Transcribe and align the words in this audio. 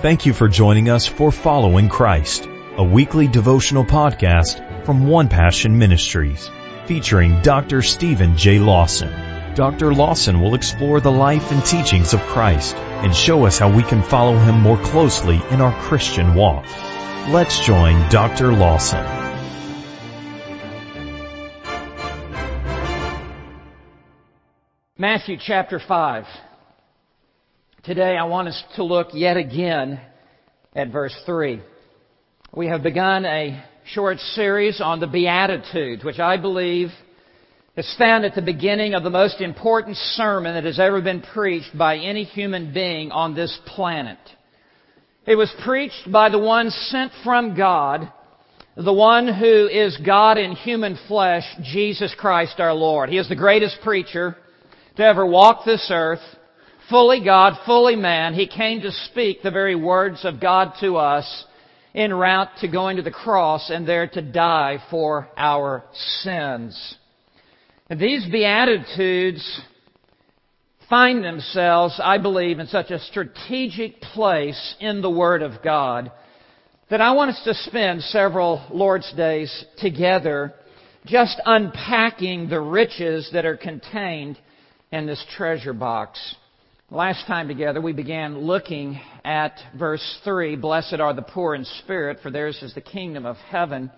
Thank 0.00 0.26
you 0.26 0.32
for 0.32 0.46
joining 0.46 0.88
us 0.90 1.06
for 1.06 1.32
Following 1.32 1.88
Christ, 1.88 2.48
a 2.76 2.84
weekly 2.84 3.26
devotional 3.26 3.84
podcast 3.84 4.84
from 4.84 5.08
One 5.08 5.28
Passion 5.28 5.76
Ministries, 5.76 6.48
featuring 6.86 7.42
Dr. 7.42 7.82
Stephen 7.82 8.36
J. 8.36 8.60
Lawson. 8.60 9.12
Dr. 9.56 9.92
Lawson 9.92 10.40
will 10.40 10.54
explore 10.54 11.00
the 11.00 11.10
life 11.10 11.50
and 11.50 11.64
teachings 11.66 12.14
of 12.14 12.20
Christ 12.20 12.76
and 12.76 13.12
show 13.12 13.44
us 13.44 13.58
how 13.58 13.74
we 13.74 13.82
can 13.82 14.00
follow 14.04 14.38
him 14.38 14.60
more 14.60 14.78
closely 14.78 15.42
in 15.50 15.60
our 15.60 15.72
Christian 15.82 16.36
walk. 16.36 16.64
Let's 17.30 17.58
join 17.66 18.08
Dr. 18.08 18.52
Lawson. 18.52 19.04
Matthew 24.96 25.38
chapter 25.44 25.80
5. 25.80 26.24
Today 27.84 28.16
I 28.16 28.24
want 28.24 28.48
us 28.48 28.64
to 28.74 28.82
look 28.82 29.10
yet 29.12 29.36
again 29.36 30.00
at 30.74 30.90
verse 30.90 31.14
3. 31.24 31.62
We 32.52 32.66
have 32.66 32.82
begun 32.82 33.24
a 33.24 33.62
short 33.92 34.18
series 34.18 34.80
on 34.80 34.98
the 34.98 35.06
Beatitudes, 35.06 36.02
which 36.02 36.18
I 36.18 36.38
believe 36.38 36.88
is 37.76 37.94
found 37.96 38.24
at 38.24 38.34
the 38.34 38.42
beginning 38.42 38.94
of 38.94 39.04
the 39.04 39.10
most 39.10 39.40
important 39.40 39.96
sermon 39.96 40.54
that 40.54 40.64
has 40.64 40.80
ever 40.80 41.00
been 41.00 41.22
preached 41.22 41.78
by 41.78 41.98
any 41.98 42.24
human 42.24 42.74
being 42.74 43.12
on 43.12 43.36
this 43.36 43.56
planet. 43.64 44.18
It 45.24 45.36
was 45.36 45.54
preached 45.64 46.10
by 46.10 46.30
the 46.30 46.38
one 46.38 46.70
sent 46.70 47.12
from 47.22 47.56
God, 47.56 48.12
the 48.76 48.92
one 48.92 49.32
who 49.32 49.68
is 49.68 49.96
God 50.04 50.36
in 50.36 50.56
human 50.56 50.98
flesh, 51.06 51.44
Jesus 51.62 52.12
Christ 52.18 52.58
our 52.58 52.74
Lord. 52.74 53.08
He 53.08 53.18
is 53.18 53.28
the 53.28 53.36
greatest 53.36 53.78
preacher 53.84 54.36
to 54.96 55.04
ever 55.04 55.24
walk 55.24 55.64
this 55.64 55.88
earth, 55.92 56.18
fully 56.88 57.22
God, 57.24 57.54
fully 57.66 57.96
man. 57.96 58.34
He 58.34 58.46
came 58.46 58.80
to 58.82 58.92
speak 59.10 59.42
the 59.42 59.50
very 59.50 59.74
words 59.74 60.24
of 60.24 60.40
God 60.40 60.72
to 60.80 60.96
us 60.96 61.44
en 61.94 62.12
route 62.12 62.48
to 62.60 62.68
going 62.68 62.96
to 62.96 63.02
the 63.02 63.10
cross 63.10 63.70
and 63.70 63.86
there 63.86 64.06
to 64.08 64.22
die 64.22 64.78
for 64.90 65.28
our 65.36 65.84
sins. 66.22 66.96
And 67.90 67.98
these 67.98 68.26
Beatitudes 68.30 69.60
find 70.88 71.24
themselves, 71.24 72.00
I 72.02 72.18
believe, 72.18 72.58
in 72.58 72.66
such 72.66 72.90
a 72.90 72.98
strategic 72.98 74.00
place 74.00 74.76
in 74.80 75.00
the 75.02 75.10
Word 75.10 75.42
of 75.42 75.62
God 75.62 76.10
that 76.90 77.00
I 77.00 77.12
want 77.12 77.30
us 77.30 77.42
to 77.44 77.54
spend 77.54 78.02
several 78.02 78.66
Lord's 78.70 79.12
Days 79.12 79.64
together 79.78 80.54
just 81.04 81.40
unpacking 81.44 82.48
the 82.48 82.60
riches 82.60 83.28
that 83.32 83.44
are 83.44 83.56
contained 83.56 84.38
in 84.90 85.06
this 85.06 85.24
treasure 85.36 85.74
box. 85.74 86.18
Last 86.90 87.26
time 87.26 87.48
together 87.48 87.82
we 87.82 87.92
began 87.92 88.38
looking 88.38 88.98
at 89.22 89.58
verse 89.78 90.20
3, 90.24 90.56
Blessed 90.56 91.00
are 91.00 91.12
the 91.12 91.20
poor 91.20 91.54
in 91.54 91.66
spirit, 91.66 92.20
for 92.22 92.30
theirs 92.30 92.62
is 92.62 92.72
the 92.72 92.80
kingdom 92.80 93.26
of 93.26 93.36
heaven. 93.36 93.90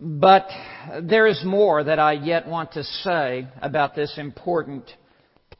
But 0.00 0.48
there 1.00 1.28
is 1.28 1.40
more 1.44 1.84
that 1.84 2.00
I 2.00 2.14
yet 2.14 2.48
want 2.48 2.72
to 2.72 2.82
say 2.82 3.46
about 3.60 3.94
this 3.94 4.18
important 4.18 4.90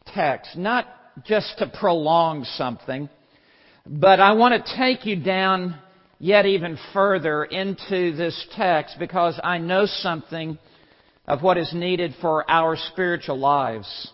text. 0.07 0.57
Not 0.57 0.89
just 1.25 1.59
to 1.59 1.69
prolong 1.79 2.43
something, 2.57 3.09
but 3.87 4.19
I 4.19 4.33
want 4.33 4.67
to 4.67 4.77
take 4.77 5.07
you 5.07 5.23
down 5.23 5.79
yet 6.19 6.45
even 6.45 6.77
further 6.93 7.45
into 7.45 8.17
this 8.17 8.49
text 8.57 8.97
because 8.99 9.39
I 9.45 9.59
know 9.59 9.87
something 9.87 10.59
of 11.25 11.41
what 11.41 11.57
is 11.57 11.73
needed 11.73 12.17
for 12.21 12.51
our 12.51 12.77
spiritual 12.91 13.39
lives 13.39 14.11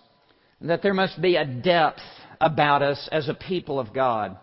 that 0.60 0.82
there 0.82 0.94
must 0.94 1.20
be 1.22 1.36
a 1.36 1.44
depth 1.44 2.00
about 2.40 2.82
us 2.82 3.08
as 3.12 3.28
a 3.28 3.34
people 3.34 3.78
of 3.78 3.92
God. 3.92 4.36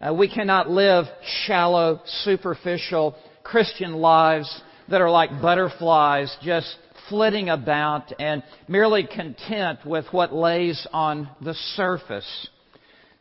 Uh, 0.00 0.12
we 0.12 0.28
cannot 0.28 0.70
live 0.70 1.06
shallow, 1.46 2.00
superficial 2.22 3.16
Christian 3.42 3.94
lives 3.94 4.62
that 4.88 5.00
are 5.00 5.10
like 5.10 5.40
butterflies 5.40 6.34
just 6.42 6.76
flitting 7.08 7.48
about 7.48 8.12
and 8.18 8.42
merely 8.68 9.06
content 9.06 9.80
with 9.84 10.06
what 10.10 10.34
lays 10.34 10.86
on 10.92 11.28
the 11.40 11.54
surface. 11.74 12.48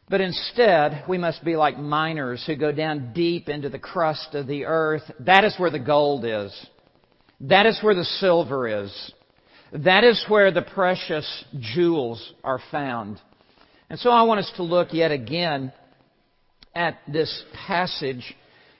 But 0.09 0.21
instead, 0.21 1.05
we 1.07 1.17
must 1.17 1.43
be 1.43 1.55
like 1.55 1.77
miners 1.77 2.43
who 2.45 2.55
go 2.55 2.71
down 2.71 3.13
deep 3.13 3.49
into 3.49 3.69
the 3.69 3.79
crust 3.79 4.35
of 4.35 4.47
the 4.47 4.65
earth. 4.65 5.03
That 5.21 5.43
is 5.43 5.55
where 5.57 5.71
the 5.71 5.79
gold 5.79 6.25
is. 6.25 6.53
That 7.41 7.65
is 7.65 7.79
where 7.81 7.95
the 7.95 8.05
silver 8.05 8.83
is. 8.83 9.13
That 9.71 10.03
is 10.03 10.23
where 10.27 10.51
the 10.51 10.61
precious 10.61 11.45
jewels 11.59 12.33
are 12.43 12.59
found. 12.71 13.19
And 13.93 13.99
so 13.99 14.09
I 14.09 14.23
want 14.23 14.39
us 14.39 14.51
to 14.55 14.63
look 14.63 14.87
yet 14.91 15.11
again 15.11 15.71
at 16.73 16.97
this 17.07 17.43
passage. 17.67 18.35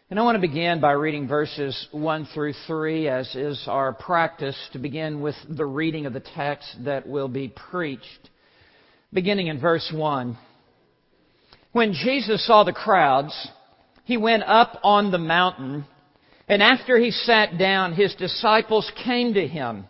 And 0.10 0.20
I 0.20 0.24
want 0.24 0.38
to 0.38 0.48
begin 0.48 0.82
by 0.82 0.94
reading 0.94 1.28
verses 1.28 1.88
1 1.92 2.30
through 2.34 2.54
3, 2.66 3.10
as 3.10 3.36
is 3.36 3.64
our 3.68 3.94
practice, 3.94 4.58
to 4.72 4.80
begin 4.80 5.22
with 5.22 5.36
the 5.48 5.68
reading 5.68 6.08
of 6.08 6.14
the 6.14 6.24
text 6.34 6.68
that 6.86 7.08
will 7.08 7.28
be 7.28 7.48
preached. 7.48 8.32
Beginning 9.14 9.46
in 9.46 9.60
verse 9.62 9.88
1. 9.94 10.36
When 11.74 11.94
Jesus 11.94 12.44
saw 12.48 12.64
the 12.64 12.74
crowds, 12.74 13.36
he 14.06 14.18
went 14.18 14.42
up 14.42 14.80
on 14.84 15.12
the 15.12 15.20
mountain, 15.20 15.86
and 16.48 16.64
after 16.64 16.98
he 16.98 17.12
sat 17.12 17.60
down, 17.60 17.94
his 17.94 18.16
disciples 18.16 18.92
came 19.06 19.36
to 19.36 19.48
him 19.48 19.86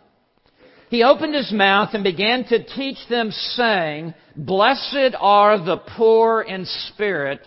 he 0.90 1.02
opened 1.02 1.34
his 1.34 1.52
mouth 1.52 1.90
and 1.92 2.04
began 2.04 2.44
to 2.44 2.62
teach 2.62 2.98
them, 3.08 3.30
saying, 3.30 4.14
Blessed 4.36 5.14
are 5.18 5.58
the 5.58 5.78
poor 5.96 6.42
in 6.42 6.66
spirit, 6.92 7.40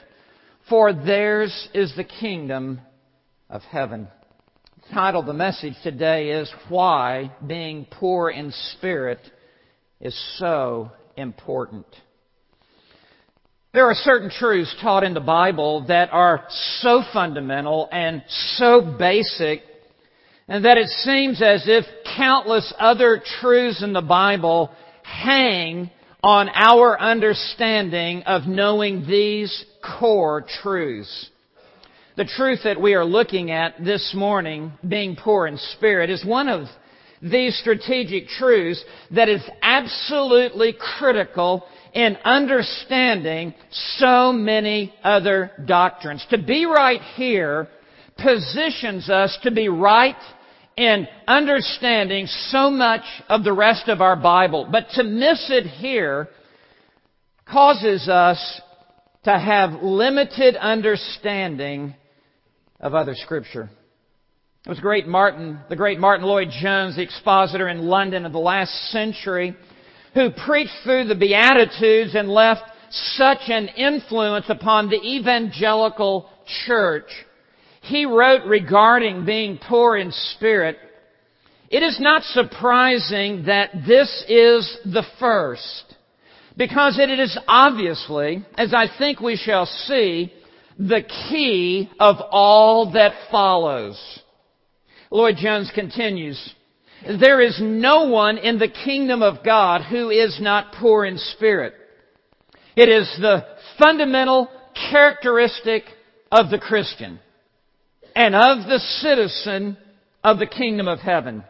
for 0.70 0.94
theirs 0.94 1.70
is 1.74 1.96
the 1.96 2.04
kingdom 2.04 2.82
of 3.50 3.62
heaven. 3.64 4.08
The 4.88 4.94
title 4.94 5.22
of 5.22 5.28
the 5.28 5.34
message 5.34 5.76
today 5.84 6.30
is 6.32 6.52
Why 6.70 7.32
Being 7.46 7.88
Poor 7.90 8.30
in 8.30 8.54
Spirit 8.74 9.20
is 10.00 10.18
So 10.38 10.92
Important. 11.16 11.88
There 13.74 13.86
are 13.86 13.96
certain 13.96 14.30
truths 14.30 14.76
taught 14.82 15.04
in 15.04 15.14
the 15.14 15.20
Bible 15.20 15.86
that 15.88 16.10
are 16.12 16.46
so 16.80 17.04
fundamental 17.14 17.90
and 17.92 18.24
so 18.56 18.82
basic 18.82 19.62
and 20.48 20.64
that 20.64 20.78
it 20.78 20.88
seems 20.90 21.42
as 21.42 21.64
if 21.68 21.86
countless 22.16 22.74
other 22.80 23.22
truths 23.42 23.84
in 23.84 23.94
the 23.94 24.02
Bible 24.02 24.72
hang 25.04 25.90
on 26.24 26.50
our 26.50 27.00
understanding 27.00 28.24
of 28.24 28.48
knowing 28.48 29.06
these 29.06 29.66
core 30.00 30.46
truths. 30.62 31.30
The 32.16 32.26
truth 32.26 32.62
that 32.64 32.82
we 32.82 32.96
are 32.96 33.06
looking 33.06 33.52
at 33.52 33.84
this 33.84 34.14
morning, 34.16 34.72
being 34.88 35.16
poor 35.16 35.48
in 35.48 35.58
spirit, 35.58 36.10
is 36.10 36.26
one 36.26 36.50
of 36.50 36.68
these 37.22 37.56
strategic 37.58 38.28
truths 38.28 38.84
that 39.12 39.30
is 39.30 39.42
absolutely 39.62 40.74
critical 40.98 41.66
in 41.94 42.16
understanding 42.24 43.54
so 43.72 44.32
many 44.32 44.94
other 45.04 45.52
doctrines. 45.66 46.26
To 46.30 46.38
be 46.38 46.66
right 46.66 47.02
here 47.16 47.68
positions 48.18 49.10
us 49.10 49.38
to 49.44 49.52
be 49.52 49.70
right 49.70 50.16
in 50.78 51.08
understanding 51.28 52.28
so 52.28 52.70
much 52.70 53.02
of 53.28 53.44
the 53.44 53.52
rest 53.52 53.88
of 53.90 54.00
our 54.00 54.16
Bible. 54.16 54.68
But 54.72 54.86
to 54.94 55.04
miss 55.04 55.50
it 55.50 55.66
here 55.66 56.30
causes 57.52 58.08
us 58.08 58.62
to 59.24 59.38
have 59.38 59.82
limited 59.82 60.56
understanding 60.56 61.96
of 62.80 62.94
other 62.94 63.16
scripture. 63.16 63.70
It 64.66 64.70
was 64.70 64.80
great 64.80 65.08
Martyn, 65.08 65.60
the 65.70 65.76
great 65.76 66.00
Martyn 66.00 66.28
Lloyd-Jones, 66.28 66.96
the 66.96 67.02
expositor 67.02 67.68
in 67.70 67.88
London 67.88 68.26
of 68.26 68.34
the 68.34 68.38
last 68.38 68.72
century, 68.92 69.56
who 70.14 70.30
preached 70.30 70.74
through 70.84 71.06
the 71.06 71.16
Beatitudes 71.16 72.14
and 72.16 72.30
left 72.30 72.64
such 72.90 73.42
an 73.48 73.68
influence 73.70 74.46
upon 74.50 74.90
the 74.90 75.02
evangelical 75.02 76.30
church 76.66 77.10
he 77.88 78.06
wrote 78.06 78.46
regarding 78.46 79.26
being 79.26 79.58
poor 79.58 79.98
in 79.98 80.12
spirit, 80.12 80.78
it 81.70 81.84
is 81.84 82.00
not 82.00 82.24
surprising 82.24 83.46
that 83.46 83.72
this 83.88 84.26
is 84.28 84.78
the 84.86 85.04
first, 85.20 85.96
because 86.56 87.00
it 87.00 87.10
is 87.10 87.38
obviously, 87.48 88.46
as 88.58 88.74
I 88.74 88.88
think 88.98 89.20
we 89.20 89.36
shall 89.36 89.66
see, 89.66 90.34
the 90.78 91.02
key 91.30 91.90
of 92.00 92.18
all 92.30 92.92
that 92.92 93.14
follows. 93.32 93.98
Lloyd-Jones 95.10 95.72
continues, 95.74 96.54
there 97.20 97.42
is 97.42 97.58
no 97.62 98.06
one 98.10 98.38
in 98.38 98.60
the 98.60 98.68
kingdom 98.68 99.22
of 99.22 99.44
God 99.46 99.82
who 99.82 100.10
is 100.10 100.40
not 100.42 100.74
poor 100.74 101.06
in 101.06 101.18
spirit. 101.18 101.74
It 102.76 102.90
is 102.90 103.08
the 103.20 103.46
fundamental 103.80 104.50
characteristic 104.92 105.84
of 106.32 106.50
the 106.50 106.60
Christian 106.60 107.20
and 108.18 108.34
of 108.34 108.68
the 108.68 108.80
citizen 108.80 109.78
of 110.24 110.40
the 110.40 110.48
kingdom 110.48 110.88
of 110.88 110.98
heaven. 110.98 111.44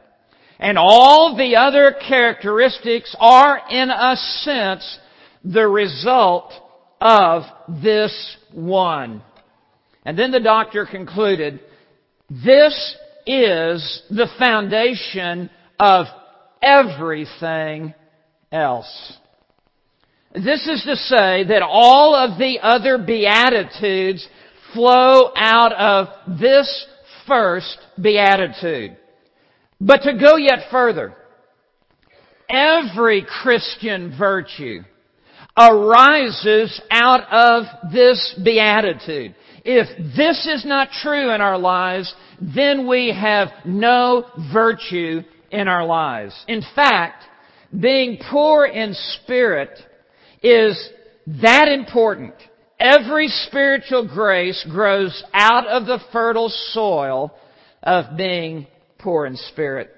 And 0.59 0.77
all 0.77 1.37
the 1.37 1.55
other 1.55 1.95
characteristics 2.09 3.15
are, 3.21 3.61
in 3.69 3.89
a 3.89 4.17
sense, 4.41 4.99
the 5.45 5.65
result 5.65 6.51
of 6.99 7.43
this 7.81 8.35
one. 8.51 9.23
And 10.03 10.19
then 10.19 10.31
the 10.31 10.41
doctor 10.41 10.85
concluded, 10.85 11.61
this 12.29 12.97
is 13.25 14.03
the 14.09 14.27
foundation 14.37 15.49
of 15.79 16.07
everything 16.61 17.93
else. 18.51 19.13
This 20.33 20.67
is 20.67 20.83
to 20.83 20.97
say 20.97 21.45
that 21.45 21.61
all 21.61 22.13
of 22.13 22.37
the 22.37 22.59
other 22.61 22.97
Beatitudes 22.97 24.27
flow 24.73 25.31
out 25.35 25.73
of 25.73 26.39
this 26.39 26.87
first 27.27 27.77
Beatitude. 28.01 28.97
But 29.79 30.01
to 30.03 30.17
go 30.17 30.37
yet 30.37 30.69
further, 30.71 31.13
every 32.49 33.25
Christian 33.25 34.15
virtue 34.17 34.81
arises 35.57 36.81
out 36.91 37.21
of 37.31 37.91
this 37.91 38.39
Beatitude. 38.43 39.35
If 39.63 40.15
this 40.15 40.47
is 40.47 40.65
not 40.65 40.89
true 41.01 41.33
in 41.33 41.41
our 41.41 41.57
lives, 41.57 42.13
then 42.39 42.87
we 42.87 43.09
have 43.09 43.49
no 43.65 44.25
virtue 44.53 45.21
in 45.51 45.67
our 45.67 45.85
lives. 45.85 46.33
In 46.47 46.61
fact, 46.75 47.23
being 47.77 48.19
poor 48.31 48.65
in 48.65 48.93
spirit 48.93 49.77
is 50.41 50.89
that 51.41 51.67
important. 51.67 52.35
Every 52.79 53.27
spiritual 53.27 54.07
grace 54.07 54.65
grows 54.69 55.23
out 55.33 55.67
of 55.67 55.87
the 55.87 55.99
fertile 56.11 56.49
soil 56.49 57.33
of 57.81 58.17
being 58.17 58.67
poor 58.99 59.25
in 59.25 59.35
spirit. 59.35 59.91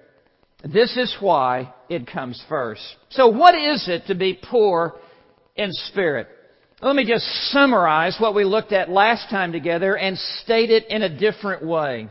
This 0.64 0.96
is 0.98 1.16
why 1.20 1.74
it 1.90 2.08
comes 2.08 2.42
first. 2.48 2.82
So 3.10 3.28
what 3.28 3.56
is 3.56 3.88
it 3.88 4.08
to 4.08 4.16
be 4.16 4.40
poor 4.42 4.96
in 5.56 5.72
spirit? 5.74 6.28
Let 6.82 6.96
me 6.96 7.06
just 7.06 7.26
summarize 7.52 8.16
what 8.20 8.36
we 8.36 8.46
looked 8.46 8.72
at 8.72 8.90
last 8.90 9.30
time 9.30 9.52
together 9.52 9.98
and 9.98 10.18
state 10.18 10.70
it 10.70 10.88
in 10.90 11.02
a 11.02 11.20
different 11.20 11.66
way. 11.66 12.08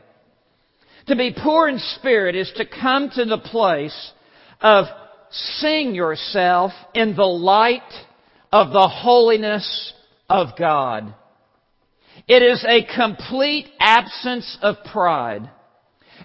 To 1.07 1.17
be 1.17 1.35
poor 1.43 1.69
in 1.69 1.79
spirit 1.79 2.37
is 2.37 2.53
to 2.57 2.67
come 2.67 3.09
to 3.15 3.25
the 3.25 3.39
place 3.39 4.13
of 4.61 4.85
seeing 5.31 5.95
yourself 5.95 6.73
in 6.95 7.17
the 7.17 7.25
light 7.25 7.81
of 8.53 8.73
the 8.73 8.89
holiness 8.89 9.95
of 10.29 10.49
God. 10.59 11.15
It 12.27 12.43
is 12.43 12.65
a 12.65 12.87
complete 12.95 13.67
absence 13.81 14.59
of 14.61 14.77
pride, 14.93 15.51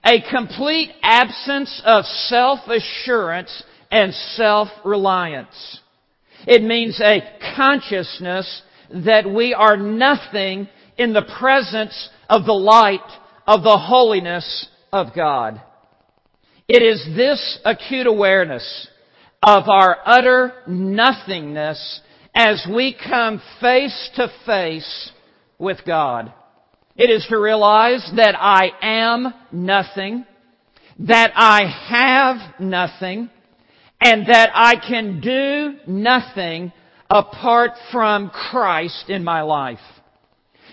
a 0.04 0.22
complete 0.30 0.90
absence 1.02 1.82
of 1.86 2.06
self-assurance 2.06 3.64
and 3.92 4.14
self-reliance. 4.14 5.80
It 6.46 6.64
means 6.64 7.00
a 7.00 7.22
consciousness 7.56 8.64
that 9.06 9.30
we 9.30 9.54
are 9.54 9.78
nothing 9.78 10.68
in 10.98 11.14
the 11.14 11.26
presence 11.40 12.10
of 12.30 12.46
the 12.46 12.54
light 12.54 13.00
of 13.48 13.64
the 13.64 13.78
holiness 13.78 14.68
of 14.92 15.08
God. 15.16 15.62
It 16.68 16.82
is 16.82 17.06
this 17.16 17.60
acute 17.66 18.08
awareness 18.08 18.88
of 19.42 19.68
our 19.68 19.98
utter 20.06 20.54
nothingness 20.68 22.02
as 22.34 22.66
we 22.70 22.96
come 23.08 23.42
face 23.62 24.10
to 24.16 24.32
face 24.46 25.12
with 25.60 25.80
God. 25.86 26.34
It 26.96 27.10
is 27.10 27.26
to 27.30 27.38
realize 27.38 28.08
that 28.16 28.36
I 28.38 28.72
am 28.82 29.34
nothing, 29.52 30.26
that 31.00 31.32
I 31.36 31.64
have 31.90 32.60
nothing, 32.60 33.30
and 34.00 34.28
that 34.28 34.50
I 34.54 34.76
can 34.76 35.22
do 35.22 35.78
nothing 35.88 36.72
apart 37.10 37.72
from 37.92 38.30
Christ 38.30 39.06
in 39.10 39.24
my 39.24 39.42
life. 39.42 39.80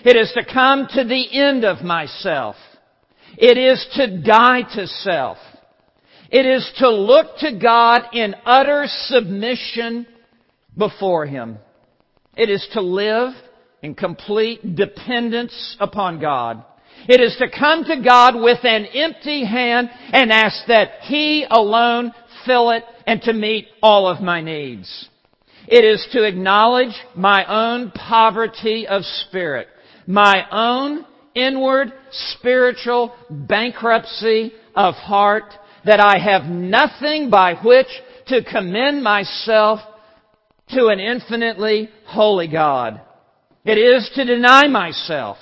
It 0.05 0.17
is 0.17 0.33
to 0.35 0.45
come 0.51 0.89
to 0.91 1.05
the 1.05 1.39
end 1.39 1.65
of 1.65 1.83
myself. 1.85 2.57
It 3.37 3.59
is 3.59 3.87
to 3.95 4.23
die 4.23 4.62
to 4.75 4.87
self. 4.87 5.39
It 6.31 6.47
is 6.47 6.71
to 6.79 6.91
look 6.91 7.39
to 7.39 7.59
God 7.59 8.03
in 8.12 8.35
utter 8.45 8.85
submission 8.87 10.07
before 10.76 11.26
Him. 11.26 11.58
It 12.37 12.49
is 12.50 12.67
to 12.72 12.81
live 12.81 13.32
in 13.82 13.94
complete 13.94 14.76
dependence 14.76 15.76
upon 15.81 16.20
God. 16.20 16.64
It 17.08 17.20
is 17.20 17.37
to 17.38 17.49
come 17.50 17.84
to 17.84 18.02
God 18.02 18.34
with 18.34 18.64
an 18.64 18.84
empty 18.87 19.44
hand 19.44 19.90
and 20.12 20.31
ask 20.31 20.67
that 20.69 21.00
He 21.02 21.46
alone 21.49 22.12
fill 22.44 22.70
it 22.70 22.84
and 23.06 23.20
to 23.22 23.32
meet 23.32 23.69
all 23.82 24.06
of 24.06 24.20
my 24.20 24.40
needs. 24.40 25.08
It 25.67 25.84
is 25.84 26.06
to 26.12 26.25
acknowledge 26.25 26.94
my 27.14 27.44
own 27.44 27.90
poverty 27.93 28.87
of 28.87 29.02
spirit, 29.05 29.69
my 30.06 30.44
own 30.50 31.05
inward 31.34 31.93
spiritual 32.11 33.14
bankruptcy 33.31 34.52
of 34.75 34.94
heart, 34.94 35.52
that 35.84 36.00
I 36.00 36.19
have 36.19 36.50
nothing 36.50 37.31
by 37.31 37.55
which 37.55 37.87
to 38.26 38.44
commend 38.44 39.02
myself 39.02 39.81
to 40.75 40.87
an 40.87 41.00
infinitely 41.00 41.90
holy 42.06 42.49
God. 42.49 43.00
It 43.64 43.78
is 43.78 44.11
to 44.14 44.25
deny 44.25 44.69
myself, 44.69 45.37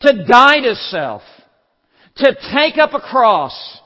to 0.00 0.24
die 0.24 0.60
to 0.60 0.74
self, 0.74 1.22
to 2.16 2.36
take 2.52 2.78
up 2.78 2.94
a 2.94 3.00
cross, 3.00 3.80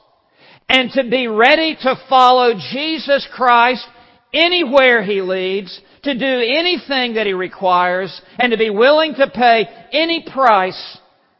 and 0.67 0.91
to 0.91 1.09
be 1.09 1.27
ready 1.27 1.75
to 1.75 1.95
follow 2.09 2.53
Jesus 2.71 3.27
Christ 3.33 3.85
anywhere 4.33 5.03
He 5.03 5.21
leads, 5.21 5.79
to 6.03 6.17
do 6.17 6.25
anything 6.25 7.13
that 7.13 7.27
He 7.27 7.33
requires, 7.33 8.21
and 8.39 8.51
to 8.51 8.57
be 8.57 8.69
willing 8.69 9.13
to 9.15 9.29
pay 9.29 9.67
any 9.91 10.25
price 10.33 10.97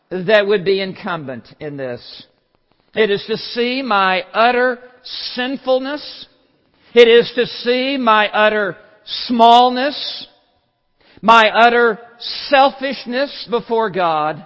that 0.10 0.46
would 0.48 0.64
be 0.64 0.80
incumbent 0.80 1.48
in 1.60 1.76
this. 1.76 2.28
It 2.96 3.10
is 3.10 3.24
to 3.28 3.38
see 3.38 3.82
my 3.82 4.22
utter 4.34 4.78
sinfulness. 5.04 6.28
It 6.94 7.08
is 7.08 7.32
to 7.36 7.48
see 7.48 7.98
my 7.98 8.30
utter 8.30 8.78
smallness, 9.06 10.28
my 11.22 11.50
utter 11.50 12.00
selfishness 12.20 13.48
before 13.50 13.90
God, 13.90 14.46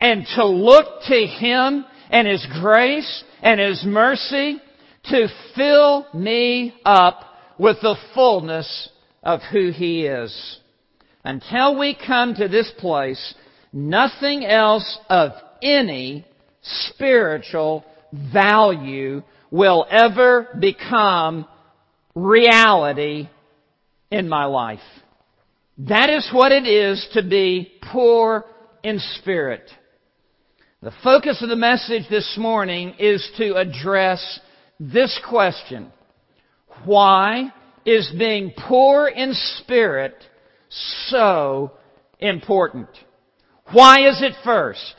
and 0.00 0.26
to 0.34 0.46
look 0.46 1.02
to 1.08 1.26
Him 1.26 1.84
and 2.10 2.26
His 2.26 2.46
grace 2.60 3.24
and 3.42 3.60
His 3.60 3.84
mercy 3.84 4.60
to 5.04 5.28
fill 5.54 6.06
me 6.14 6.74
up 6.84 7.24
with 7.58 7.76
the 7.80 7.96
fullness 8.14 8.90
of 9.22 9.40
who 9.52 9.70
He 9.70 10.06
is. 10.06 10.60
Until 11.24 11.78
we 11.78 11.94
come 11.96 12.34
to 12.34 12.48
this 12.48 12.70
place, 12.78 13.34
nothing 13.72 14.44
else 14.44 14.98
of 15.08 15.32
any 15.62 16.24
spiritual 16.62 17.84
value 18.12 19.22
will 19.50 19.86
ever 19.90 20.56
become 20.60 21.46
reality 22.14 23.28
in 24.10 24.28
my 24.28 24.44
life. 24.44 24.80
That 25.78 26.10
is 26.10 26.28
what 26.32 26.52
it 26.52 26.66
is 26.66 27.06
to 27.12 27.22
be 27.22 27.72
poor 27.92 28.44
in 28.82 28.98
spirit. 29.18 29.70
The 30.82 30.92
focus 31.02 31.42
of 31.42 31.48
the 31.48 31.56
message 31.56 32.04
this 32.08 32.36
morning 32.38 32.94
is 32.98 33.28
to 33.38 33.56
address 33.56 34.40
this 34.78 35.18
question. 35.28 35.92
Why 36.84 37.52
is 37.84 38.12
being 38.18 38.52
poor 38.56 39.08
in 39.08 39.32
spirit 39.34 40.14
so 41.08 41.72
important? 42.18 42.88
Why 43.72 44.08
is 44.08 44.22
it 44.22 44.34
first? 44.44 44.94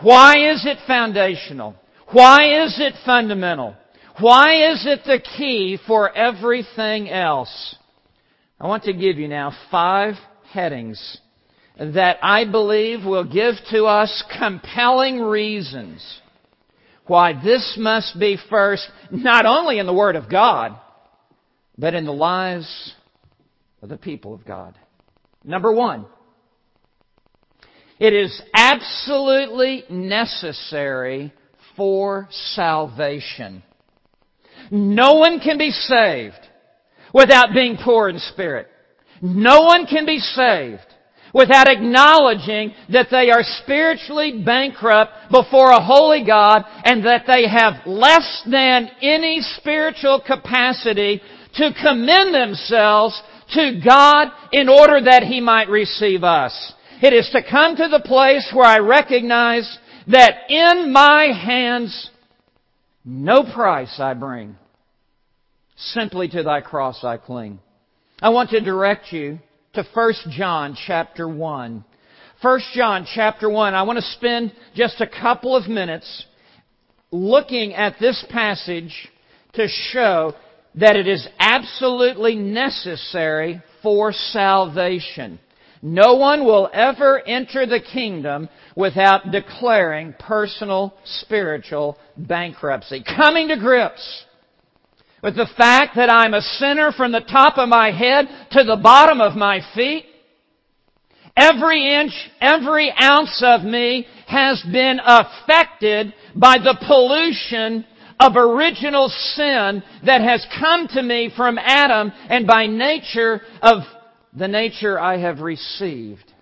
Why 0.00 0.52
is 0.52 0.64
it 0.66 0.78
foundational? 0.86 1.74
Why 2.12 2.64
is 2.64 2.78
it 2.80 2.94
fundamental? 3.04 3.76
Why 4.20 4.72
is 4.72 4.86
it 4.86 5.00
the 5.04 5.20
key 5.36 5.78
for 5.86 6.14
everything 6.14 7.10
else? 7.10 7.76
I 8.60 8.66
want 8.66 8.84
to 8.84 8.92
give 8.92 9.18
you 9.18 9.28
now 9.28 9.52
five 9.70 10.14
headings 10.50 11.18
that 11.78 12.18
I 12.22 12.44
believe 12.44 13.04
will 13.04 13.24
give 13.24 13.54
to 13.70 13.84
us 13.84 14.24
compelling 14.36 15.20
reasons 15.20 16.20
why 17.06 17.40
this 17.40 17.76
must 17.78 18.18
be 18.18 18.36
first, 18.50 18.88
not 19.12 19.46
only 19.46 19.78
in 19.78 19.86
the 19.86 19.94
Word 19.94 20.16
of 20.16 20.28
God, 20.28 20.76
but 21.78 21.94
in 21.94 22.04
the 22.04 22.12
lives 22.12 22.94
of 23.80 23.88
the 23.88 23.96
people 23.96 24.34
of 24.34 24.44
God. 24.44 24.76
Number 25.44 25.72
one, 25.72 26.06
it 28.00 28.12
is 28.12 28.42
absolutely 28.52 29.84
necessary 29.88 31.32
for 31.76 32.26
salvation. 32.30 33.62
No 34.72 35.14
one 35.14 35.38
can 35.38 35.58
be 35.58 35.70
saved 35.70 36.47
without 37.12 37.54
being 37.54 37.76
poor 37.82 38.08
in 38.08 38.18
spirit. 38.18 38.68
No 39.20 39.62
one 39.62 39.86
can 39.86 40.06
be 40.06 40.18
saved 40.18 40.82
without 41.34 41.68
acknowledging 41.68 42.72
that 42.90 43.08
they 43.10 43.30
are 43.30 43.42
spiritually 43.62 44.42
bankrupt 44.44 45.12
before 45.30 45.70
a 45.70 45.82
holy 45.82 46.24
God 46.24 46.64
and 46.84 47.04
that 47.04 47.24
they 47.26 47.48
have 47.48 47.86
less 47.86 48.42
than 48.50 48.90
any 49.02 49.40
spiritual 49.58 50.22
capacity 50.26 51.20
to 51.54 51.70
commend 51.82 52.34
themselves 52.34 53.20
to 53.52 53.80
God 53.84 54.28
in 54.52 54.68
order 54.68 55.00
that 55.04 55.24
He 55.24 55.40
might 55.40 55.68
receive 55.68 56.22
us. 56.22 56.72
It 57.02 57.12
is 57.12 57.28
to 57.32 57.42
come 57.48 57.76
to 57.76 57.88
the 57.88 58.02
place 58.04 58.50
where 58.52 58.66
I 58.66 58.78
recognize 58.78 59.78
that 60.08 60.50
in 60.50 60.92
my 60.92 61.26
hands 61.26 62.10
no 63.04 63.42
price 63.42 63.98
I 63.98 64.14
bring. 64.14 64.56
Simply 65.78 66.28
to 66.28 66.42
thy 66.42 66.60
cross 66.60 67.04
I 67.04 67.18
cling. 67.18 67.60
I 68.20 68.30
want 68.30 68.50
to 68.50 68.60
direct 68.60 69.12
you 69.12 69.38
to 69.74 69.84
1 69.94 70.12
John 70.30 70.76
chapter 70.86 71.28
1. 71.28 71.84
1 72.42 72.60
John 72.74 73.06
chapter 73.14 73.48
1. 73.48 73.74
I 73.74 73.82
want 73.82 73.98
to 73.98 74.04
spend 74.04 74.52
just 74.74 75.00
a 75.00 75.06
couple 75.06 75.54
of 75.54 75.68
minutes 75.68 76.24
looking 77.12 77.74
at 77.74 77.94
this 78.00 78.24
passage 78.28 79.08
to 79.52 79.68
show 79.68 80.34
that 80.74 80.96
it 80.96 81.06
is 81.06 81.26
absolutely 81.38 82.34
necessary 82.34 83.62
for 83.80 84.12
salvation. 84.12 85.38
No 85.80 86.14
one 86.14 86.44
will 86.44 86.68
ever 86.72 87.20
enter 87.20 87.66
the 87.66 87.80
kingdom 87.80 88.48
without 88.74 89.30
declaring 89.30 90.12
personal 90.18 90.94
spiritual 91.04 91.98
bankruptcy. 92.16 93.04
Coming 93.04 93.46
to 93.48 93.56
grips 93.56 94.24
with 95.22 95.36
the 95.36 95.48
fact 95.56 95.96
that 95.96 96.10
I'm 96.10 96.34
a 96.34 96.40
sinner 96.40 96.92
from 96.92 97.12
the 97.12 97.20
top 97.20 97.58
of 97.58 97.68
my 97.68 97.90
head 97.90 98.26
to 98.52 98.64
the 98.64 98.76
bottom 98.76 99.20
of 99.20 99.36
my 99.36 99.60
feet. 99.74 100.04
Every 101.36 101.94
inch, 101.94 102.12
every 102.40 102.92
ounce 103.00 103.42
of 103.44 103.62
me 103.62 104.06
has 104.26 104.62
been 104.72 105.00
affected 105.04 106.12
by 106.34 106.58
the 106.58 106.76
pollution 106.86 107.84
of 108.20 108.36
original 108.36 109.08
sin 109.08 109.82
that 110.04 110.20
has 110.20 110.44
come 110.58 110.88
to 110.88 111.02
me 111.02 111.30
from 111.36 111.58
Adam 111.58 112.12
and 112.28 112.46
by 112.46 112.66
nature 112.66 113.40
of 113.62 113.82
the 114.36 114.48
nature 114.48 114.98
I 114.98 115.18
have 115.18 115.40
received 115.40 116.32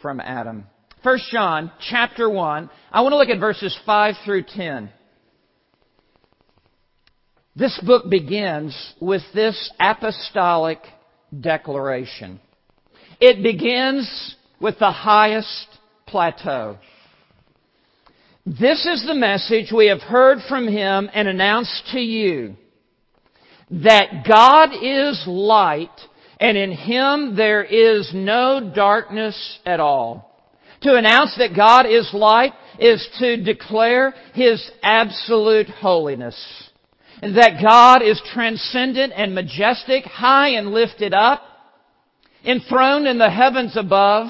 from 0.00 0.20
Adam. 0.20 0.66
1 1.02 1.18
John 1.30 1.72
chapter 1.90 2.28
1, 2.28 2.70
I 2.92 3.00
want 3.00 3.12
to 3.12 3.16
look 3.16 3.28
at 3.28 3.40
verses 3.40 3.76
5 3.84 4.14
through 4.24 4.44
10. 4.44 4.90
This 7.56 7.78
book 7.86 8.10
begins 8.10 8.76
with 9.00 9.22
this 9.32 9.70
apostolic 9.78 10.80
declaration. 11.40 12.40
It 13.20 13.44
begins 13.44 14.34
with 14.60 14.80
the 14.80 14.90
highest 14.90 15.68
plateau. 16.06 16.78
This 18.44 18.84
is 18.86 19.06
the 19.06 19.14
message 19.14 19.72
we 19.72 19.86
have 19.86 20.00
heard 20.00 20.38
from 20.48 20.66
him 20.66 21.08
and 21.14 21.28
announced 21.28 21.90
to 21.92 22.00
you 22.00 22.56
that 23.70 24.24
God 24.28 24.70
is 24.82 25.22
light 25.26 25.88
and 26.40 26.58
in 26.58 26.72
him 26.72 27.36
there 27.36 27.62
is 27.62 28.10
no 28.12 28.72
darkness 28.74 29.60
at 29.64 29.78
all. 29.78 30.30
To 30.82 30.96
announce 30.96 31.36
that 31.38 31.56
God 31.56 31.86
is 31.86 32.10
light 32.12 32.52
is 32.80 33.08
to 33.20 33.42
declare 33.42 34.12
his 34.34 34.70
absolute 34.82 35.68
holiness. 35.68 36.36
And 37.24 37.36
that 37.36 37.62
God 37.62 38.02
is 38.02 38.20
transcendent 38.32 39.12
and 39.16 39.34
majestic, 39.34 40.04
high 40.04 40.50
and 40.50 40.72
lifted 40.72 41.14
up, 41.14 41.42
enthroned 42.44 43.06
in 43.06 43.18
the 43.18 43.30
heavens 43.30 43.76
above, 43.76 44.28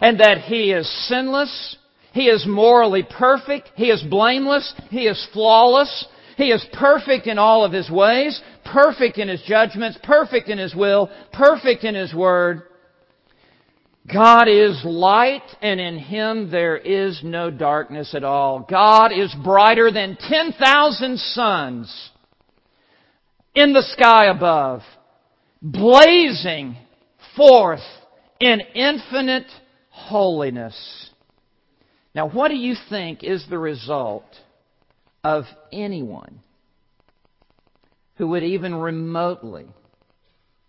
and 0.00 0.20
that 0.20 0.38
he 0.42 0.72
is 0.72 0.88
sinless, 1.08 1.76
he 2.12 2.26
is 2.26 2.44
morally 2.46 3.02
perfect. 3.08 3.70
He 3.76 3.90
is 3.90 4.02
blameless. 4.02 4.74
He 4.90 5.06
is 5.06 5.28
flawless. 5.32 6.06
He 6.36 6.50
is 6.50 6.64
perfect 6.72 7.26
in 7.26 7.38
all 7.38 7.64
of 7.64 7.72
His 7.72 7.90
ways, 7.90 8.40
perfect 8.64 9.18
in 9.18 9.28
His 9.28 9.42
judgments, 9.42 9.98
perfect 10.02 10.48
in 10.48 10.58
His 10.58 10.74
will, 10.74 11.10
perfect 11.32 11.84
in 11.84 11.94
His 11.94 12.14
word. 12.14 12.62
God 14.12 14.48
is 14.48 14.80
light 14.84 15.42
and 15.60 15.78
in 15.78 15.98
Him 15.98 16.50
there 16.50 16.78
is 16.78 17.20
no 17.22 17.50
darkness 17.50 18.14
at 18.14 18.24
all. 18.24 18.60
God 18.60 19.12
is 19.12 19.34
brighter 19.44 19.92
than 19.92 20.16
10,000 20.16 21.18
suns 21.18 22.09
in 23.54 23.72
the 23.72 23.82
sky 23.82 24.26
above, 24.26 24.82
blazing 25.62 26.76
forth 27.36 27.80
in 28.38 28.60
infinite 28.74 29.50
holiness. 29.90 31.10
Now, 32.14 32.28
what 32.28 32.48
do 32.48 32.56
you 32.56 32.74
think 32.88 33.22
is 33.22 33.44
the 33.48 33.58
result 33.58 34.24
of 35.22 35.44
anyone 35.72 36.40
who 38.16 38.28
would 38.28 38.42
even 38.42 38.74
remotely 38.74 39.66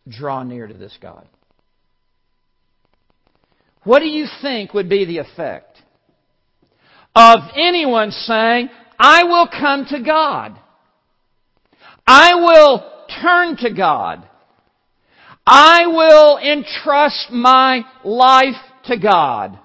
draw 0.07 0.43
near 0.43 0.67
to 0.67 0.73
this 0.73 0.97
God? 1.01 1.27
What 3.83 3.99
do 3.99 4.07
you 4.07 4.27
think 4.41 4.73
would 4.73 4.89
be 4.89 5.05
the 5.05 5.17
effect 5.17 5.81
of 7.15 7.39
anyone 7.55 8.11
saying, 8.11 8.69
I 8.99 9.23
will 9.23 9.47
come 9.47 9.85
to 9.89 10.03
God? 10.03 10.59
I 12.05 12.35
will 12.35 12.83
turn 13.21 13.57
to 13.57 13.73
God. 13.73 14.27
I 15.45 15.87
will 15.87 16.37
entrust 16.37 17.31
my 17.31 17.83
life 18.03 18.61
to 18.85 18.97
God. 18.97 19.57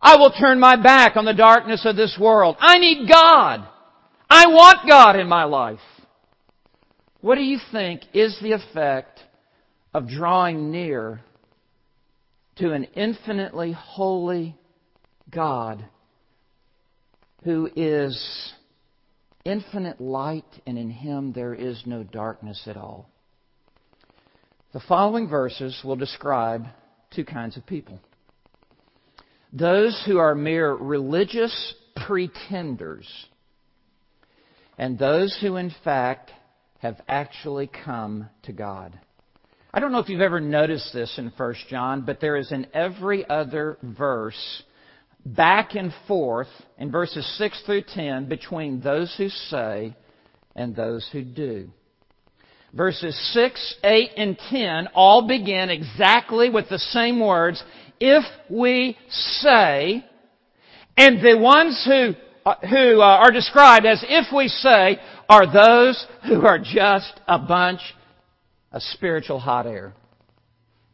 I 0.00 0.16
will 0.16 0.32
turn 0.32 0.58
my 0.58 0.76
back 0.76 1.16
on 1.16 1.24
the 1.24 1.34
darkness 1.34 1.82
of 1.84 1.96
this 1.96 2.16
world. 2.20 2.56
I 2.58 2.78
need 2.78 3.08
God. 3.08 3.66
I 4.28 4.46
want 4.46 4.88
God 4.88 5.16
in 5.16 5.28
my 5.28 5.44
life. 5.44 5.78
What 7.20 7.36
do 7.36 7.42
you 7.42 7.58
think 7.70 8.02
is 8.12 8.36
the 8.42 8.52
effect 8.52 9.20
of 9.94 10.08
drawing 10.08 10.72
near 10.72 11.20
to 12.56 12.72
an 12.72 12.84
infinitely 12.94 13.72
holy 13.72 14.56
God 15.30 15.84
who 17.44 17.68
is 17.76 18.52
infinite 19.44 20.00
light 20.00 20.44
and 20.66 20.78
in 20.78 20.90
him 20.90 21.32
there 21.32 21.54
is 21.54 21.82
no 21.86 22.02
darkness 22.02 22.62
at 22.66 22.76
all? 22.76 23.08
The 24.72 24.80
following 24.80 25.28
verses 25.28 25.78
will 25.84 25.96
describe 25.96 26.66
two 27.14 27.24
kinds 27.24 27.56
of 27.56 27.66
people. 27.66 28.00
Those 29.52 30.02
who 30.06 30.18
are 30.18 30.34
mere 30.34 30.72
religious 30.72 31.74
pretenders, 31.94 33.06
and 34.78 34.98
those 34.98 35.36
who 35.42 35.56
in 35.56 35.74
fact 35.84 36.30
have 36.78 37.00
actually 37.06 37.66
come 37.84 38.28
to 38.44 38.52
God. 38.52 38.98
I 39.74 39.80
don't 39.80 39.92
know 39.92 39.98
if 39.98 40.08
you've 40.08 40.20
ever 40.20 40.40
noticed 40.40 40.92
this 40.92 41.18
in 41.18 41.32
1 41.36 41.54
John, 41.68 42.02
but 42.02 42.20
there 42.20 42.36
is 42.36 42.50
in 42.50 42.66
every 42.74 43.28
other 43.28 43.78
verse 43.82 44.62
back 45.24 45.74
and 45.74 45.92
forth 46.08 46.48
in 46.78 46.90
verses 46.90 47.26
6 47.38 47.62
through 47.64 47.82
10 47.82 48.28
between 48.28 48.80
those 48.80 49.14
who 49.16 49.28
say 49.28 49.96
and 50.54 50.74
those 50.74 51.08
who 51.12 51.22
do. 51.22 51.68
Verses 52.72 53.18
6, 53.34 53.76
8, 53.84 54.10
and 54.16 54.38
10 54.50 54.88
all 54.94 55.26
begin 55.28 55.68
exactly 55.68 56.48
with 56.48 56.68
the 56.68 56.78
same 56.78 57.20
words, 57.20 57.62
if 58.00 58.24
we 58.48 58.96
say, 59.10 60.04
and 60.96 61.20
the 61.20 61.38
ones 61.38 61.82
who, 61.86 62.14
uh, 62.46 62.54
who 62.66 63.00
uh, 63.00 63.04
are 63.04 63.30
described 63.30 63.84
as 63.84 64.02
if 64.08 64.32
we 64.34 64.48
say 64.48 64.98
are 65.28 65.52
those 65.52 66.04
who 66.26 66.46
are 66.46 66.58
just 66.58 67.20
a 67.28 67.38
bunch 67.38 67.80
of 68.72 68.82
spiritual 68.82 69.38
hot 69.38 69.66
air. 69.66 69.94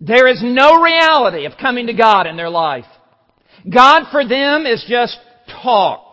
There 0.00 0.28
is 0.28 0.40
no 0.42 0.82
reality 0.82 1.44
of 1.46 1.52
coming 1.60 1.86
to 1.86 1.94
God 1.94 2.26
in 2.26 2.36
their 2.36 2.50
life. 2.50 2.84
God 3.68 4.04
for 4.10 4.26
them 4.26 4.66
is 4.66 4.84
just 4.88 5.18
talk. 5.62 6.08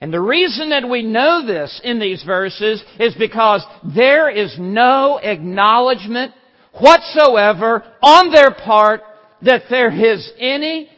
And 0.00 0.12
the 0.12 0.20
reason 0.20 0.70
that 0.70 0.88
we 0.88 1.02
know 1.02 1.46
this 1.46 1.80
in 1.82 1.98
these 1.98 2.22
verses 2.22 2.82
is 3.00 3.14
because 3.18 3.64
there 3.94 4.28
is 4.28 4.54
no 4.58 5.18
acknowledgement 5.22 6.32
whatsoever 6.74 7.82
on 8.02 8.30
their 8.30 8.52
part 8.52 9.00
that 9.42 9.62
there 9.70 9.90
is 9.90 10.30
any 10.38 10.88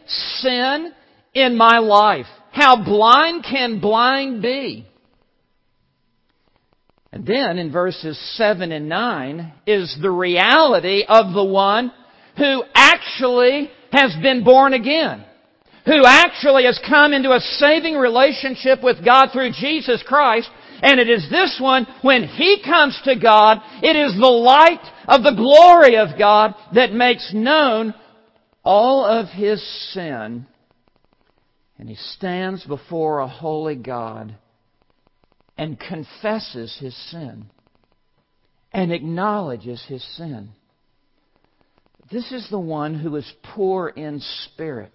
sin 0.41 0.93
in 1.35 1.57
my 1.57 1.79
life. 1.79 2.27
How 2.51 2.83
blind 2.83 3.45
can 3.49 3.79
blind 3.79 4.43
be? 4.43 4.87
And 7.13 7.27
then 7.27 7.59
in 7.59 7.73
verses 7.73 8.19
7 8.37 8.71
and 8.73 8.89
9 8.89 9.53
is 9.67 9.97
the 10.03 10.11
reality 10.11 11.05
of 11.09 11.33
the 11.33 11.45
one 11.45 11.93
who 12.37 12.63
actually 12.75 13.71
has 13.93 14.15
been 14.23 14.45
born 14.45 14.75
again. 14.75 15.25
Who 15.89 16.05
actually 16.05 16.65
has 16.65 16.79
come 16.87 17.15
into 17.15 17.33
a 17.33 17.41
saving 17.41 17.97
relationship 17.97 18.83
with 18.83 19.05
God 19.05 19.31
through 19.33 19.53
Jesus 19.53 20.03
Christ. 20.07 20.51
And 20.83 21.01
it 21.01 21.09
is 21.09 21.29
this 21.31 21.59
one, 21.61 21.87
when 22.03 22.25
he 22.25 22.63
comes 22.63 23.01
to 23.05 23.17
God, 23.17 23.59
it 23.83 23.97
is 23.97 24.15
the 24.15 24.27
light 24.27 24.85
of 25.09 25.23
the 25.25 25.35
glory 25.35 25.97
of 25.97 26.19
God 26.19 26.55
that 26.75 26.93
makes 26.93 27.33
known 27.35 27.95
all 28.63 29.05
of 29.05 29.29
his 29.29 29.67
sin, 29.95 30.47
and 31.79 31.89
he 31.89 31.95
stands 31.95 32.65
before 32.65 33.21
a 33.21 33.27
holy 33.27 33.77
God 33.77 34.37
and 35.57 35.81
confesses 35.81 36.77
his 36.79 36.95
sin 37.11 37.47
and 38.71 38.93
acknowledges 38.93 39.83
his 39.89 40.05
sin. 40.17 40.51
This 42.13 42.31
is 42.31 42.49
the 42.51 42.59
one 42.59 42.95
who 42.95 43.17
is 43.17 43.33
poor 43.43 43.89
in 43.89 44.21
spirit. 44.45 44.93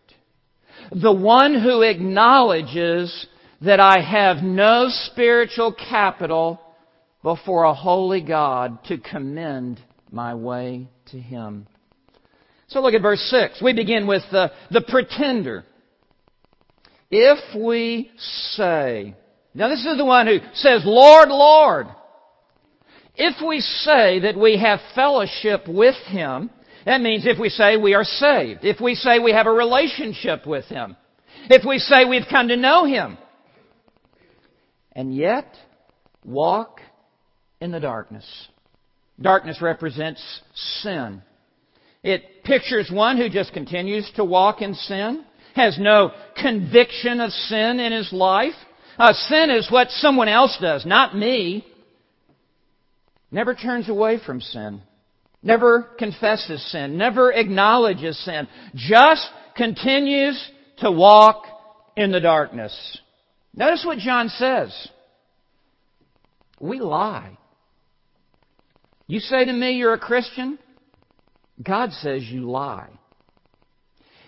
The 0.91 1.13
one 1.13 1.59
who 1.59 1.81
acknowledges 1.81 3.27
that 3.61 3.79
I 3.79 4.01
have 4.01 4.43
no 4.43 4.89
spiritual 4.89 5.73
capital 5.73 6.59
before 7.21 7.63
a 7.63 7.73
holy 7.73 8.21
God 8.21 8.83
to 8.85 8.97
commend 8.97 9.79
my 10.11 10.35
way 10.35 10.89
to 11.11 11.19
Him. 11.19 11.67
So 12.67 12.81
look 12.81 12.93
at 12.93 13.01
verse 13.01 13.21
6. 13.29 13.61
We 13.61 13.73
begin 13.73 14.07
with 14.07 14.23
the, 14.31 14.51
the 14.71 14.81
pretender. 14.81 15.63
If 17.09 17.39
we 17.55 18.11
say, 18.55 19.15
now 19.53 19.69
this 19.69 19.85
is 19.85 19.97
the 19.97 20.05
one 20.05 20.27
who 20.27 20.39
says, 20.53 20.81
Lord, 20.83 21.29
Lord. 21.29 21.87
If 23.15 23.35
we 23.47 23.59
say 23.59 24.21
that 24.21 24.37
we 24.37 24.57
have 24.57 24.79
fellowship 24.95 25.67
with 25.67 25.95
Him, 26.07 26.49
that 26.85 27.01
means 27.01 27.25
if 27.25 27.39
we 27.39 27.49
say 27.49 27.77
we 27.77 27.93
are 27.93 28.03
saved, 28.03 28.63
if 28.63 28.81
we 28.81 28.95
say 28.95 29.19
we 29.19 29.31
have 29.31 29.47
a 29.47 29.51
relationship 29.51 30.45
with 30.45 30.65
Him, 30.65 30.95
if 31.49 31.65
we 31.65 31.79
say 31.79 32.05
we've 32.05 32.27
come 32.29 32.49
to 32.49 32.57
know 32.57 32.85
Him, 32.85 33.17
and 34.93 35.15
yet 35.15 35.55
walk 36.23 36.79
in 37.59 37.71
the 37.71 37.79
darkness. 37.79 38.25
Darkness 39.19 39.61
represents 39.61 40.21
sin. 40.81 41.21
It 42.03 42.43
pictures 42.43 42.91
one 42.91 43.17
who 43.17 43.29
just 43.29 43.53
continues 43.53 44.09
to 44.15 44.25
walk 44.25 44.61
in 44.61 44.73
sin, 44.73 45.23
has 45.55 45.77
no 45.79 46.11
conviction 46.35 47.21
of 47.21 47.31
sin 47.31 47.79
in 47.79 47.91
his 47.93 48.11
life. 48.11 48.53
Uh, 48.97 49.13
sin 49.13 49.49
is 49.49 49.71
what 49.71 49.89
someone 49.89 50.27
else 50.27 50.57
does, 50.61 50.85
not 50.85 51.15
me. 51.15 51.65
Never 53.31 53.55
turns 53.55 53.89
away 53.89 54.19
from 54.23 54.41
sin. 54.41 54.81
Never 55.43 55.83
confesses 55.99 56.65
sin. 56.71 56.97
Never 56.97 57.31
acknowledges 57.31 58.17
sin. 58.23 58.47
Just 58.73 59.27
continues 59.55 60.41
to 60.77 60.89
walk 60.89 61.43
in 61.97 62.11
the 62.11 62.21
darkness. 62.21 62.73
Notice 63.53 63.83
what 63.85 63.99
John 63.99 64.29
says. 64.29 64.89
We 66.59 66.79
lie. 66.79 67.37
You 69.05 69.19
say 69.19 69.45
to 69.45 69.53
me 69.53 69.73
you're 69.73 69.93
a 69.93 69.99
Christian? 69.99 70.57
God 71.61 71.91
says 71.91 72.23
you 72.23 72.49
lie. 72.49 72.89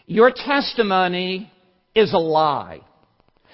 Your 0.05 0.31
testimony 0.31 1.51
is 1.95 2.13
a 2.13 2.19
lie. 2.19 2.81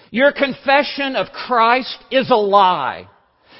Your 0.09 0.33
confession 0.33 1.15
of 1.15 1.27
Christ 1.27 1.97
is 2.09 2.29
a 2.29 2.35
lie. 2.35 3.07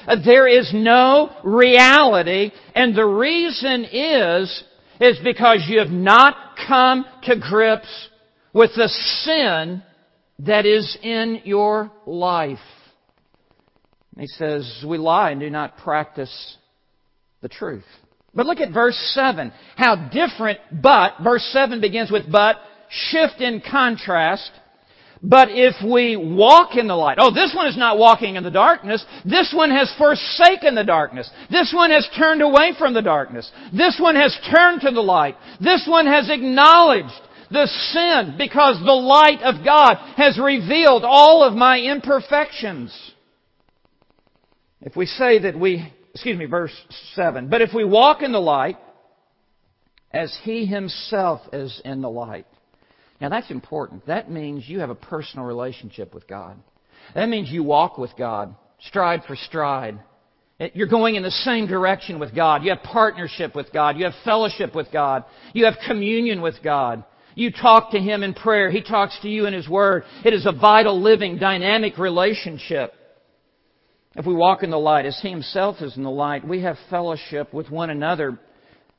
Uh, 0.06 0.16
there 0.24 0.48
is 0.48 0.70
no 0.74 1.30
reality, 1.44 2.50
and 2.74 2.94
the 2.94 3.04
reason 3.04 3.84
is, 3.84 4.64
is 5.00 5.18
because 5.22 5.64
you 5.68 5.78
have 5.78 5.90
not 5.90 6.36
come 6.66 7.04
to 7.24 7.36
grips 7.38 8.08
with 8.52 8.70
the 8.76 8.88
sin 8.88 9.82
that 10.40 10.66
is 10.66 10.96
in 11.02 11.40
your 11.44 11.90
life. 12.06 12.58
He 14.18 14.26
says, 14.26 14.84
we 14.86 14.98
lie 14.98 15.30
and 15.30 15.40
do 15.40 15.48
not 15.48 15.78
practice 15.78 16.56
the 17.40 17.48
truth. 17.48 17.84
But 18.34 18.46
look 18.46 18.60
at 18.60 18.72
verse 18.72 18.96
7. 19.14 19.52
How 19.76 20.08
different, 20.10 20.58
but, 20.70 21.14
verse 21.22 21.48
7 21.52 21.80
begins 21.80 22.10
with 22.10 22.30
but, 22.30 22.56
shift 23.10 23.40
in 23.40 23.62
contrast. 23.68 24.50
But 25.22 25.48
if 25.50 25.76
we 25.84 26.16
walk 26.16 26.76
in 26.76 26.88
the 26.88 26.96
light, 26.96 27.18
oh, 27.20 27.32
this 27.32 27.54
one 27.54 27.68
is 27.68 27.76
not 27.76 27.96
walking 27.96 28.34
in 28.34 28.42
the 28.42 28.50
darkness. 28.50 29.04
This 29.24 29.52
one 29.56 29.70
has 29.70 29.92
forsaken 29.96 30.74
the 30.74 30.82
darkness. 30.82 31.30
This 31.48 31.72
one 31.72 31.90
has 31.90 32.08
turned 32.18 32.42
away 32.42 32.72
from 32.76 32.92
the 32.92 33.02
darkness. 33.02 33.48
This 33.72 33.98
one 34.00 34.16
has 34.16 34.36
turned 34.52 34.80
to 34.80 34.90
the 34.90 35.00
light. 35.00 35.36
This 35.60 35.86
one 35.88 36.06
has 36.06 36.28
acknowledged 36.28 37.12
the 37.52 37.66
sin 37.92 38.34
because 38.36 38.78
the 38.84 38.92
light 38.92 39.42
of 39.42 39.64
God 39.64 39.96
has 40.16 40.38
revealed 40.42 41.04
all 41.04 41.44
of 41.44 41.54
my 41.54 41.78
imperfections. 41.78 42.92
If 44.80 44.96
we 44.96 45.06
say 45.06 45.38
that 45.38 45.56
we 45.56 45.92
excuse 46.12 46.38
me, 46.38 46.46
verse 46.46 46.74
7. 47.14 47.48
But 47.48 47.62
if 47.62 47.70
we 47.74 47.84
walk 47.84 48.22
in 48.22 48.32
the 48.32 48.40
light, 48.40 48.76
as 50.12 50.36
He 50.42 50.66
Himself 50.66 51.40
is 51.52 51.80
in 51.84 52.02
the 52.02 52.10
light. 52.10 52.46
Now 53.22 53.28
that's 53.28 53.52
important. 53.52 54.04
That 54.06 54.32
means 54.32 54.68
you 54.68 54.80
have 54.80 54.90
a 54.90 54.96
personal 54.96 55.46
relationship 55.46 56.12
with 56.12 56.26
God. 56.26 56.58
That 57.14 57.28
means 57.28 57.48
you 57.50 57.62
walk 57.62 57.96
with 57.96 58.10
God, 58.18 58.56
stride 58.80 59.22
for 59.28 59.36
stride. 59.36 60.00
You're 60.74 60.88
going 60.88 61.14
in 61.14 61.22
the 61.22 61.30
same 61.30 61.68
direction 61.68 62.18
with 62.18 62.34
God. 62.34 62.64
You 62.64 62.70
have 62.70 62.82
partnership 62.82 63.54
with 63.54 63.72
God. 63.72 63.96
You 63.96 64.06
have 64.06 64.14
fellowship 64.24 64.74
with 64.74 64.88
God. 64.92 65.24
You 65.54 65.66
have 65.66 65.74
communion 65.86 66.42
with 66.42 66.56
God. 66.64 67.04
You 67.36 67.52
talk 67.52 67.92
to 67.92 67.98
Him 67.98 68.24
in 68.24 68.34
prayer. 68.34 68.72
He 68.72 68.82
talks 68.82 69.16
to 69.22 69.28
you 69.28 69.46
in 69.46 69.54
His 69.54 69.68
Word. 69.68 70.02
It 70.24 70.34
is 70.34 70.44
a 70.44 70.52
vital, 70.52 71.00
living, 71.00 71.38
dynamic 71.38 71.98
relationship. 71.98 72.92
If 74.16 74.26
we 74.26 74.34
walk 74.34 74.64
in 74.64 74.70
the 74.70 74.78
light 74.78 75.06
as 75.06 75.18
He 75.22 75.30
Himself 75.30 75.80
is 75.80 75.96
in 75.96 76.02
the 76.02 76.10
light, 76.10 76.46
we 76.46 76.62
have 76.62 76.76
fellowship 76.90 77.54
with 77.54 77.70
one 77.70 77.90
another, 77.90 78.38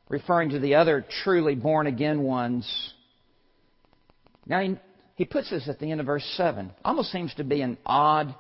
referring 0.08 0.52
to 0.52 0.60
the 0.60 0.76
other 0.76 1.06
truly 1.24 1.56
born 1.56 1.88
again 1.88 2.24
ones. 2.24 2.94
Now, 4.46 4.62
he, 4.62 4.76
he 5.16 5.26
puts 5.26 5.50
this 5.50 5.68
at 5.70 5.80
the 5.80 5.92
end 5.92 6.00
of 6.00 6.08
verse 6.08 6.26
7. 6.36 6.72
Almost 6.84 7.12
seems 7.12 7.34
to 7.36 7.44
be 7.44 7.62
an 7.62 7.78
odd 7.86 8.36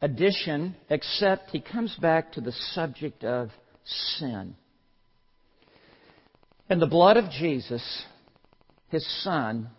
addition, 0.00 0.76
except 0.88 1.50
he 1.50 1.60
comes 1.60 1.94
back 1.96 2.32
to 2.32 2.40
the 2.40 2.52
subject 2.72 3.24
of 3.24 3.50
sin. 4.18 4.54
And 6.68 6.82
the 6.82 6.86
blood 6.86 7.16
of 7.16 7.30
Jesus, 7.30 8.02
His 8.88 9.06
Son, 9.22 9.70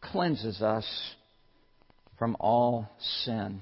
cleanses 0.00 0.60
us 0.60 0.86
from 2.18 2.36
all 2.40 2.88
sin. 3.24 3.60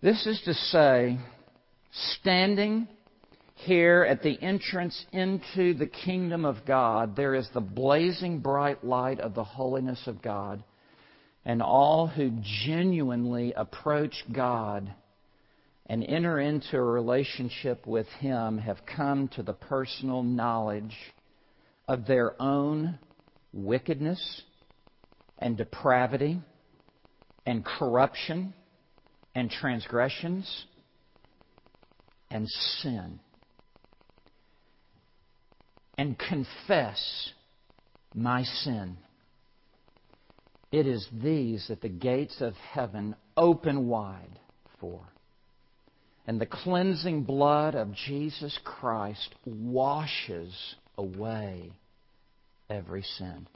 This 0.00 0.26
is 0.26 0.40
to 0.44 0.54
say, 0.54 1.18
standing 2.20 2.88
here 3.64 4.06
at 4.08 4.22
the 4.22 4.40
entrance 4.42 5.04
into 5.12 5.74
the 5.74 5.86
kingdom 5.86 6.44
of 6.44 6.64
God, 6.66 7.16
there 7.16 7.34
is 7.34 7.48
the 7.52 7.60
blazing 7.60 8.40
bright 8.40 8.84
light 8.84 9.20
of 9.20 9.34
the 9.34 9.44
holiness 9.44 10.02
of 10.06 10.22
God. 10.22 10.62
And 11.44 11.60
all 11.60 12.06
who 12.06 12.32
genuinely 12.64 13.52
approach 13.52 14.24
God 14.32 14.92
and 15.86 16.04
enter 16.04 16.38
into 16.38 16.76
a 16.76 16.82
relationship 16.82 17.86
with 17.86 18.06
Him 18.20 18.58
have 18.58 18.78
come 18.86 19.28
to 19.28 19.42
the 19.42 19.52
personal 19.52 20.22
knowledge 20.22 20.96
of 21.88 22.06
their 22.06 22.40
own 22.40 22.98
wickedness 23.52 24.42
and 25.38 25.56
depravity 25.56 26.40
and 27.44 27.64
corruption 27.64 28.54
and 29.34 29.50
transgressions 29.50 30.66
and 32.30 32.48
sin. 32.48 33.20
And 35.98 36.18
confess 36.18 37.30
my 38.14 38.44
sin. 38.44 38.96
It 40.70 40.86
is 40.86 41.06
these 41.22 41.66
that 41.68 41.82
the 41.82 41.88
gates 41.88 42.40
of 42.40 42.54
heaven 42.54 43.14
open 43.36 43.88
wide 43.88 44.38
for. 44.80 45.00
And 46.26 46.40
the 46.40 46.46
cleansing 46.46 47.24
blood 47.24 47.74
of 47.74 47.94
Jesus 47.94 48.58
Christ 48.64 49.34
washes 49.44 50.54
away 50.96 51.72
every 52.70 53.02
sin. 53.02 53.46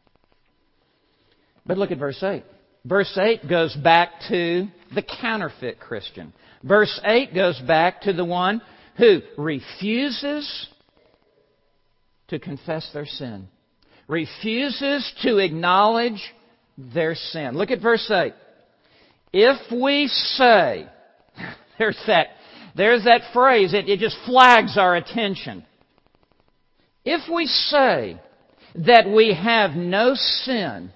But 1.65 1.79
look 1.79 1.91
at 1.91 1.99
verse 1.99 2.23
8. 2.23 2.45
Verse 2.85 3.19
8 3.21 3.49
goes 3.49 3.75
back 3.77 4.11
to 4.29 4.69
the 4.95 5.03
counterfeit 5.21 5.81
Christian. 5.81 6.33
Verse 6.63 7.01
8 7.05 7.35
goes 7.35 7.59
back 7.61 8.03
to 8.03 8.13
the 8.13 8.25
one 8.25 8.63
who 8.97 9.21
refuses 9.37 10.69
to 12.29 12.39
confess 12.39 12.89
their 12.93 13.07
sin, 13.07 13.49
refuses 14.09 15.13
to 15.23 15.39
acknowledge 15.39 16.23
their 16.77 17.15
sin. 17.15 17.57
Look 17.57 17.71
at 17.71 17.81
verse 17.81 18.11
8. 18.11 18.35
If 19.33 19.73
we 19.73 20.09
say, 20.09 20.87
there's 21.79 22.01
that, 22.07 22.29
there's 22.77 23.05
that 23.05 23.33
phrase, 23.33 23.75
it, 23.75 23.89
it 23.89 24.01
just 24.01 24.17
flags 24.27 24.77
our 24.77 24.97
attention. 24.97 25.65
If 27.05 27.33
we 27.33 27.47
say 27.47 28.21
that 28.87 29.09
we 29.09 29.33
have 29.33 29.73
no 29.73 30.15
sin, 30.15 30.93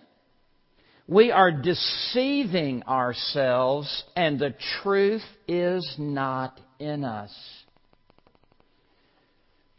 we 1.07 1.31
are 1.31 1.51
deceiving 1.51 2.83
ourselves 2.85 4.05
and 4.15 4.39
the 4.39 4.55
truth 4.83 5.25
is 5.49 5.97
not 5.99 6.61
in 6.79 7.05
us. 7.05 7.33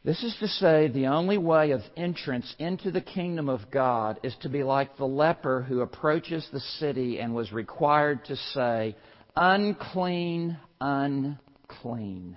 This 0.04 0.24
is 0.24 0.36
to 0.40 0.48
say, 0.48 0.88
the 0.88 1.08
only 1.08 1.38
way 1.38 1.72
of 1.72 1.82
entrance 1.96 2.56
into 2.58 2.90
the 2.90 3.02
kingdom 3.02 3.50
of 3.50 3.70
God 3.70 4.20
is 4.24 4.36
to 4.42 4.50
be 4.50 4.64
like 4.64 4.98
the 4.98 5.06
leper 5.06 5.62
who 5.62 5.82
approaches 5.82 6.48
the 6.52 6.60
city 6.60 7.20
and 7.20 7.36
was 7.36 7.54
required 7.54 8.26
to 8.26 8.36
say, 8.36 8.96
unclean, 9.36 10.58
unclean. 10.80 12.36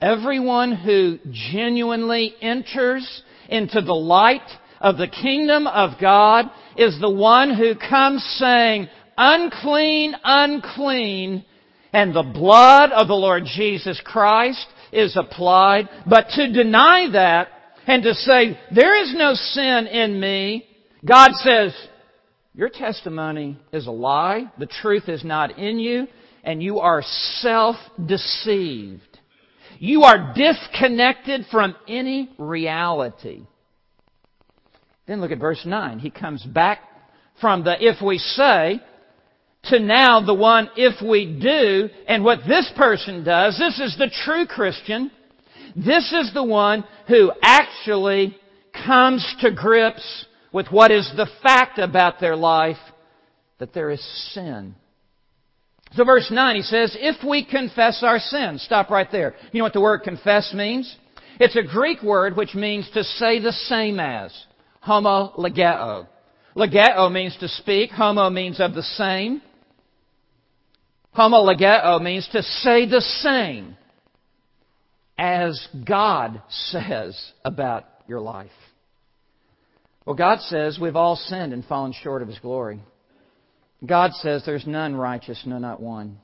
Everyone 0.00 0.76
who 0.76 1.18
genuinely 1.32 2.32
enters 2.40 3.22
into 3.48 3.80
the 3.80 3.92
light 3.92 4.48
of 4.80 4.98
the 4.98 5.08
kingdom 5.08 5.66
of 5.66 6.00
God 6.00 6.46
is 6.76 6.96
the 7.00 7.10
one 7.10 7.52
who 7.52 7.74
comes 7.74 8.22
saying, 8.38 8.86
unclean, 9.16 10.14
unclean, 10.22 11.44
and 11.92 12.14
the 12.14 12.22
blood 12.22 12.92
of 12.92 13.08
the 13.08 13.14
Lord 13.14 13.42
Jesus 13.46 14.00
Christ 14.04 14.64
is 14.92 15.16
applied. 15.16 15.88
But 16.06 16.28
to 16.30 16.52
deny 16.52 17.08
that 17.12 17.48
and 17.86 18.02
to 18.02 18.14
say, 18.14 18.58
there 18.74 19.00
is 19.02 19.14
no 19.14 19.34
sin 19.34 19.86
in 19.86 20.20
me, 20.20 20.66
God 21.04 21.30
says, 21.34 21.74
your 22.54 22.68
testimony 22.68 23.58
is 23.72 23.86
a 23.86 23.92
lie. 23.92 24.50
The 24.58 24.66
truth 24.66 25.08
is 25.08 25.24
not 25.24 25.58
in 25.58 25.78
you 25.78 26.08
and 26.42 26.62
you 26.62 26.80
are 26.80 27.02
self-deceived. 27.40 29.02
You 29.78 30.02
are 30.02 30.34
disconnected 30.34 31.46
from 31.50 31.76
any 31.86 32.30
reality. 32.38 33.42
Then 35.06 35.20
look 35.20 35.30
at 35.30 35.38
verse 35.38 35.62
9. 35.64 36.00
He 36.00 36.10
comes 36.10 36.42
back 36.42 36.80
from 37.40 37.64
the 37.64 37.76
if 37.78 38.02
we 38.02 38.18
say 38.18 38.80
to 39.64 39.78
now 39.78 40.20
the 40.20 40.34
one 40.34 40.70
if 40.76 41.02
we 41.06 41.26
do. 41.40 41.88
And 42.06 42.24
what 42.24 42.40
this 42.46 42.70
person 42.76 43.24
does, 43.24 43.58
this 43.58 43.78
is 43.80 43.96
the 43.98 44.10
true 44.24 44.46
Christian. 44.46 45.10
This 45.76 46.12
is 46.12 46.32
the 46.32 46.44
one 46.44 46.84
who 47.06 47.32
actually 47.42 48.36
comes 48.86 49.26
to 49.40 49.50
grips 49.50 50.26
with 50.52 50.68
what 50.70 50.90
is 50.90 51.10
the 51.16 51.28
fact 51.42 51.78
about 51.78 52.20
their 52.20 52.36
life, 52.36 52.78
that 53.58 53.74
there 53.74 53.90
is 53.90 54.32
sin. 54.32 54.74
So 55.92 56.04
verse 56.04 56.30
9, 56.30 56.56
he 56.56 56.62
says, 56.62 56.96
if 56.98 57.24
we 57.26 57.44
confess 57.44 58.02
our 58.02 58.18
sins. 58.18 58.62
Stop 58.62 58.90
right 58.90 59.10
there. 59.10 59.34
You 59.52 59.58
know 59.58 59.64
what 59.64 59.72
the 59.72 59.80
word 59.80 60.00
confess 60.00 60.52
means? 60.54 60.96
It's 61.40 61.56
a 61.56 61.62
Greek 61.62 62.02
word 62.02 62.36
which 62.36 62.54
means 62.54 62.88
to 62.94 63.04
say 63.04 63.40
the 63.40 63.52
same 63.52 64.00
as. 64.00 64.32
Homologeo. 64.86 66.06
Legeo 66.56 67.12
means 67.12 67.36
to 67.38 67.48
speak. 67.48 67.90
Homo 67.90 68.28
means 68.30 68.60
of 68.60 68.74
the 68.74 68.82
same. 68.82 69.40
Homologeo 71.18 72.00
means 72.00 72.28
to 72.32 72.42
say 72.42 72.86
the 72.86 73.00
same 73.00 73.76
as 75.18 75.66
God 75.84 76.40
says 76.48 77.32
about 77.44 77.86
your 78.06 78.20
life. 78.20 78.50
Well, 80.06 80.14
God 80.14 80.40
says 80.42 80.78
we've 80.80 80.94
all 80.94 81.16
sinned 81.16 81.52
and 81.52 81.64
fallen 81.64 81.92
short 81.92 82.22
of 82.22 82.28
His 82.28 82.38
glory. 82.38 82.80
God 83.84 84.12
says 84.14 84.44
there's 84.46 84.66
none 84.66 84.94
righteous, 84.94 85.42
no, 85.44 85.58
not 85.58 85.80
one. 85.80 86.18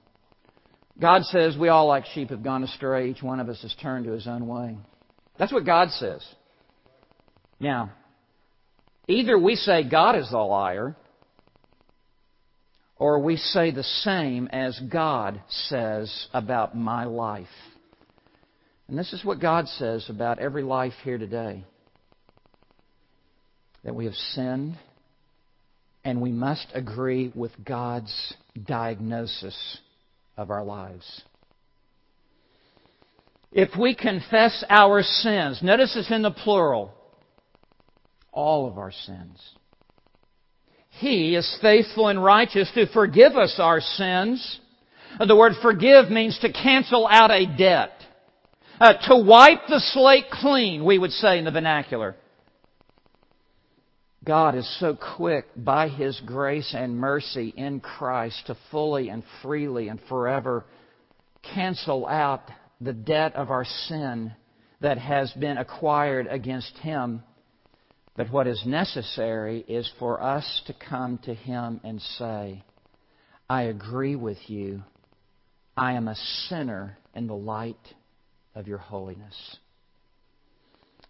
God 1.01 1.25
says 1.25 1.57
we 1.59 1.69
all 1.69 1.89
like 1.89 2.07
sheep 2.07 2.31
have 2.31 2.45
gone 2.45 2.63
astray. 2.63 3.11
Each 3.11 3.23
one 3.23 3.41
of 3.41 3.49
us 3.49 3.61
has 3.63 3.75
turned 3.83 4.05
to 4.05 4.13
his 4.13 4.29
own 4.29 4.47
way. 4.47 4.77
That's 5.39 5.53
what 5.53 5.67
God 5.67 5.91
says. 5.91 6.25
Now, 7.59 7.93
either 9.09 9.37
we 9.37 9.57
say 9.57 9.83
God 9.89 10.17
is 10.17 10.31
the 10.31 10.39
liar, 10.39 10.97
or 13.05 13.19
we 13.19 13.37
say 13.37 13.71
the 13.71 13.83
same 13.83 14.49
as 14.51 14.81
God 14.91 15.39
says 15.51 16.27
about 16.33 16.75
my 16.75 17.05
life. 17.05 17.47
And 18.89 18.99
this 18.99 19.13
is 19.13 19.23
what 19.23 19.43
God 19.43 19.69
says 19.69 20.07
about 20.09 20.39
every 20.39 20.63
life 20.63 20.95
here 21.03 21.19
today 21.19 21.65
that 23.85 23.95
we 23.95 24.07
have 24.07 24.15
sinned 24.15 24.79
and 26.03 26.23
we 26.23 26.33
must 26.33 26.67
agree 26.73 27.31
with 27.35 27.53
God's 27.63 28.35
diagnosis 28.67 29.79
of 30.39 30.51
our 30.51 30.65
lives. 30.65 31.25
If 33.53 33.79
we 33.79 33.95
confess 33.95 34.65
our 34.71 35.03
sins, 35.03 35.61
notice 35.63 35.95
it's 35.95 36.11
in 36.11 36.23
the 36.23 36.31
plural, 36.31 36.95
all 38.33 38.67
of 38.67 38.79
our 38.79 38.93
sins. 38.93 39.39
He 40.99 41.35
is 41.35 41.59
faithful 41.61 42.09
and 42.09 42.23
righteous 42.23 42.71
to 42.75 42.87
forgive 42.87 43.37
us 43.37 43.57
our 43.59 43.81
sins. 43.81 44.61
The 45.19 45.37
word 45.37 45.55
forgive 45.61 46.11
means 46.11 46.39
to 46.41 46.53
cancel 46.53 47.07
out 47.07 47.31
a 47.31 47.47
debt. 47.47 47.93
Uh, 48.81 48.95
to 49.09 49.17
wipe 49.17 49.67
the 49.69 49.81
slate 49.81 50.31
clean, 50.31 50.85
we 50.85 50.99
would 50.99 51.13
say 51.13 51.39
in 51.39 51.45
the 51.45 51.51
vernacular. 51.51 52.17
God 54.25 54.57
is 54.57 54.69
so 54.81 54.97
quick 55.17 55.47
by 55.57 55.89
His 55.89 56.21
grace 56.25 56.75
and 56.77 56.97
mercy 56.97 57.53
in 57.57 57.81
Christ 57.81 58.45
to 58.47 58.57
fully 58.71 59.11
and 59.11 59.23
freely 59.43 59.89
and 59.89 60.01
forever 60.09 60.65
cancel 61.55 62.07
out 62.07 62.43
the 62.81 62.93
debt 62.93 63.35
of 63.35 63.51
our 63.51 63.65
sin 63.65 64.33
that 64.81 64.99
has 64.99 65.31
been 65.33 65.59
acquired 65.59 66.27
against 66.29 66.77
Him. 66.79 67.23
But 68.17 68.31
what 68.31 68.47
is 68.47 68.63
necessary 68.65 69.65
is 69.67 69.91
for 69.99 70.23
us 70.23 70.63
to 70.67 70.75
come 70.75 71.19
to 71.25 71.35
Him 71.35 71.81
and 71.83 72.01
say, 72.01 72.63
I 73.49 73.63
agree 73.63 74.15
with 74.15 74.39
you. 74.47 74.83
I 75.77 75.95
am 75.95 76.07
a 76.07 76.15
sinner 76.49 76.97
in 77.15 77.27
the 77.27 77.35
light 77.35 77.77
of 78.55 78.69
your 78.69 78.79
holiness. 78.79 79.57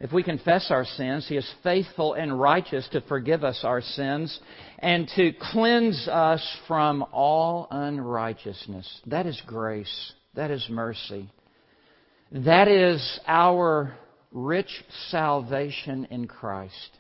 If 0.01 0.13
we 0.13 0.23
confess 0.23 0.71
our 0.71 0.85
sins, 0.85 1.27
He 1.29 1.37
is 1.37 1.55
faithful 1.63 2.15
and 2.15 2.41
righteous 2.41 2.89
to 2.93 3.03
forgive 3.03 3.45
us 3.45 3.61
our 3.63 3.83
sins 3.83 4.39
and 4.79 5.07
to 5.17 5.33
cleanse 5.53 6.09
us 6.09 6.57
from 6.67 7.05
all 7.13 7.69
unrighteousness. 7.71 9.03
That 9.07 9.27
is 9.27 9.41
grace. 9.47 10.13
That 10.35 10.51
is 10.51 10.67
mercy. 10.69 11.31
That 12.33 12.67
is 12.67 13.21
our 13.27 13.95
rich 14.35 14.85
salvation 15.09 16.07
in 16.11 16.27
Christ. 16.27 16.99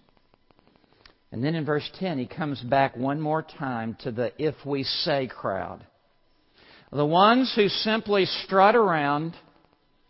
And 1.32 1.42
then 1.44 1.56
in 1.56 1.66
verse 1.66 1.90
10, 1.98 2.18
he 2.18 2.26
comes 2.26 2.60
back 2.60 2.96
one 2.96 3.20
more 3.20 3.42
time 3.42 3.96
to 4.00 4.12
the 4.12 4.32
if 4.38 4.54
we 4.64 4.84
say 4.84 5.26
crowd. 5.26 5.84
The 6.92 7.04
ones 7.04 7.52
who 7.56 7.68
simply 7.68 8.24
strut 8.24 8.76
around, 8.76 9.34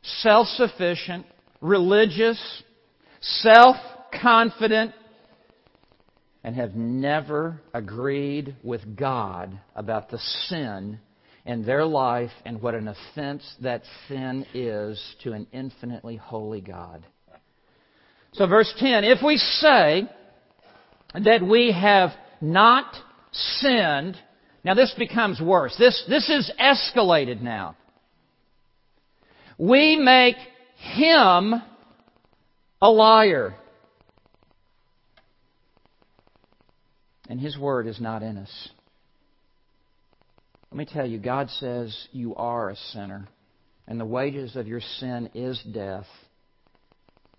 self 0.02 0.46
sufficient, 0.48 1.24
religious, 1.62 2.38
self 3.22 3.76
confident, 4.20 4.92
and 6.44 6.54
have 6.56 6.74
never 6.74 7.62
agreed 7.72 8.54
with 8.62 8.94
God 8.94 9.58
about 9.74 10.10
the 10.10 10.18
sin 10.18 11.00
in 11.46 11.64
their 11.64 11.86
life 11.86 12.32
and 12.44 12.60
what 12.60 12.74
an 12.74 12.88
offense 12.88 13.42
that 13.62 13.82
sin 14.08 14.44
is 14.52 15.02
to 15.22 15.32
an 15.32 15.46
infinitely 15.52 16.16
holy 16.16 16.60
God. 16.60 17.06
So, 18.34 18.46
verse 18.46 18.72
10 18.78 19.04
if 19.04 19.18
we 19.24 19.36
say 19.36 20.08
that 21.14 21.42
we 21.42 21.72
have 21.72 22.10
not 22.40 22.94
sinned, 23.32 24.16
now 24.64 24.74
this 24.74 24.94
becomes 24.98 25.40
worse. 25.40 25.74
This, 25.78 26.04
this 26.08 26.28
is 26.28 26.50
escalated 26.60 27.40
now. 27.40 27.76
We 29.56 29.96
make 29.96 30.36
him 30.76 31.54
a 32.82 32.90
liar. 32.90 33.54
And 37.28 37.40
His 37.40 37.56
Word 37.56 37.86
is 37.86 38.00
not 38.00 38.22
in 38.22 38.36
us. 38.36 38.68
Let 40.70 40.78
me 40.78 40.84
tell 40.84 41.06
you, 41.06 41.18
God 41.18 41.48
says 41.50 41.96
you 42.12 42.34
are 42.34 42.70
a 42.70 42.76
sinner, 42.92 43.28
and 43.86 43.98
the 43.98 44.04
wages 44.04 44.56
of 44.56 44.66
your 44.66 44.80
sin 44.98 45.30
is 45.34 45.62
death. 45.72 46.06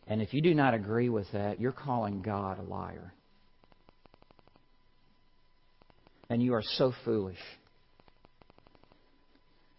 And 0.08 0.22
if 0.22 0.34
you 0.34 0.42
do 0.42 0.54
not 0.54 0.74
agree 0.74 1.10
with 1.10 1.32
that, 1.34 1.60
you're 1.60 1.72
calling 1.72 2.22
God 2.22 2.60
a 2.60 2.64
liar. 2.64 3.14
And 6.30 6.42
you 6.42 6.54
are 6.54 6.64
so 6.64 6.94
foolish. 7.04 7.40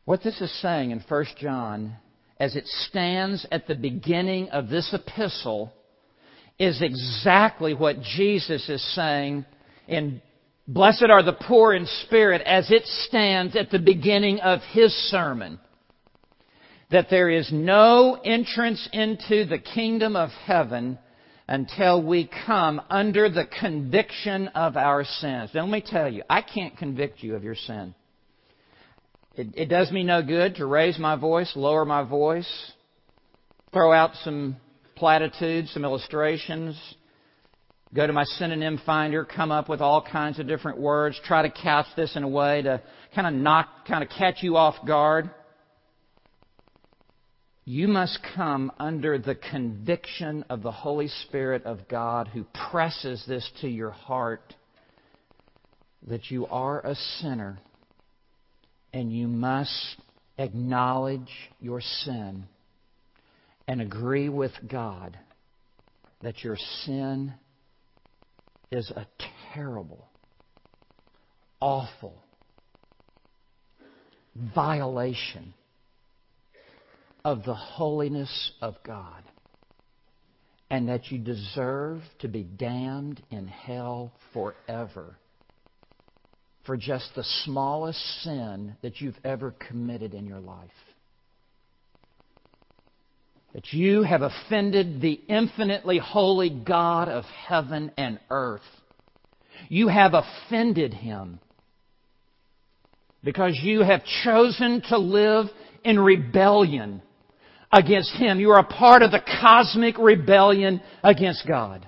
What 0.04 0.22
this 0.22 0.40
is 0.40 0.52
saying 0.62 0.90
in 0.90 1.02
1 1.08 1.24
John 1.38 1.96
as 2.38 2.54
it 2.54 2.66
stands 2.66 3.46
at 3.50 3.66
the 3.66 3.74
beginning 3.74 4.50
of 4.50 4.68
this 4.68 4.94
epistle 4.94 5.72
is 6.58 6.80
exactly 6.80 7.74
what 7.74 8.00
Jesus 8.00 8.68
is 8.68 8.94
saying 8.94 9.44
in 9.88 10.22
Blessed 10.68 11.06
are 11.10 11.22
the 11.22 11.32
poor 11.32 11.74
in 11.74 11.86
spirit 12.04 12.42
as 12.42 12.72
it 12.72 12.84
stands 13.06 13.54
at 13.54 13.70
the 13.70 13.78
beginning 13.78 14.40
of 14.40 14.60
his 14.72 14.92
sermon. 15.10 15.60
That 16.90 17.08
there 17.10 17.28
is 17.28 17.50
no 17.52 18.14
entrance 18.24 18.88
into 18.92 19.44
the 19.44 19.58
kingdom 19.58 20.14
of 20.14 20.30
heaven 20.30 20.98
until 21.48 22.02
we 22.02 22.28
come 22.46 22.80
under 22.90 23.28
the 23.28 23.46
conviction 23.60 24.48
of 24.48 24.76
our 24.76 25.04
sins. 25.04 25.50
Now 25.54 25.62
let 25.62 25.70
me 25.70 25.84
tell 25.84 26.12
you, 26.12 26.22
I 26.28 26.42
can't 26.42 26.76
convict 26.76 27.22
you 27.22 27.34
of 27.34 27.44
your 27.44 27.54
sin. 27.54 27.94
It, 29.36 29.48
it 29.54 29.66
does 29.66 29.92
me 29.92 30.02
no 30.02 30.22
good 30.22 30.56
to 30.56 30.66
raise 30.66 30.98
my 30.98 31.16
voice, 31.16 31.52
lower 31.54 31.84
my 31.84 32.02
voice, 32.02 32.72
throw 33.72 33.92
out 33.92 34.12
some 34.24 34.56
platitudes, 34.96 35.70
some 35.72 35.84
illustrations, 35.84 36.76
go 37.94 38.06
to 38.06 38.12
my 38.12 38.24
synonym 38.24 38.80
finder, 38.84 39.24
come 39.24 39.52
up 39.52 39.68
with 39.68 39.80
all 39.80 40.02
kinds 40.02 40.38
of 40.38 40.48
different 40.48 40.78
words, 40.78 41.20
try 41.24 41.42
to 41.42 41.50
couch 41.50 41.86
this 41.96 42.16
in 42.16 42.22
a 42.22 42.28
way 42.28 42.62
to 42.62 42.82
kind 43.14 43.26
of 43.26 43.34
knock, 43.34 43.86
kind 43.86 44.02
of 44.02 44.10
catch 44.10 44.42
you 44.42 44.56
off 44.56 44.74
guard. 44.86 45.30
You 47.68 47.88
must 47.88 48.20
come 48.36 48.70
under 48.78 49.18
the 49.18 49.34
conviction 49.34 50.44
of 50.48 50.62
the 50.62 50.70
Holy 50.70 51.08
Spirit 51.08 51.64
of 51.64 51.88
God 51.88 52.28
who 52.28 52.46
presses 52.70 53.24
this 53.26 53.50
to 53.60 53.68
your 53.68 53.90
heart 53.90 54.54
that 56.06 56.30
you 56.30 56.46
are 56.46 56.80
a 56.86 56.94
sinner 56.94 57.58
and 58.92 59.12
you 59.12 59.26
must 59.26 59.96
acknowledge 60.38 61.28
your 61.60 61.80
sin 61.80 62.44
and 63.66 63.82
agree 63.82 64.28
with 64.28 64.52
God 64.70 65.18
that 66.22 66.44
your 66.44 66.56
sin 66.84 67.34
is 68.70 68.92
a 68.92 69.08
terrible, 69.52 70.06
awful 71.60 72.14
violation 74.54 75.52
of 77.26 77.42
the 77.42 77.54
holiness 77.54 78.52
of 78.62 78.76
God 78.84 79.24
and 80.70 80.88
that 80.88 81.10
you 81.10 81.18
deserve 81.18 82.00
to 82.20 82.28
be 82.28 82.44
damned 82.44 83.20
in 83.32 83.48
hell 83.48 84.12
forever 84.32 85.18
for 86.64 86.76
just 86.76 87.10
the 87.16 87.24
smallest 87.44 87.98
sin 88.22 88.76
that 88.80 89.00
you've 89.00 89.18
ever 89.24 89.52
committed 89.68 90.14
in 90.14 90.24
your 90.24 90.38
life. 90.38 90.70
That 93.54 93.72
you 93.72 94.04
have 94.04 94.22
offended 94.22 95.00
the 95.00 95.20
infinitely 95.28 95.98
holy 95.98 96.50
God 96.50 97.08
of 97.08 97.24
heaven 97.24 97.90
and 97.98 98.20
earth. 98.30 98.62
You 99.68 99.88
have 99.88 100.14
offended 100.14 100.94
Him 100.94 101.40
because 103.24 103.58
you 103.60 103.80
have 103.80 104.04
chosen 104.22 104.80
to 104.90 104.98
live 104.98 105.46
in 105.82 105.98
rebellion 105.98 107.02
against 107.76 108.12
Him. 108.14 108.40
You 108.40 108.50
are 108.50 108.60
a 108.60 108.64
part 108.64 109.02
of 109.02 109.10
the 109.10 109.22
cosmic 109.40 109.98
rebellion 109.98 110.80
against 111.02 111.46
God. 111.46 111.86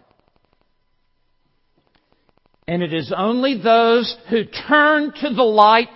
And 2.66 2.82
it 2.82 2.92
is 2.92 3.12
only 3.16 3.60
those 3.60 4.14
who 4.28 4.44
turn 4.68 5.12
to 5.22 5.34
the 5.34 5.42
light 5.42 5.88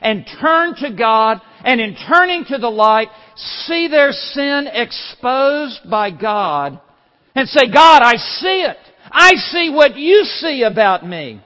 and 0.00 0.24
turn 0.40 0.76
to 0.76 0.94
God 0.96 1.40
and 1.64 1.80
in 1.80 1.96
turning 2.08 2.44
to 2.44 2.58
the 2.58 2.70
light 2.70 3.08
see 3.36 3.88
their 3.88 4.12
sin 4.12 4.68
exposed 4.72 5.90
by 5.90 6.10
God 6.10 6.80
and 7.34 7.48
say, 7.48 7.66
God, 7.72 8.02
I 8.02 8.16
see 8.16 8.62
it. 8.68 8.76
I 9.10 9.32
see 9.34 9.70
what 9.74 9.96
you 9.96 10.22
see 10.24 10.62
about 10.62 11.04
me. 11.04 11.42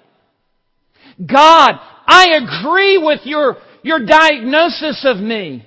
God, 1.18 1.72
I 2.07 2.37
agree 2.37 2.98
with 2.98 3.20
your, 3.24 3.57
your 3.83 4.05
diagnosis 4.05 5.05
of 5.05 5.16
me. 5.16 5.66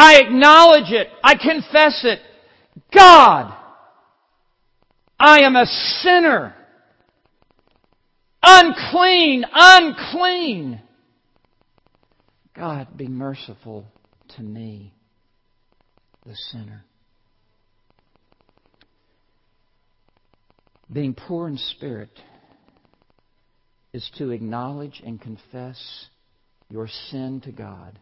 I 0.00 0.18
acknowledge 0.20 0.90
it. 0.92 1.08
I 1.22 1.34
confess 1.34 2.00
it. 2.04 2.20
God, 2.90 3.54
I 5.18 5.42
am 5.42 5.56
a 5.56 5.66
sinner. 5.66 6.54
Unclean, 8.42 9.44
unclean. 9.52 10.80
God, 12.56 12.96
be 12.96 13.08
merciful 13.08 13.84
to 14.36 14.42
me, 14.42 14.94
the 16.24 16.34
sinner. 16.50 16.86
Being 20.90 21.12
poor 21.12 21.46
in 21.46 21.58
spirit 21.58 22.18
is 23.92 24.10
to 24.16 24.30
acknowledge 24.30 25.02
and 25.04 25.20
confess 25.20 26.06
your 26.70 26.88
sin 27.10 27.42
to 27.44 27.52
God, 27.52 27.98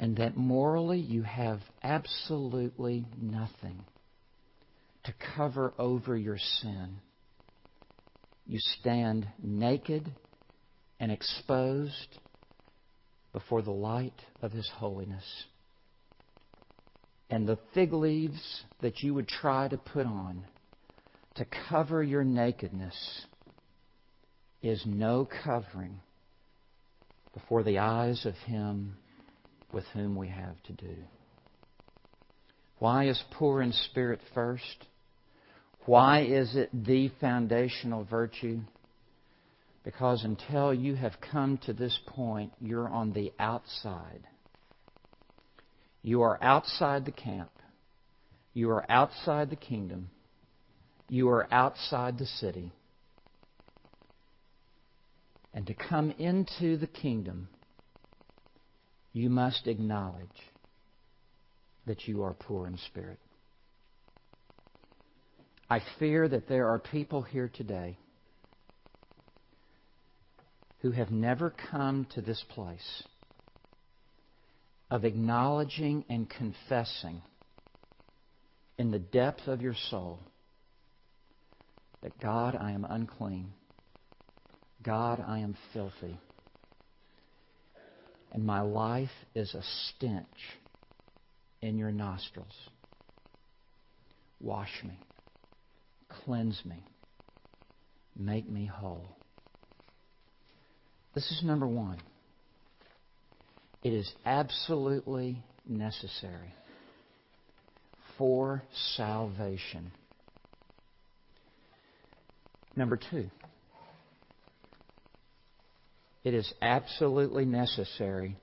and 0.00 0.16
that 0.18 0.36
morally 0.36 1.00
you 1.00 1.22
have 1.22 1.60
absolutely 1.82 3.04
nothing 3.20 3.84
to 5.04 5.14
cover 5.36 5.72
over 5.78 6.16
your 6.16 6.38
sin. 6.38 6.96
You 8.46 8.58
stand 8.80 9.26
naked 9.42 10.10
and 11.00 11.10
exposed 11.10 12.18
before 13.32 13.62
the 13.62 13.70
light 13.70 14.20
of 14.40 14.52
His 14.52 14.68
holiness. 14.68 15.24
And 17.30 17.46
the 17.46 17.58
fig 17.74 17.92
leaves 17.92 18.62
that 18.80 19.00
you 19.02 19.14
would 19.14 19.28
try 19.28 19.68
to 19.68 19.76
put 19.76 20.06
on 20.06 20.44
to 21.34 21.46
cover 21.68 22.02
your 22.02 22.24
nakedness 22.24 23.26
is 24.62 24.82
no 24.86 25.28
covering 25.44 26.00
before 27.34 27.62
the 27.62 27.78
eyes 27.78 28.24
of 28.24 28.34
Him 28.46 28.96
with 29.72 29.84
whom 29.92 30.16
we 30.16 30.28
have 30.28 30.62
to 30.64 30.72
do. 30.72 30.94
Why 32.78 33.08
is 33.08 33.22
poor 33.32 33.60
in 33.60 33.72
spirit 33.72 34.20
first? 34.34 34.86
Why 35.84 36.22
is 36.22 36.54
it 36.54 36.70
the 36.72 37.10
foundational 37.20 38.04
virtue? 38.04 38.60
Because 39.84 40.22
until 40.24 40.72
you 40.72 40.94
have 40.94 41.14
come 41.32 41.58
to 41.64 41.72
this 41.72 41.98
point, 42.06 42.52
you're 42.60 42.88
on 42.88 43.12
the 43.12 43.32
outside. 43.38 44.26
You 46.02 46.22
are 46.22 46.38
outside 46.42 47.04
the 47.04 47.12
camp. 47.12 47.50
You 48.54 48.70
are 48.70 48.90
outside 48.90 49.50
the 49.50 49.56
kingdom. 49.56 50.10
You 51.08 51.30
are 51.30 51.52
outside 51.52 52.18
the 52.18 52.26
city. 52.26 52.72
And 55.54 55.66
to 55.66 55.74
come 55.74 56.10
into 56.18 56.76
the 56.76 56.86
kingdom, 56.86 57.48
you 59.12 59.30
must 59.30 59.66
acknowledge 59.66 60.28
that 61.86 62.06
you 62.06 62.22
are 62.22 62.34
poor 62.34 62.66
in 62.66 62.76
spirit. 62.86 63.18
I 65.70 65.80
fear 65.98 66.28
that 66.28 66.48
there 66.48 66.68
are 66.68 66.78
people 66.78 67.22
here 67.22 67.50
today 67.52 67.98
who 70.80 70.92
have 70.92 71.10
never 71.10 71.52
come 71.70 72.06
to 72.14 72.20
this 72.20 72.42
place 72.50 73.02
of 74.90 75.04
acknowledging 75.04 76.04
and 76.08 76.28
confessing 76.30 77.20
in 78.78 78.90
the 78.90 78.98
depth 78.98 79.46
of 79.46 79.60
your 79.60 79.74
soul 79.90 80.20
that 82.02 82.18
God, 82.20 82.56
I 82.58 82.72
am 82.72 82.86
unclean. 82.88 83.52
God, 84.82 85.22
I 85.26 85.40
am 85.40 85.56
filthy. 85.72 86.18
And 88.32 88.44
my 88.44 88.60
life 88.60 89.10
is 89.34 89.54
a 89.54 89.62
stench 89.62 90.26
in 91.62 91.78
your 91.78 91.90
nostrils. 91.90 92.54
Wash 94.40 94.82
me. 94.84 94.98
Cleanse 96.24 96.62
me. 96.64 96.84
Make 98.16 98.48
me 98.48 98.66
whole. 98.66 99.16
This 101.14 101.30
is 101.30 101.42
number 101.42 101.66
one. 101.66 101.98
It 103.82 103.92
is 103.92 104.12
absolutely 104.26 105.42
necessary 105.66 106.54
for 108.16 108.62
salvation. 108.96 109.92
Number 112.76 112.98
two, 113.10 113.30
it 116.28 116.34
is 116.34 116.52
absolutely 116.60 117.46
necessary 117.46 118.36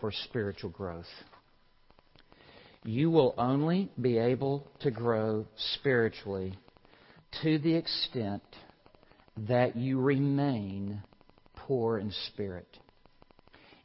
for 0.00 0.12
spiritual 0.12 0.70
growth. 0.70 1.10
You 2.84 3.10
will 3.10 3.34
only 3.36 3.90
be 4.00 4.16
able 4.16 4.68
to 4.82 4.92
grow 4.92 5.46
spiritually 5.74 6.56
to 7.42 7.58
the 7.58 7.74
extent 7.74 8.44
that 9.48 9.74
you 9.74 10.00
remain 10.00 11.02
poor 11.56 11.98
in 11.98 12.12
spirit. 12.28 12.68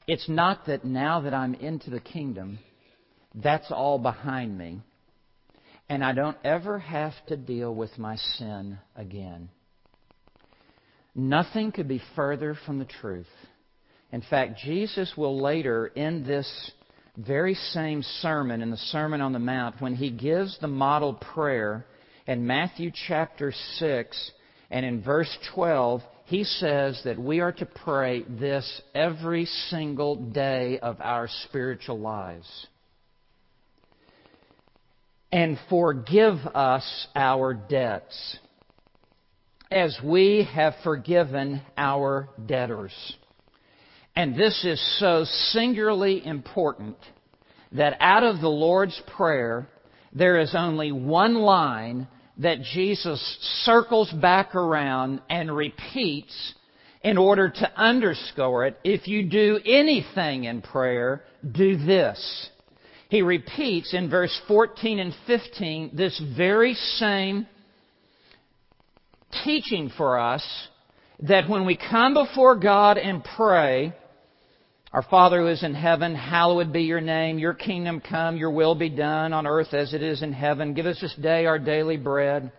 It's 0.05 0.29
not 0.29 0.67
that 0.67 0.85
now 0.85 1.21
that 1.21 1.33
I'm 1.33 1.55
into 1.55 1.89
the 1.89 1.99
kingdom, 1.99 2.59
that's 3.33 3.71
all 3.71 3.97
behind 3.97 4.55
me, 4.55 4.81
and 5.89 6.03
I 6.03 6.13
don't 6.13 6.37
ever 6.43 6.77
have 6.77 7.13
to 7.29 7.35
deal 7.35 7.73
with 7.73 7.97
my 7.97 8.17
sin 8.17 8.77
again. 8.95 9.49
Nothing 11.19 11.71
could 11.71 11.87
be 11.87 12.01
further 12.15 12.55
from 12.63 12.77
the 12.77 12.85
truth. 12.85 13.25
In 14.11 14.21
fact, 14.21 14.59
Jesus 14.63 15.11
will 15.17 15.41
later, 15.41 15.87
in 15.87 16.23
this 16.23 16.71
very 17.17 17.55
same 17.55 18.03
sermon, 18.21 18.61
in 18.61 18.69
the 18.69 18.77
Sermon 18.77 19.19
on 19.19 19.33
the 19.33 19.39
Mount, 19.39 19.81
when 19.81 19.95
he 19.95 20.11
gives 20.11 20.59
the 20.59 20.67
model 20.67 21.15
prayer 21.15 21.87
in 22.27 22.45
Matthew 22.45 22.91
chapter 23.07 23.51
6 23.77 24.31
and 24.69 24.85
in 24.85 25.01
verse 25.01 25.35
12, 25.55 26.03
he 26.25 26.43
says 26.43 27.01
that 27.03 27.17
we 27.17 27.39
are 27.39 27.53
to 27.53 27.65
pray 27.65 28.21
this 28.21 28.81
every 28.93 29.45
single 29.69 30.17
day 30.17 30.77
of 30.77 31.01
our 31.01 31.27
spiritual 31.45 31.99
lives. 31.99 32.67
And 35.31 35.57
forgive 35.67 36.35
us 36.53 37.07
our 37.15 37.55
debts 37.55 38.37
as 39.71 39.97
we 40.03 40.47
have 40.53 40.73
forgiven 40.83 41.61
our 41.77 42.29
debtors. 42.45 42.93
And 44.15 44.35
this 44.35 44.63
is 44.65 44.81
so 44.99 45.25
singularly 45.51 46.25
important 46.25 46.97
that 47.73 47.97
out 47.99 48.23
of 48.23 48.41
the 48.41 48.49
Lord's 48.49 48.99
Prayer, 49.15 49.67
there 50.13 50.39
is 50.39 50.55
only 50.55 50.91
one 50.91 51.35
line 51.35 52.07
that 52.39 52.61
Jesus 52.61 53.19
circles 53.63 54.11
back 54.11 54.55
around 54.55 55.21
and 55.29 55.55
repeats 55.55 56.53
in 57.03 57.17
order 57.17 57.49
to 57.49 57.71
underscore 57.79 58.65
it. 58.65 58.79
If 58.83 59.07
you 59.07 59.29
do 59.29 59.59
anything 59.65 60.45
in 60.45 60.61
prayer, 60.61 61.23
do 61.51 61.77
this. 61.77 62.49
He 63.09 63.21
repeats 63.21 63.93
in 63.93 64.09
verse 64.09 64.37
14 64.47 64.99
and 64.99 65.13
15 65.25 65.91
this 65.93 66.21
very 66.35 66.73
same 66.73 67.47
teaching 69.43 69.91
for 69.97 70.19
us 70.19 70.43
that 71.21 71.49
when 71.49 71.65
we 71.65 71.77
come 71.77 72.13
before 72.13 72.55
God 72.55 72.97
and 72.97 73.23
pray, 73.35 73.93
our 74.93 75.03
Father 75.03 75.41
who 75.41 75.47
is 75.47 75.63
in 75.63 75.73
heaven, 75.73 76.15
hallowed 76.15 76.71
be 76.71 76.83
your 76.83 77.01
name. 77.01 77.39
Your 77.39 77.53
kingdom 77.53 78.01
come, 78.01 78.37
your 78.37 78.51
will 78.51 78.75
be 78.75 78.89
done 78.89 79.33
on 79.33 79.45
earth 79.45 79.73
as 79.73 79.93
it 79.93 80.01
is 80.01 80.21
in 80.21 80.31
heaven. 80.31 80.73
Give 80.73 80.85
us 80.85 80.99
this 81.01 81.15
day 81.15 81.45
our 81.45 81.59
daily 81.59 81.97
bread. 81.97 82.51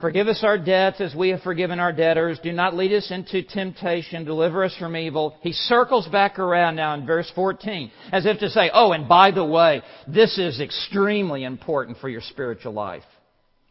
Forgive 0.00 0.28
us 0.28 0.40
our 0.42 0.56
debts 0.56 1.02
as 1.02 1.14
we 1.14 1.28
have 1.28 1.42
forgiven 1.42 1.78
our 1.78 1.92
debtors. 1.92 2.38
Do 2.42 2.52
not 2.52 2.74
lead 2.74 2.92
us 2.94 3.10
into 3.10 3.42
temptation. 3.42 4.24
Deliver 4.24 4.64
us 4.64 4.74
from 4.78 4.96
evil. 4.96 5.36
He 5.42 5.52
circles 5.52 6.08
back 6.08 6.38
around 6.38 6.76
now 6.76 6.94
in 6.94 7.04
verse 7.04 7.30
14 7.34 7.90
as 8.10 8.24
if 8.24 8.38
to 8.38 8.48
say, 8.48 8.70
oh, 8.72 8.92
and 8.92 9.06
by 9.06 9.30
the 9.30 9.44
way, 9.44 9.82
this 10.08 10.38
is 10.38 10.58
extremely 10.58 11.44
important 11.44 11.98
for 11.98 12.08
your 12.08 12.22
spiritual 12.22 12.72
life. 12.72 13.02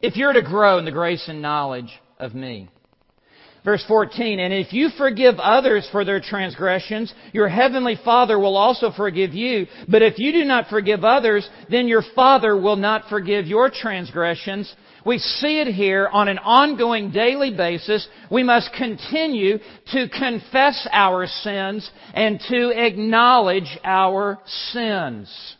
If 0.02 0.18
you're 0.18 0.34
to 0.34 0.44
grow 0.44 0.78
in 0.78 0.86
the 0.86 0.92
grace 0.92 1.28
and 1.28 1.42
knowledge 1.42 1.90
of 2.20 2.36
me. 2.36 2.70
Verse 3.66 3.84
14, 3.90 4.40
and 4.40 4.54
if 4.54 4.72
you 4.72 4.90
forgive 4.98 5.36
others 5.38 5.88
for 5.92 6.06
their 6.06 6.22
transgressions, 6.22 7.14
your 7.34 7.50
heavenly 7.50 8.00
Father 8.06 8.40
will 8.40 8.56
also 8.56 8.90
forgive 8.96 9.34
you. 9.34 9.68
But 9.90 10.02
if 10.02 10.18
you 10.18 10.32
do 10.32 10.46
not 10.46 10.70
forgive 10.70 11.04
others, 11.04 11.48
then 11.70 11.88
your 11.88 12.04
Father 12.16 12.56
will 12.56 12.78
not 12.78 13.10
forgive 13.10 13.48
your 13.48 13.70
transgressions. 13.70 14.74
We 15.06 15.18
see 15.18 15.60
it 15.60 15.74
here 15.74 16.08
on 16.12 16.30
an 16.30 16.40
ongoing 16.40 17.12
daily 17.12 17.56
basis. 17.56 18.08
We 18.32 18.44
must 18.44 18.72
continue 18.78 19.60
to 19.92 20.08
confess 20.08 20.88
our 20.94 21.28
sins 21.28 21.90
and 22.14 22.40
to 22.50 22.70
acknowledge 22.70 23.78
our 23.84 24.40
sins. 24.72 25.56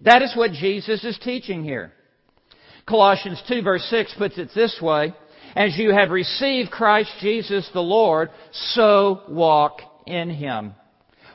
That 0.00 0.22
is 0.22 0.34
what 0.34 0.50
Jesus 0.50 1.04
is 1.04 1.18
teaching 1.22 1.62
here. 1.62 1.92
Colossians 2.86 3.42
2 3.48 3.62
verse 3.62 3.84
6 3.88 4.14
puts 4.18 4.38
it 4.38 4.50
this 4.54 4.78
way, 4.80 5.14
as 5.56 5.76
you 5.78 5.90
have 5.90 6.10
received 6.10 6.70
Christ 6.70 7.10
Jesus 7.20 7.68
the 7.72 7.80
Lord, 7.80 8.28
so 8.52 9.22
walk 9.28 9.80
in 10.06 10.28
Him. 10.28 10.74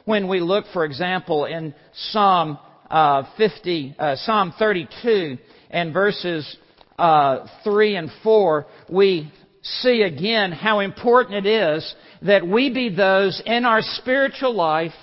When 0.05 0.27
we 0.27 0.39
look, 0.39 0.65
for 0.71 0.85
example, 0.85 1.45
in 1.45 1.73
Psalm 1.93 2.59
uh, 2.89 3.23
50, 3.37 3.95
uh, 3.97 4.15
Psalm 4.17 4.53
32, 4.57 5.37
and 5.71 5.93
verses 5.93 6.57
uh, 6.99 7.47
3 7.63 7.95
and 7.95 8.11
4, 8.21 8.67
we 8.89 9.31
see 9.63 10.03
again 10.03 10.51
how 10.51 10.79
important 10.79 11.45
it 11.45 11.49
is 11.49 11.95
that 12.21 12.45
we 12.47 12.71
be 12.71 12.93
those 12.95 13.41
in 13.45 13.65
our 13.65 13.81
spiritual 13.81 14.53
life 14.53 14.93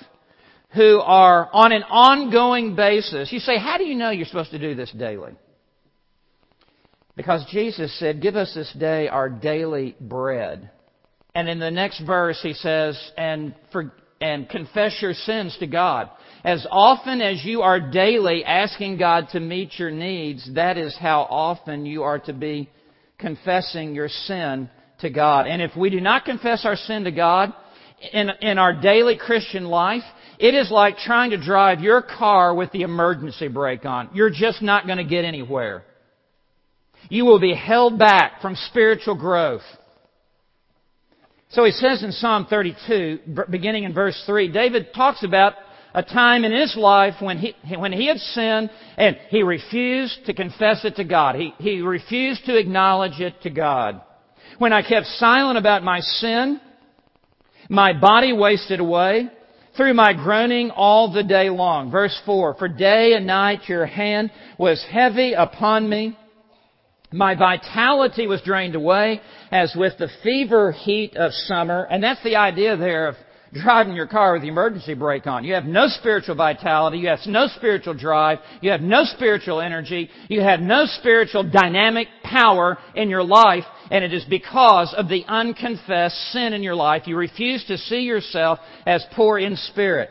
who 0.74 1.00
are 1.00 1.48
on 1.52 1.72
an 1.72 1.83
ongoing 1.85 2.76
basis. 2.76 3.33
You 3.33 3.40
say, 3.40 3.59
how 3.59 3.78
do 3.78 3.85
you 3.85 3.94
know 3.96 4.11
you're 4.11 4.26
supposed 4.26 4.50
to 4.50 4.59
do 4.59 4.74
this 4.74 4.92
daily? 4.92 5.33
Because 7.18 7.44
Jesus 7.50 7.92
said, 7.98 8.22
Give 8.22 8.37
us 8.37 8.54
this 8.54 8.72
day 8.78 9.09
our 9.09 9.28
daily 9.28 9.96
bread. 10.00 10.70
And 11.35 11.48
in 11.48 11.59
the 11.59 11.70
next 11.70 12.00
verse, 12.07 12.38
he 12.40 12.52
says, 12.52 12.96
and, 13.16 13.57
for, 13.72 13.92
and 14.20 14.48
confess 14.48 14.96
your 15.02 15.14
sins 15.14 15.57
to 15.59 15.66
God. 15.66 16.11
As 16.44 16.64
often 16.70 17.20
as 17.20 17.44
you 17.44 17.62
are 17.62 17.81
daily 17.81 18.44
asking 18.44 18.98
God 18.98 19.31
to 19.33 19.40
meet 19.40 19.81
your 19.81 19.90
needs, 19.90 20.48
that 20.54 20.78
is 20.78 20.96
how 20.96 21.22
often 21.22 21.85
you 21.87 22.04
are 22.04 22.20
to 22.20 22.33
be 22.33 22.70
confessing 23.18 23.96
your 23.96 24.09
sin 24.09 24.70
to 25.00 25.11
God. 25.11 25.48
And 25.48 25.61
if 25.61 25.76
we 25.76 25.90
do 25.90 26.00
not 26.00 26.24
confess 26.24 26.64
our 26.64 26.76
sin 26.76 27.02
to 27.02 27.11
God 27.11 27.52
in, 28.12 28.31
in 28.40 28.59
our 28.59 28.81
daily 28.81 29.16
Christian 29.16 29.64
life, 29.64 30.04
it 30.38 30.54
is 30.54 30.70
like 30.70 30.98
trying 30.98 31.31
to 31.31 31.44
drive 31.44 31.81
your 31.81 32.00
car 32.00 32.54
with 32.54 32.70
the 32.70 32.83
emergency 32.83 33.48
brake 33.48 33.85
on. 33.85 34.11
You're 34.14 34.31
just 34.31 34.62
not 34.62 34.87
going 34.87 34.98
to 34.98 35.04
get 35.04 35.24
anywhere. 35.24 35.83
You 37.08 37.24
will 37.24 37.40
be 37.40 37.54
held 37.54 37.98
back 37.98 38.42
from 38.42 38.54
spiritual 38.54 39.14
growth. 39.14 39.62
So 41.50 41.64
he 41.64 41.70
says 41.70 42.02
in 42.02 42.12
Psalm 42.12 42.46
32, 42.48 43.20
beginning 43.50 43.84
in 43.84 43.94
verse 43.94 44.22
3, 44.26 44.52
David 44.52 44.88
talks 44.94 45.24
about 45.24 45.54
a 45.94 46.02
time 46.02 46.44
in 46.44 46.52
his 46.52 46.76
life 46.76 47.14
when 47.20 47.38
he, 47.38 47.54
when 47.76 47.92
he 47.92 48.06
had 48.06 48.18
sinned 48.18 48.70
and 48.98 49.16
he 49.30 49.42
refused 49.42 50.26
to 50.26 50.34
confess 50.34 50.84
it 50.84 50.96
to 50.96 51.04
God. 51.04 51.37
He, 51.37 51.54
he 51.58 51.80
refused 51.80 52.44
to 52.44 52.58
acknowledge 52.58 53.20
it 53.20 53.40
to 53.42 53.50
God. 53.50 54.02
When 54.58 54.74
I 54.74 54.82
kept 54.82 55.06
silent 55.06 55.56
about 55.56 55.82
my 55.82 56.00
sin, 56.00 56.61
my 57.70 57.98
body 57.98 58.34
wasted 58.34 58.80
away 58.80 59.30
through 59.76 59.94
my 59.94 60.12
groaning 60.12 60.70
all 60.70 61.12
the 61.12 61.22
day 61.22 61.48
long. 61.48 61.90
Verse 61.90 62.20
4, 62.26 62.56
For 62.58 62.68
day 62.68 63.14
and 63.14 63.26
night 63.26 63.68
your 63.68 63.87
hand 63.87 64.30
was 64.58 64.84
heavy 64.90 65.32
upon 65.32 65.88
me. 65.88 66.17
My 67.12 67.35
vitality 67.35 68.27
was 68.27 68.42
drained 68.42 68.75
away 68.75 69.21
as 69.51 69.75
with 69.75 69.97
the 69.99 70.11
fever 70.23 70.73
heat 70.73 71.16
of 71.16 71.33
summer. 71.33 71.87
And 71.90 72.03
that's 72.03 72.23
the 72.23 72.37
idea 72.37 72.77
there 72.77 73.09
of 73.09 73.16
driving 73.53 73.94
your 73.94 74.07
car 74.07 74.35
with 74.35 74.42
the 74.42 74.49
emergency 74.49 74.92
brake 74.92 75.27
on. 75.27 75.42
You 75.42 75.55
have 75.55 75.64
no 75.64 75.87
spiritual 75.88 76.35
vitality. 76.35 76.99
You 76.99 77.09
have 77.09 77.21
no 77.27 77.47
spiritual 77.57 77.94
drive. 77.94 78.40
You 78.61 78.73
have 78.73 78.83
no 78.83 79.05
spiritual 79.05 79.61
energy. 79.61 80.11
You 80.29 80.42
have 80.42 80.61
no 80.61 80.85
spiritual 80.85 81.44
dynamic 81.44 82.09
power 82.23 82.77
in 82.94 83.09
your 83.09 83.25
life. 83.25 83.64
And 83.90 84.05
it 84.05 84.12
is 84.12 84.27
because 84.29 84.94
of 84.94 85.09
the 85.09 85.25
unconfessed 85.27 86.33
sin 86.33 86.53
in 86.53 86.62
your 86.62 86.75
life. 86.75 87.07
You 87.07 87.16
refuse 87.16 87.64
to 87.68 87.79
see 87.79 88.01
yourself 88.01 88.59
as 88.85 89.05
poor 89.14 89.38
in 89.38 89.57
spirit. 89.57 90.11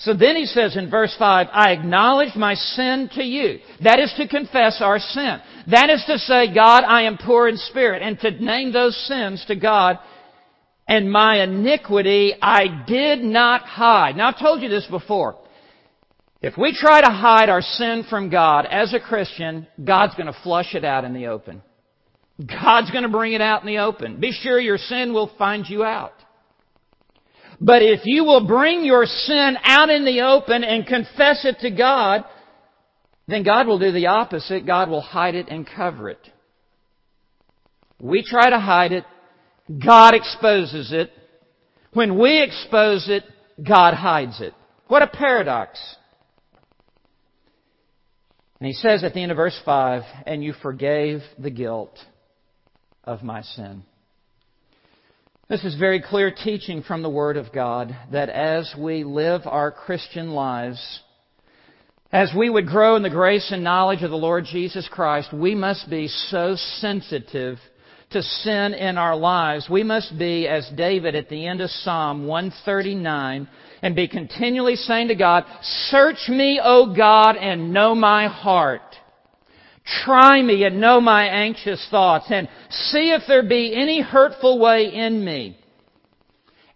So 0.00 0.14
then 0.14 0.36
he 0.36 0.46
says 0.46 0.76
in 0.76 0.90
verse 0.90 1.14
5, 1.18 1.48
I 1.52 1.72
acknowledge 1.72 2.36
my 2.36 2.54
sin 2.54 3.10
to 3.14 3.22
you. 3.24 3.58
That 3.82 3.98
is 3.98 4.14
to 4.16 4.28
confess 4.28 4.80
our 4.80 5.00
sin. 5.00 5.40
That 5.70 5.90
is 5.90 6.02
to 6.06 6.18
say, 6.18 6.54
God, 6.54 6.84
I 6.84 7.02
am 7.02 7.18
poor 7.18 7.48
in 7.48 7.56
spirit, 7.56 8.02
and 8.02 8.18
to 8.20 8.30
name 8.30 8.72
those 8.72 8.96
sins 9.06 9.44
to 9.48 9.56
God. 9.56 9.98
And 10.86 11.12
my 11.12 11.42
iniquity 11.42 12.34
I 12.40 12.84
did 12.86 13.20
not 13.20 13.62
hide. 13.62 14.16
Now 14.16 14.28
I've 14.28 14.38
told 14.38 14.62
you 14.62 14.70
this 14.70 14.86
before. 14.86 15.36
If 16.40 16.56
we 16.56 16.72
try 16.72 17.02
to 17.02 17.10
hide 17.10 17.50
our 17.50 17.60
sin 17.60 18.04
from 18.08 18.30
God 18.30 18.64
as 18.70 18.94
a 18.94 19.00
Christian, 19.00 19.66
God's 19.82 20.14
going 20.14 20.32
to 20.32 20.38
flush 20.42 20.74
it 20.74 20.84
out 20.84 21.04
in 21.04 21.12
the 21.12 21.26
open. 21.26 21.62
God's 22.38 22.90
going 22.90 23.02
to 23.02 23.10
bring 23.10 23.32
it 23.32 23.40
out 23.40 23.62
in 23.62 23.66
the 23.66 23.78
open. 23.78 24.20
Be 24.20 24.32
sure 24.32 24.60
your 24.60 24.78
sin 24.78 25.12
will 25.12 25.30
find 25.36 25.68
you 25.68 25.84
out. 25.84 26.14
But 27.60 27.82
if 27.82 28.02
you 28.04 28.24
will 28.24 28.46
bring 28.46 28.84
your 28.84 29.04
sin 29.04 29.56
out 29.64 29.90
in 29.90 30.04
the 30.04 30.20
open 30.22 30.62
and 30.62 30.86
confess 30.86 31.44
it 31.44 31.58
to 31.60 31.70
God, 31.70 32.24
then 33.28 33.42
God 33.42 33.66
will 33.66 33.78
do 33.78 33.92
the 33.92 34.06
opposite. 34.06 34.66
God 34.66 34.88
will 34.88 35.02
hide 35.02 35.34
it 35.34 35.48
and 35.48 35.68
cover 35.68 36.08
it. 36.08 36.30
We 38.00 38.24
try 38.24 38.48
to 38.50 38.58
hide 38.58 38.92
it. 38.92 39.04
God 39.84 40.14
exposes 40.14 40.92
it. 40.92 41.12
When 41.92 42.18
we 42.18 42.42
expose 42.42 43.08
it, 43.08 43.24
God 43.62 43.94
hides 43.94 44.40
it. 44.40 44.54
What 44.86 45.02
a 45.02 45.06
paradox. 45.06 45.78
And 48.60 48.66
he 48.66 48.72
says 48.72 49.04
at 49.04 49.12
the 49.12 49.22
end 49.22 49.30
of 49.30 49.36
verse 49.36 49.60
5, 49.64 50.02
and 50.26 50.42
you 50.42 50.54
forgave 50.62 51.20
the 51.38 51.50
guilt 51.50 51.96
of 53.04 53.22
my 53.22 53.42
sin. 53.42 53.82
This 55.48 55.64
is 55.64 55.76
very 55.76 56.02
clear 56.02 56.30
teaching 56.30 56.82
from 56.82 57.02
the 57.02 57.10
Word 57.10 57.36
of 57.36 57.52
God 57.52 57.94
that 58.10 58.30
as 58.30 58.74
we 58.78 59.04
live 59.04 59.42
our 59.44 59.70
Christian 59.70 60.30
lives, 60.30 61.00
as 62.10 62.32
we 62.34 62.48
would 62.48 62.66
grow 62.66 62.96
in 62.96 63.02
the 63.02 63.10
grace 63.10 63.50
and 63.52 63.62
knowledge 63.62 64.02
of 64.02 64.10
the 64.10 64.16
Lord 64.16 64.46
Jesus 64.46 64.88
Christ, 64.90 65.32
we 65.32 65.54
must 65.54 65.90
be 65.90 66.08
so 66.08 66.56
sensitive 66.56 67.58
to 68.10 68.22
sin 68.22 68.72
in 68.72 68.96
our 68.96 69.14
lives. 69.14 69.68
We 69.68 69.82
must 69.82 70.18
be, 70.18 70.48
as 70.48 70.70
David 70.74 71.14
at 71.14 71.28
the 71.28 71.46
end 71.46 71.60
of 71.60 71.68
Psalm 71.68 72.26
139, 72.26 73.46
and 73.82 73.94
be 73.94 74.08
continually 74.08 74.76
saying 74.76 75.08
to 75.08 75.14
God, 75.14 75.44
Search 75.62 76.28
me, 76.28 76.58
O 76.62 76.94
God, 76.94 77.36
and 77.36 77.74
know 77.74 77.94
my 77.94 78.26
heart. 78.26 78.80
Try 80.04 80.40
me 80.40 80.64
and 80.64 80.80
know 80.80 81.00
my 81.00 81.26
anxious 81.26 81.86
thoughts 81.90 82.26
and 82.30 82.48
see 82.70 83.10
if 83.10 83.22
there 83.28 83.46
be 83.46 83.74
any 83.74 84.00
hurtful 84.00 84.58
way 84.58 84.92
in 84.92 85.22
me. 85.22 85.58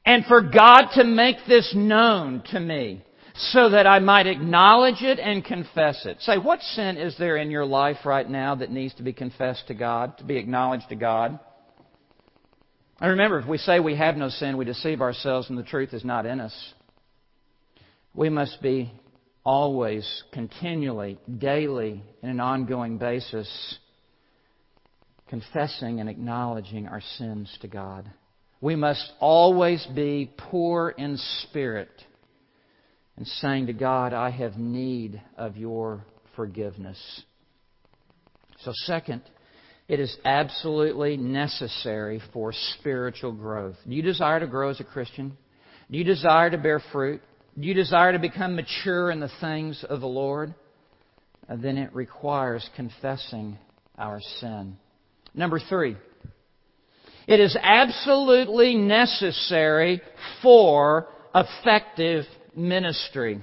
And 0.05 0.24
for 0.26 0.43
God 0.43 0.89
to 0.95 1.05
make 1.05 1.37
this 1.47 1.72
known 1.74 2.43
to 2.51 2.61
me 2.61 3.03
so 3.51 3.70
that 3.70 3.86
I 3.86 3.99
might 3.99 4.26
acknowledge 4.26 5.03
it 5.03 5.18
and 5.18 5.45
confess 5.45 6.07
it. 6.07 6.20
Say, 6.20 6.38
what 6.38 6.61
sin 6.61 6.97
is 6.97 7.16
there 7.18 7.36
in 7.36 7.51
your 7.51 7.64
life 7.64 7.99
right 8.05 8.28
now 8.28 8.55
that 8.55 8.70
needs 8.70 8.95
to 8.95 9.03
be 9.03 9.12
confessed 9.12 9.66
to 9.68 9.74
God, 9.74 10.18
to 10.18 10.24
be 10.24 10.36
acknowledged 10.36 10.88
to 10.90 10.97
God? 10.97 11.40
And 13.01 13.11
remember, 13.11 13.40
if 13.40 13.49
we 13.49 13.59
say 13.59 13.80
we 13.80 13.97
have 13.97 14.16
no 14.16 14.28
sin, 14.28 14.57
we 14.57 14.64
deceive 14.64 15.01
ourselves 15.01 15.51
and 15.51 15.59
the 15.59 15.64
truth 15.64 15.93
is 15.93 16.05
not 16.05 16.24
in 16.24 16.40
us. 16.40 16.55
We 18.14 18.28
must 18.28 18.62
be 18.62 18.93
always, 19.45 20.22
continually, 20.32 21.18
daily, 21.38 22.03
in 22.22 22.28
an 22.28 22.38
ongoing 22.38 22.99
basis, 22.99 23.78
confessing 25.28 25.99
and 25.99 26.09
acknowledging 26.09 26.86
our 26.86 27.01
sins 27.18 27.57
to 27.62 27.68
God. 27.68 28.09
We 28.61 28.76
must 28.76 29.11
always 29.18 29.84
be 29.86 30.30
poor 30.36 30.90
in 30.90 31.16
spirit 31.16 31.90
and 33.22 33.28
saying 33.28 33.68
to 33.68 33.72
God, 33.72 34.12
I 34.12 34.30
have 34.30 34.56
need 34.56 35.22
of 35.36 35.56
your 35.56 36.04
forgiveness. 36.34 36.98
So, 38.64 38.72
second, 38.74 39.22
it 39.86 40.00
is 40.00 40.16
absolutely 40.24 41.16
necessary 41.16 42.20
for 42.32 42.52
spiritual 42.80 43.30
growth. 43.30 43.76
Do 43.88 43.94
you 43.94 44.02
desire 44.02 44.40
to 44.40 44.48
grow 44.48 44.70
as 44.70 44.80
a 44.80 44.84
Christian? 44.84 45.38
Do 45.88 45.98
you 45.98 46.02
desire 46.02 46.50
to 46.50 46.58
bear 46.58 46.82
fruit? 46.90 47.22
Do 47.56 47.64
you 47.64 47.74
desire 47.74 48.10
to 48.10 48.18
become 48.18 48.56
mature 48.56 49.12
in 49.12 49.20
the 49.20 49.30
things 49.40 49.84
of 49.88 50.00
the 50.00 50.08
Lord? 50.08 50.52
Uh, 51.48 51.54
then 51.54 51.78
it 51.78 51.94
requires 51.94 52.68
confessing 52.74 53.56
our 53.96 54.18
sin. 54.40 54.76
Number 55.32 55.60
three, 55.60 55.96
it 57.28 57.38
is 57.38 57.56
absolutely 57.62 58.74
necessary 58.74 60.02
for 60.42 61.06
effective 61.32 62.24
ministry. 62.57 63.42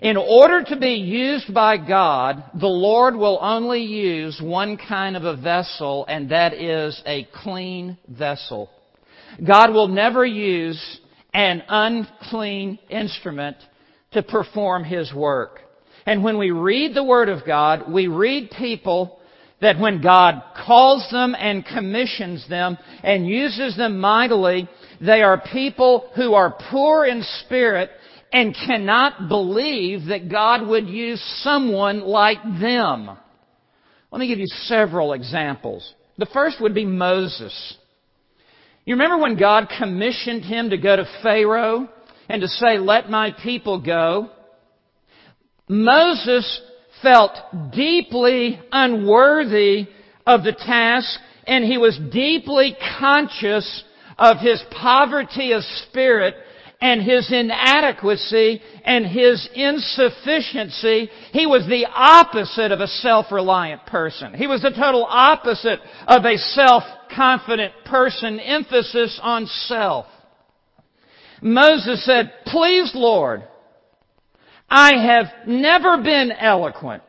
In 0.00 0.16
order 0.16 0.64
to 0.64 0.76
be 0.76 0.94
used 0.94 1.52
by 1.52 1.76
God, 1.76 2.42
the 2.58 2.66
Lord 2.66 3.14
will 3.14 3.38
only 3.42 3.82
use 3.82 4.40
one 4.42 4.78
kind 4.78 5.16
of 5.16 5.24
a 5.24 5.36
vessel, 5.36 6.06
and 6.08 6.30
that 6.30 6.54
is 6.54 7.00
a 7.04 7.28
clean 7.42 7.98
vessel. 8.08 8.70
God 9.46 9.72
will 9.72 9.88
never 9.88 10.24
use 10.24 11.00
an 11.34 11.62
unclean 11.68 12.78
instrument 12.88 13.56
to 14.12 14.22
perform 14.22 14.84
His 14.84 15.12
work. 15.12 15.60
And 16.06 16.24
when 16.24 16.38
we 16.38 16.50
read 16.50 16.94
the 16.94 17.04
Word 17.04 17.28
of 17.28 17.46
God, 17.46 17.90
we 17.92 18.08
read 18.08 18.50
people 18.50 19.20
that 19.60 19.78
when 19.78 20.02
God 20.02 20.42
calls 20.66 21.08
them 21.12 21.36
and 21.38 21.64
commissions 21.64 22.46
them 22.48 22.76
and 23.04 23.26
uses 23.26 23.76
them 23.76 24.00
mightily, 24.00 24.68
they 25.00 25.22
are 25.22 25.40
people 25.52 26.10
who 26.16 26.34
are 26.34 26.56
poor 26.70 27.06
in 27.06 27.22
spirit 27.44 27.90
and 28.32 28.54
cannot 28.54 29.28
believe 29.28 30.06
that 30.06 30.30
God 30.30 30.66
would 30.66 30.88
use 30.88 31.22
someone 31.42 32.00
like 32.00 32.42
them. 32.42 33.10
Let 34.10 34.18
me 34.18 34.28
give 34.28 34.38
you 34.38 34.46
several 34.46 35.12
examples. 35.12 35.94
The 36.18 36.26
first 36.26 36.60
would 36.60 36.74
be 36.74 36.84
Moses. 36.84 37.76
You 38.84 38.94
remember 38.94 39.18
when 39.18 39.38
God 39.38 39.70
commissioned 39.78 40.44
him 40.44 40.70
to 40.70 40.78
go 40.78 40.96
to 40.96 41.08
Pharaoh 41.22 41.88
and 42.28 42.42
to 42.42 42.48
say, 42.48 42.78
let 42.78 43.10
my 43.10 43.34
people 43.42 43.80
go? 43.80 44.30
Moses 45.68 46.60
felt 47.02 47.32
deeply 47.72 48.60
unworthy 48.70 49.86
of 50.26 50.42
the 50.42 50.52
task 50.52 51.18
and 51.46 51.64
he 51.64 51.78
was 51.78 51.98
deeply 52.12 52.76
conscious 52.98 53.84
of 54.18 54.38
his 54.38 54.62
poverty 54.70 55.52
of 55.52 55.62
spirit 55.88 56.34
and 56.82 57.00
his 57.00 57.30
inadequacy 57.32 58.60
and 58.84 59.06
his 59.06 59.48
insufficiency. 59.54 61.08
He 61.32 61.46
was 61.46 61.64
the 61.68 61.86
opposite 61.88 62.72
of 62.72 62.80
a 62.80 62.88
self-reliant 62.88 63.86
person. 63.86 64.34
He 64.34 64.48
was 64.48 64.62
the 64.62 64.70
total 64.70 65.06
opposite 65.08 65.78
of 66.08 66.24
a 66.24 66.36
self-confident 66.36 67.72
person, 67.84 68.40
emphasis 68.40 69.20
on 69.22 69.46
self. 69.46 70.06
Moses 71.40 72.04
said, 72.04 72.32
please 72.46 72.90
Lord, 72.94 73.44
I 74.68 74.94
have 74.96 75.46
never 75.46 76.02
been 76.02 76.32
eloquent, 76.32 77.04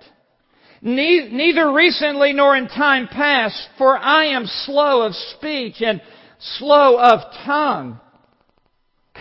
neither 0.84 1.74
recently 1.74 2.34
nor 2.34 2.56
in 2.56 2.68
time 2.68 3.08
past, 3.08 3.70
for 3.80 3.98
I 3.98 4.26
am 4.26 4.46
slow 4.46 5.02
of 5.02 5.16
speech 5.16 5.82
and 5.82 6.00
slow 6.40 7.00
of 7.00 7.22
tongue. 7.44 8.00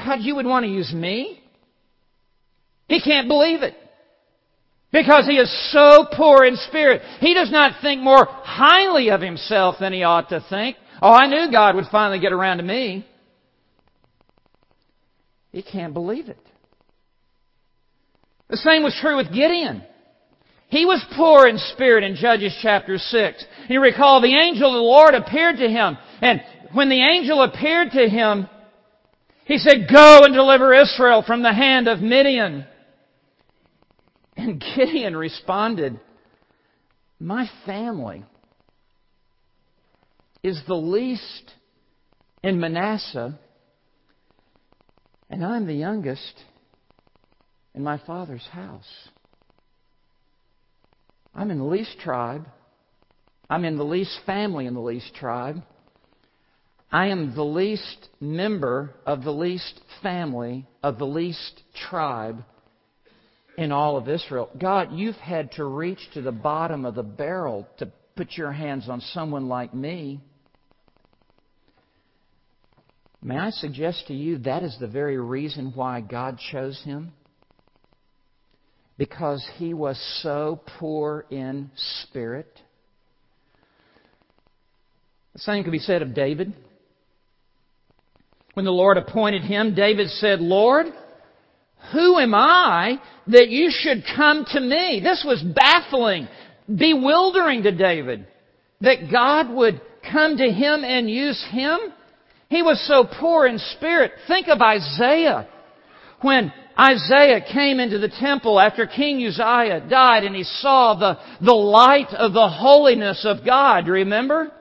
God, 0.05 0.21
you 0.21 0.37
would 0.37 0.47
want 0.47 0.65
to 0.65 0.71
use 0.71 0.93
me? 0.93 1.43
He 2.89 3.01
can't 3.01 3.29
believe 3.29 3.63
it. 3.63 3.75
Because 4.93 5.27
he 5.27 5.37
is 5.37 5.51
so 5.73 6.07
poor 6.15 6.45
in 6.45 6.57
spirit. 6.57 7.01
He 7.21 7.33
does 7.33 7.51
not 7.51 7.81
think 7.81 8.03
more 8.03 8.27
highly 8.27 9.11
of 9.11 9.23
himself 9.23 9.77
than 9.81 9.93
he 9.93 10.03
ought 10.03 10.29
to 10.29 10.45
think. 10.51 10.77
Oh, 11.01 11.13
I 11.13 11.27
knew 11.27 11.51
God 11.51 11.75
would 11.77 11.87
finally 11.91 12.21
get 12.21 12.33
around 12.33 12.59
to 12.59 12.63
me. 12.63 13.07
He 15.51 15.63
can't 15.63 15.95
believe 15.95 16.29
it. 16.29 16.39
The 18.49 18.59
same 18.59 18.83
was 18.83 18.97
true 19.01 19.17
with 19.17 19.33
Gideon. 19.33 19.83
He 20.69 20.85
was 20.85 21.05
poor 21.17 21.47
in 21.47 21.59
spirit 21.59 22.05
in 22.05 22.17
Judges 22.17 22.57
chapter 22.63 22.99
6. 22.99 23.45
You 23.69 23.81
recall 23.81 24.21
the 24.21 24.35
angel 24.35 24.69
of 24.69 24.75
the 24.75 24.81
Lord 24.81 25.15
appeared 25.15 25.57
to 25.59 25.69
him, 25.69 25.97
and 26.21 26.43
when 26.73 26.89
the 26.89 27.03
angel 27.03 27.43
appeared 27.43 27.91
to 27.93 28.09
him, 28.09 28.49
he 29.45 29.59
said, 29.59 29.89
Go 29.93 30.21
and 30.25 30.35
deliver 30.35 30.73
Israel 30.75 31.23
from 31.27 31.43
the 31.43 31.53
hand 31.53 31.89
of 31.89 32.01
Midian. 32.01 32.67
And 34.37 34.61
Gideon 34.61 35.17
responded, 35.17 36.01
My 37.21 37.49
family 37.67 38.25
is 40.43 40.61
the 40.67 40.75
least 40.75 41.53
in 42.43 42.59
Manasseh, 42.59 43.39
and 45.31 45.45
I'm 45.45 45.67
the 45.67 45.75
youngest 45.75 46.35
in 47.75 47.83
my 47.83 47.99
father's 47.99 48.47
house. 48.53 49.09
I'm 51.35 51.51
in 51.51 51.59
the 51.59 51.65
least 51.65 51.99
tribe. 52.01 52.47
I'm 53.49 53.65
in 53.65 53.77
the 53.77 53.85
least 53.85 54.19
family 54.27 54.67
in 54.67 54.75
the 54.75 54.81
least 54.81 55.15
tribe. 55.15 55.63
I 56.93 57.07
am 57.07 57.35
the 57.35 57.43
least 57.43 58.11
member 58.21 58.95
of 59.07 59.25
the 59.25 59.33
least 59.33 59.81
family 60.03 60.67
of 60.83 60.99
the 60.99 61.07
least 61.07 61.63
tribe 61.89 62.45
in 63.57 63.73
all 63.73 63.97
of 63.97 64.11
Israel. 64.11 64.51
God, 64.61 64.93
you've 64.93 65.17
had 65.17 65.53
to 65.53 65.65
reach 65.65 66.01
to 66.13 66.21
the 66.21 66.33
bottom 66.33 66.85
of 66.85 66.95
the 66.95 67.03
barrel 67.03 67.67
to 67.79 67.91
put 68.15 68.33
your 68.33 68.53
hands 68.53 68.91
on 68.91 69.01
someone 69.01 69.49
like 69.49 69.73
me. 69.73 70.21
May 73.23 73.39
I 73.39 73.51
suggest 73.51 74.09
to 74.09 74.15
you 74.15 74.39
that 74.39 74.63
is 74.63 74.77
the 74.79 74.87
very 74.89 75.19
reason 75.19 75.73
why 75.75 76.03
God 76.03 76.39
chose 76.51 76.83
him? 76.83 77.13
Because 78.99 79.43
he 79.57 79.73
was 79.73 79.99
so 80.23 80.61
poor 80.79 81.25
in 81.31 81.71
spirit. 82.11 82.61
The 85.33 85.39
same 85.39 85.65
could 85.65 85.73
be 85.73 85.79
said 85.79 86.03
of 86.03 86.15
David. 86.15 86.53
When 88.55 88.65
the 88.65 88.71
Lord 88.71 88.99
appointed 88.99 89.43
him, 89.43 89.75
David 89.75 90.09
said, 90.11 90.41
Lord, 90.41 90.87
who 91.93 92.19
am 92.19 92.35
I 92.35 92.99
that 93.29 93.49
you 93.49 93.71
should 93.71 94.05
come 94.17 94.45
to 94.53 94.61
me? 94.61 95.01
This 95.03 95.25
was 95.27 95.43
baffling, 95.43 96.29
bewildering 96.69 97.63
to 97.65 97.73
David 97.73 98.27
that 98.83 99.11
God 99.11 99.49
would 99.51 99.81
come 100.11 100.37
to 100.37 100.51
him 100.51 100.85
and 100.85 101.09
use 101.09 101.43
him. 101.51 101.79
He 102.49 102.63
was 102.63 102.85
so 102.87 103.05
poor 103.21 103.47
in 103.47 103.59
spirit. 103.59 104.13
Think 104.29 104.49
of 104.49 104.61
Isaiah. 104.61 105.49
When 106.21 106.53
Isaiah 106.79 107.41
came 107.41 107.81
into 107.81 107.99
the 107.99 108.09
temple 108.21 108.61
after 108.61 108.87
King 108.87 109.25
Uzziah 109.27 109.87
died 109.89 110.25
and 110.25 110.37
he 110.37 110.45
saw 110.45 110.95
the, 110.95 111.19
the 111.45 111.55
light 111.55 112.13
of 112.13 112.33
the 112.33 112.49
holiness 112.49 113.25
of 113.27 113.45
God, 113.45 113.89
remember? 113.89 114.53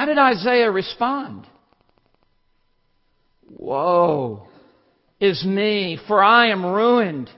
How 0.00 0.06
did 0.06 0.16
Isaiah 0.16 0.70
respond? 0.70 1.46
Woe 3.50 4.48
is 5.20 5.44
me, 5.44 5.98
for 6.08 6.24
I 6.24 6.48
am 6.48 6.64
ruined. 6.64 7.28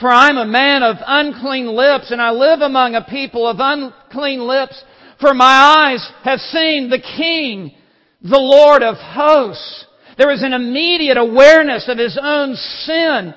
For 0.00 0.08
I 0.08 0.28
am 0.28 0.36
a 0.36 0.44
man 0.44 0.82
of 0.82 0.96
unclean 1.06 1.68
lips, 1.68 2.10
and 2.10 2.20
I 2.20 2.32
live 2.32 2.60
among 2.60 2.96
a 2.96 3.06
people 3.08 3.46
of 3.46 3.58
unclean 3.60 4.40
lips. 4.40 4.82
For 5.20 5.32
my 5.32 5.92
eyes 5.94 6.10
have 6.24 6.40
seen 6.40 6.90
the 6.90 6.98
King, 6.98 7.72
the 8.20 8.36
Lord 8.36 8.82
of 8.82 8.96
hosts. 8.96 9.86
There 10.18 10.26
was 10.26 10.42
an 10.42 10.54
immediate 10.54 11.18
awareness 11.18 11.88
of 11.88 11.98
his 11.98 12.18
own 12.20 12.56
sin. 12.56 13.32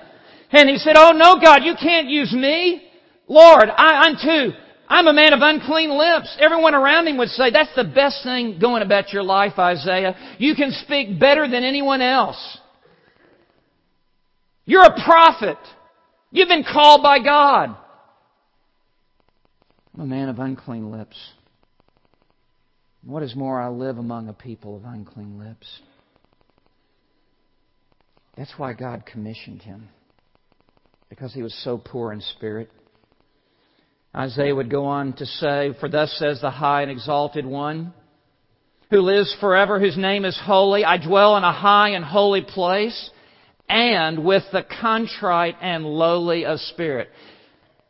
And 0.49 0.69
he 0.71 0.79
said, 0.79 0.95
Oh 0.97 1.11
no, 1.11 1.39
God, 1.39 1.63
you 1.63 1.75
can't 1.79 2.07
use 2.07 2.33
me. 2.33 2.81
Lord, 3.27 3.65
I, 3.69 4.07
I'm 4.07 4.15
too 4.15 4.57
I'm 4.87 5.07
a 5.07 5.13
man 5.13 5.33
of 5.33 5.39
unclean 5.41 5.89
lips. 5.97 6.35
Everyone 6.39 6.75
around 6.75 7.07
him 7.07 7.17
would 7.17 7.29
say, 7.29 7.49
that's 7.51 7.73
the 7.75 7.83
best 7.83 8.23
thing 8.23 8.59
going 8.59 8.83
about 8.83 9.11
your 9.11 9.23
life, 9.23 9.57
Isaiah. 9.57 10.15
You 10.37 10.55
can 10.55 10.71
speak 10.71 11.19
better 11.19 11.47
than 11.47 11.63
anyone 11.63 12.01
else. 12.01 12.57
You're 14.65 14.85
a 14.85 15.03
prophet. 15.03 15.57
You've 16.31 16.47
been 16.49 16.63
called 16.63 17.01
by 17.01 17.19
God. 17.19 17.75
I'm 19.93 20.01
a 20.01 20.05
man 20.05 20.29
of 20.29 20.39
unclean 20.39 20.91
lips. 20.91 21.15
What 23.03 23.23
is 23.23 23.35
more, 23.35 23.61
I 23.61 23.69
live 23.69 23.97
among 23.97 24.27
a 24.29 24.33
people 24.33 24.75
of 24.75 24.83
unclean 24.83 25.39
lips. 25.39 25.67
That's 28.35 28.53
why 28.57 28.73
God 28.73 29.05
commissioned 29.05 29.61
him. 29.61 29.89
because 31.09 31.33
he 31.33 31.41
was 31.43 31.53
so 31.63 31.77
poor 31.77 32.11
in 32.11 32.21
spirit. 32.21 32.69
Isaiah 34.15 34.55
would 34.55 34.69
go 34.69 34.85
on 34.85 35.13
to 35.13 35.25
say, 35.25 35.71
For 35.79 35.89
thus 35.89 36.15
says 36.17 36.39
the 36.39 36.49
high 36.49 36.83
and 36.83 36.91
exalted 36.91 37.45
one, 37.45 37.93
who 38.89 39.01
lives 39.01 39.35
forever, 39.41 39.79
whose 39.79 39.97
name 39.97 40.23
is 40.23 40.39
holy. 40.41 40.85
I 40.85 40.97
dwell 40.97 41.35
in 41.37 41.43
a 41.43 41.51
high 41.51 41.89
and 41.89 42.05
holy 42.05 42.41
place, 42.41 43.09
and 43.67 44.23
with 44.23 44.43
the 44.53 44.63
contrite 44.79 45.55
and 45.61 45.85
lowly 45.85 46.45
of 46.45 46.59
spirit. 46.59 47.09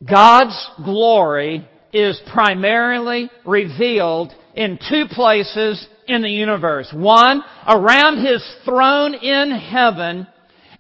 God's 0.03 0.69
glory 0.84 1.67
is 1.93 2.19
primarily 2.34 3.30
revealed 3.45 4.34
in 4.55 4.80
two 4.89 5.05
places 5.11 5.88
in 6.07 6.21
the 6.21 6.30
universe. 6.30 6.91
One, 6.91 7.43
around 7.67 8.26
His 8.26 8.43
throne 8.63 9.13
in 9.13 9.51
heaven, 9.51 10.28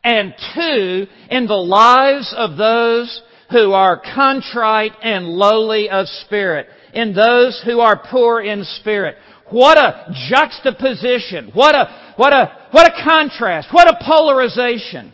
and 0.03 0.33
two, 0.55 1.07
in 1.29 1.45
the 1.45 1.53
lives 1.53 2.33
of 2.35 2.57
those 2.57 3.21
who 3.55 3.71
are 3.71 4.01
contrite 4.13 4.91
and 5.01 5.27
lowly 5.27 5.89
of 5.89 6.07
spirit, 6.07 6.67
in 6.93 7.13
those 7.13 7.61
who 7.63 7.79
are 7.79 7.97
poor 8.11 8.41
in 8.41 8.65
spirit. 8.65 9.15
What 9.49 9.77
a 9.77 10.13
juxtaposition. 10.29 11.51
What 11.53 11.73
a, 11.73 12.13
what 12.17 12.33
a, 12.33 12.67
what 12.71 12.85
a 12.85 13.03
contrast. 13.03 13.69
What 13.71 13.87
a 13.87 13.97
polarization. 14.05 15.13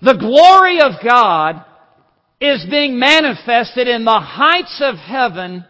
The 0.00 0.16
glory 0.18 0.80
of 0.80 0.92
God 1.04 1.64
is 2.40 2.66
being 2.68 2.98
manifested 2.98 3.86
in 3.86 4.04
the 4.04 4.18
heights 4.18 4.82
of 4.84 4.96
heaven 4.96 5.64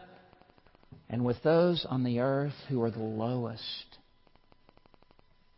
and 1.10 1.26
with 1.26 1.42
those 1.42 1.84
on 1.86 2.04
the 2.04 2.20
earth 2.20 2.54
who 2.70 2.80
are 2.82 2.90
the 2.90 3.00
lowest 3.00 3.98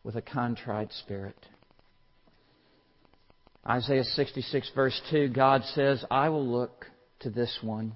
with 0.02 0.16
a 0.16 0.22
contrite 0.22 0.92
spirit. 0.92 1.36
Isaiah 3.66 4.04
66 4.04 4.70
verse 4.74 5.00
2, 5.10 5.28
God 5.28 5.62
says, 5.74 6.04
I 6.10 6.28
will 6.28 6.46
look 6.46 6.86
to 7.20 7.30
this 7.30 7.58
one. 7.62 7.92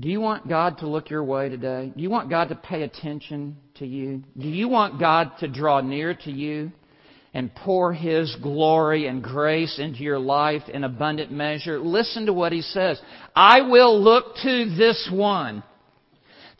Do 0.00 0.08
you 0.08 0.20
want 0.20 0.48
God 0.48 0.78
to 0.78 0.88
look 0.88 1.10
your 1.10 1.22
way 1.22 1.48
today? 1.48 1.92
Do 1.94 2.02
you 2.02 2.10
want 2.10 2.30
God 2.30 2.48
to 2.48 2.56
pay 2.56 2.82
attention 2.82 3.56
to 3.76 3.86
you? 3.86 4.24
Do 4.36 4.48
you 4.48 4.68
want 4.68 4.98
God 4.98 5.32
to 5.38 5.48
draw 5.48 5.80
near 5.80 6.14
to 6.14 6.32
you 6.32 6.72
and 7.32 7.54
pour 7.54 7.92
His 7.92 8.34
glory 8.42 9.06
and 9.06 9.22
grace 9.22 9.78
into 9.78 10.00
your 10.00 10.18
life 10.18 10.62
in 10.68 10.82
abundant 10.82 11.30
measure? 11.30 11.78
Listen 11.78 12.26
to 12.26 12.32
what 12.32 12.52
He 12.52 12.62
says. 12.62 13.00
I 13.36 13.60
will 13.60 14.00
look 14.02 14.34
to 14.42 14.74
this 14.76 15.08
one. 15.12 15.62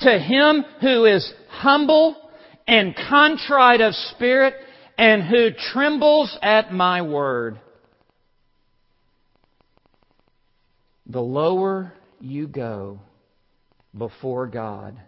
To 0.01 0.19
him 0.19 0.65
who 0.81 1.05
is 1.05 1.33
humble 1.49 2.17
and 2.67 2.95
contrite 3.09 3.81
of 3.81 3.95
spirit 3.95 4.55
and 4.97 5.23
who 5.23 5.51
trembles 5.73 6.37
at 6.43 6.73
my 6.73 7.03
word. 7.03 7.61
The 11.07 11.21
lower 11.21 11.93
you 12.21 12.47
go 12.47 13.01
before 13.97 14.47
God, 14.47 14.99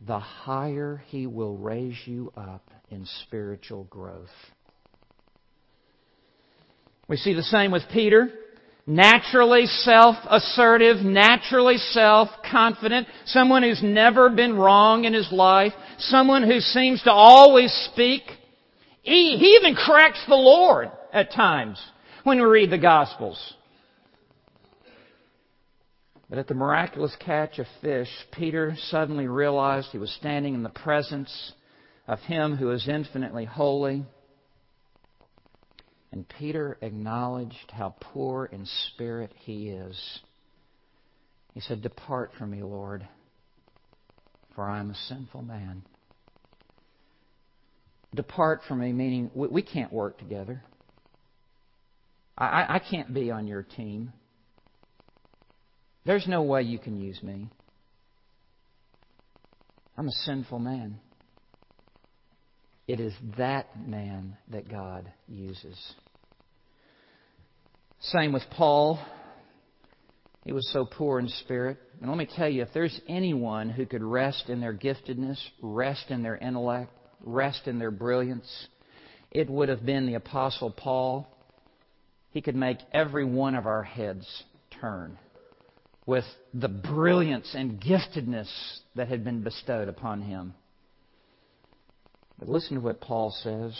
the 0.00 0.18
higher 0.18 1.02
He 1.08 1.26
will 1.26 1.56
raise 1.56 1.96
you 2.06 2.32
up 2.36 2.70
in 2.90 3.06
spiritual 3.26 3.84
growth. 3.84 4.28
We 7.08 7.16
see 7.16 7.34
the 7.34 7.42
same 7.42 7.70
with 7.70 7.82
Peter. 7.92 8.30
Naturally 8.84 9.66
self-assertive, 9.66 11.04
naturally 11.04 11.76
self-confident, 11.76 13.06
someone 13.26 13.62
who's 13.62 13.82
never 13.82 14.28
been 14.28 14.56
wrong 14.56 15.04
in 15.04 15.14
his 15.14 15.30
life, 15.30 15.72
someone 15.98 16.42
who 16.42 16.58
seems 16.58 17.00
to 17.04 17.12
always 17.12 17.72
speak 17.92 18.22
he, 19.02 19.36
he 19.36 19.58
even 19.60 19.74
corrects 19.74 20.24
the 20.28 20.34
Lord 20.34 20.90
at 21.12 21.32
times 21.32 21.82
when 22.24 22.38
we 22.38 22.44
read 22.44 22.70
the 22.70 22.78
Gospels. 22.78 23.54
But 26.30 26.38
at 26.38 26.46
the 26.46 26.54
miraculous 26.54 27.14
catch 27.20 27.58
of 27.58 27.66
fish, 27.82 28.08
Peter 28.32 28.74
suddenly 28.88 29.26
realized 29.26 29.88
he 29.90 29.98
was 29.98 30.10
standing 30.12 30.54
in 30.54 30.62
the 30.62 30.70
presence 30.70 31.52
of 32.06 32.20
Him 32.20 32.56
who 32.56 32.70
is 32.70 32.88
infinitely 32.88 33.44
holy. 33.44 34.04
And 36.10 36.26
Peter 36.38 36.78
acknowledged 36.80 37.70
how 37.70 37.96
poor 38.00 38.46
in 38.46 38.64
spirit 38.64 39.32
he 39.40 39.68
is. 39.68 40.20
He 41.52 41.60
said, 41.60 41.82
Depart 41.82 42.30
from 42.38 42.52
me, 42.52 42.62
Lord, 42.62 43.06
for 44.54 44.64
I 44.64 44.80
am 44.80 44.90
a 44.90 44.94
sinful 44.94 45.42
man. 45.42 45.82
Depart 48.14 48.60
from 48.68 48.80
me, 48.80 48.92
meaning 48.92 49.30
we, 49.34 49.62
can't 49.62 49.92
work 49.92 50.18
together. 50.18 50.62
I, 52.36 52.66
I 52.68 52.78
can't 52.78 53.12
be 53.12 53.30
on 53.30 53.46
your 53.46 53.62
team. 53.62 54.12
There's 56.04 56.26
no 56.26 56.42
way 56.42 56.62
you 56.62 56.78
can 56.78 57.00
use 57.00 57.22
me. 57.22 57.48
I'm 59.96 60.08
a 60.08 60.12
sinful 60.24 60.58
man. 60.58 60.98
It 62.88 63.00
is 63.00 63.14
that 63.38 63.88
man 63.88 64.36
that 64.50 64.68
God 64.68 65.10
uses. 65.28 65.78
Same 68.00 68.32
with 68.32 68.42
Paul. 68.50 68.98
He 70.44 70.52
was 70.52 70.68
so 70.72 70.84
poor 70.84 71.20
in 71.20 71.28
spirit. 71.28 71.78
And 72.00 72.10
let 72.10 72.18
me 72.18 72.26
tell 72.26 72.48
you, 72.48 72.62
if 72.62 72.72
there's 72.74 73.00
anyone 73.08 73.70
who 73.70 73.86
could 73.86 74.02
rest 74.02 74.48
in 74.48 74.60
their 74.60 74.74
giftedness, 74.74 75.38
rest 75.62 76.06
in 76.10 76.22
their 76.22 76.36
intellect, 76.36 76.92
rest 77.22 77.66
in 77.66 77.78
their 77.78 77.90
brilliance, 77.90 78.68
it 79.30 79.48
would 79.48 79.68
have 79.68 79.84
been 79.84 80.06
the 80.06 80.14
Apostle 80.14 80.70
Paul. 80.70 81.26
He 82.30 82.40
could 82.40 82.56
make 82.56 82.78
every 82.92 83.24
one 83.24 83.54
of 83.54 83.66
our 83.66 83.82
heads 83.82 84.26
turn 84.80 85.18
with 86.06 86.24
the 86.52 86.68
brilliance 86.68 87.54
and 87.54 87.80
giftedness 87.80 88.48
that 88.96 89.08
had 89.08 89.24
been 89.24 89.42
bestowed 89.42 89.88
upon 89.88 90.22
him. 90.22 90.54
But 92.38 92.48
listen 92.48 92.74
to 92.74 92.82
what 92.82 93.00
Paul 93.00 93.30
says. 93.42 93.78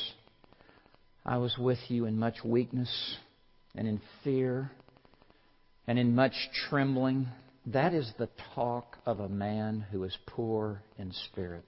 I 1.24 1.38
was 1.38 1.56
with 1.58 1.78
you 1.88 2.06
in 2.06 2.18
much 2.18 2.44
weakness 2.44 3.16
and 3.74 3.88
in 3.88 4.00
fear 4.22 4.70
and 5.86 5.98
in 5.98 6.14
much 6.14 6.34
trembling. 6.68 7.28
That 7.66 7.92
is 7.92 8.10
the 8.18 8.28
talk 8.54 8.98
of 9.04 9.20
a 9.20 9.28
man 9.28 9.86
who 9.90 10.04
is 10.04 10.16
poor 10.26 10.82
in 10.98 11.12
spirit. 11.30 11.64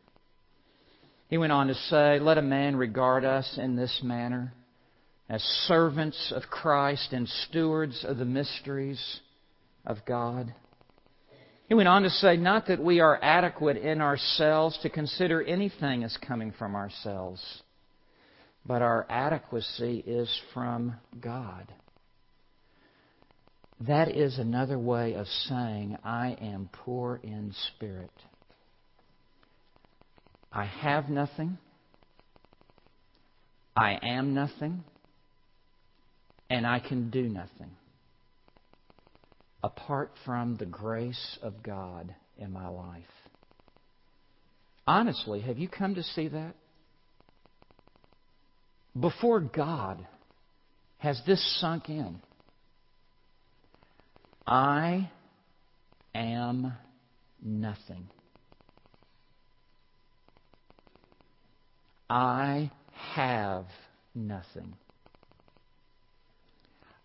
He 1.28 1.38
went 1.38 1.52
on 1.52 1.68
to 1.68 1.74
say, 1.74 2.18
Let 2.18 2.38
a 2.38 2.42
man 2.42 2.76
regard 2.76 3.24
us 3.24 3.58
in 3.58 3.76
this 3.76 4.00
manner 4.02 4.52
as 5.28 5.42
servants 5.66 6.32
of 6.34 6.44
Christ 6.44 7.12
and 7.12 7.28
stewards 7.28 8.04
of 8.04 8.18
the 8.18 8.24
mysteries 8.24 9.20
of 9.86 9.98
God. 10.06 10.54
He 11.66 11.74
went 11.74 11.88
on 11.88 12.02
to 12.02 12.10
say, 12.10 12.36
Not 12.36 12.66
that 12.66 12.82
we 12.82 13.00
are 13.00 13.18
adequate 13.22 13.78
in 13.78 14.00
ourselves 14.00 14.78
to 14.82 14.90
consider 14.90 15.42
anything 15.42 16.04
as 16.04 16.16
coming 16.18 16.52
from 16.52 16.74
ourselves, 16.74 17.42
but 18.66 18.82
our 18.82 19.06
adequacy 19.08 20.04
is 20.06 20.30
from 20.52 20.94
God. 21.20 21.72
That 23.80 24.08
is 24.08 24.38
another 24.38 24.78
way 24.78 25.14
of 25.14 25.26
saying, 25.26 25.96
I 26.04 26.36
am 26.40 26.68
poor 26.72 27.18
in 27.22 27.54
spirit. 27.74 28.12
I 30.54 30.66
have 30.66 31.08
nothing, 31.08 31.58
I 33.76 33.98
am 34.00 34.34
nothing, 34.34 34.84
and 36.48 36.64
I 36.64 36.78
can 36.78 37.10
do 37.10 37.24
nothing 37.28 37.72
apart 39.64 40.12
from 40.24 40.56
the 40.56 40.66
grace 40.66 41.38
of 41.42 41.60
God 41.64 42.14
in 42.38 42.52
my 42.52 42.68
life. 42.68 43.02
Honestly, 44.86 45.40
have 45.40 45.58
you 45.58 45.66
come 45.66 45.96
to 45.96 46.04
see 46.04 46.28
that? 46.28 46.54
Before 48.98 49.40
God, 49.40 50.06
has 50.98 51.20
this 51.26 51.42
sunk 51.60 51.88
in? 51.88 52.20
I 54.46 55.10
am 56.14 56.74
nothing. 57.42 58.08
I 62.08 62.70
have 63.14 63.66
nothing. 64.14 64.74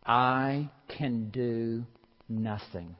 I 0.05 0.69
can 0.87 1.29
do 1.29 1.85
nothing 2.27 2.95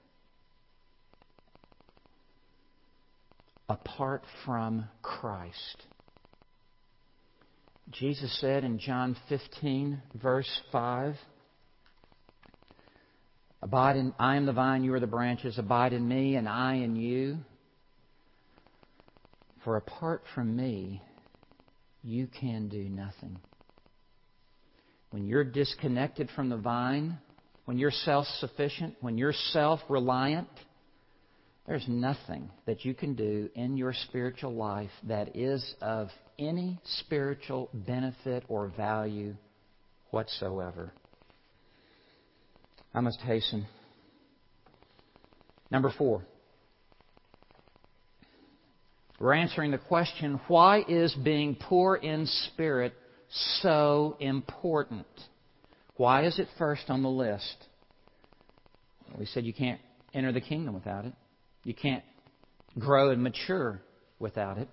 apart 3.68 4.24
from 4.46 4.86
Christ. 5.02 5.86
Jesus 7.92 8.40
said 8.40 8.64
in 8.64 8.80
John 8.80 9.16
15, 9.30 10.02
verse 10.16 10.50
5, 10.72 11.16
Abide 13.62 13.98
in, 13.98 14.14
I 14.18 14.36
am 14.38 14.46
the 14.46 14.54
vine, 14.54 14.84
you 14.84 14.94
are 14.94 15.00
the 15.00 15.08
branches. 15.08 15.58
Abide 15.58 15.94
in 15.94 16.08
me, 16.08 16.36
and 16.36 16.48
I 16.48 16.76
in 16.76 16.96
you. 16.96 17.40
For 19.64 19.76
apart 19.76 20.24
from 20.34 20.56
me, 20.56 21.02
you 22.04 22.28
can 22.28 22.70
do 22.70 22.90
nothing. 22.90 23.40
When 25.12 25.26
you're 25.26 25.44
disconnected 25.44 26.30
from 26.36 26.50
the 26.50 26.58
vine, 26.58 27.18
when 27.66 27.78
you're 27.78 27.92
self 27.92 28.26
sufficient, 28.40 28.96
when 29.02 29.18
you're 29.18 29.34
self 29.34 29.80
reliant, 29.90 30.50
there's 31.68 31.86
nothing 31.88 32.50
that 32.66 32.84
you 32.84 32.94
can 32.94 33.16
do 33.16 33.50
in 33.54 33.78
your 33.78 33.94
spiritual 33.94 34.54
life 34.54 34.90
that 35.08 35.36
is 35.36 35.76
of 35.82 36.10
any 36.40 36.80
spiritual 37.00 37.70
benefit 37.74 38.44
or 38.48 38.70
value 38.76 39.36
whatsoever. 40.10 40.92
I 42.94 43.02
must 43.02 43.20
hasten. 43.20 43.68
Number 45.70 45.94
four. 45.96 46.24
We're 49.20 49.34
answering 49.34 49.72
the 49.72 49.78
question 49.78 50.40
why 50.48 50.84
is 50.88 51.14
being 51.14 51.56
poor 51.56 51.96
in 51.96 52.26
spirit 52.26 52.94
so 53.62 54.16
important? 54.20 55.08
Why 55.98 56.26
is 56.26 56.40
it 56.40 56.48
first 56.58 56.90
on 56.90 57.04
the 57.04 57.10
list? 57.10 57.66
We 59.18 59.26
said 59.26 59.44
you 59.44 59.54
can't 59.54 59.82
enter 60.14 60.32
the 60.32 60.40
kingdom 60.40 60.74
without 60.74 61.06
it. 61.06 61.14
You 61.66 61.74
can't 61.74 62.04
grow 62.78 63.10
and 63.10 63.22
mature 63.22 63.82
without 64.20 64.58
it. 64.58 64.70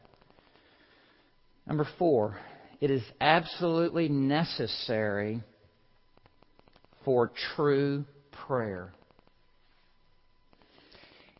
Number 1.66 1.88
four, 1.98 2.38
it 2.80 2.92
is 2.92 3.02
absolutely 3.20 4.08
necessary 4.08 5.42
for 7.04 7.32
true 7.56 8.04
prayer. 8.46 8.92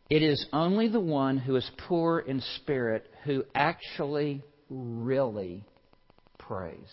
It 0.09 0.23
is 0.23 0.45
only 0.53 0.87
the 0.87 1.01
one 1.01 1.37
who 1.37 1.55
is 1.57 1.69
poor 1.87 2.19
in 2.19 2.41
spirit 2.55 3.05
who 3.25 3.43
actually, 3.53 4.41
really 4.69 5.65
prays. 6.37 6.89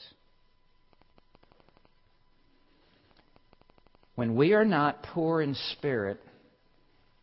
When 4.17 4.35
we 4.35 4.53
are 4.53 4.65
not 4.65 5.03
poor 5.03 5.41
in 5.41 5.55
spirit, 5.73 6.21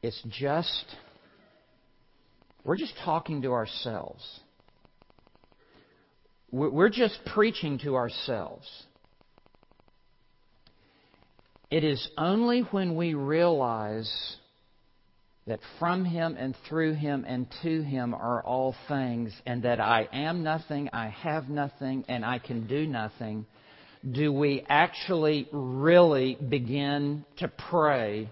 it's 0.02 0.22
just, 0.30 0.86
we're 2.64 2.78
just 2.78 2.94
talking 3.04 3.42
to 3.44 3.52
ourselves. 3.52 4.24
We're 6.52 6.90
just 6.90 7.18
preaching 7.34 7.80
to 7.80 7.96
ourselves. 7.96 8.68
It 11.70 11.86
is 11.86 12.10
only 12.18 12.62
when 12.72 12.98
we 12.98 13.14
realize 13.14 14.36
that 15.48 15.60
from 15.80 16.06
Him 16.06 16.36
and 16.38 16.56
through 16.68 16.94
Him 16.94 17.26
and 17.28 17.48
to 17.64 17.82
Him 17.82 18.14
are 18.14 18.44
all 18.44 18.76
things, 18.88 19.34
and 19.46 19.64
that 19.64 19.80
I 19.80 20.08
am 20.14 20.44
nothing, 20.44 20.90
I 20.94 21.08
have 21.10 21.50
nothing, 21.50 22.06
and 22.08 22.24
I 22.24 22.40
can 22.40 22.68
do 22.68 22.86
nothing, 22.86 23.46
do 24.10 24.32
we 24.32 24.66
actually 24.68 25.48
really 25.52 26.36
begin 26.36 27.26
to 27.38 27.48
pray 27.48 28.30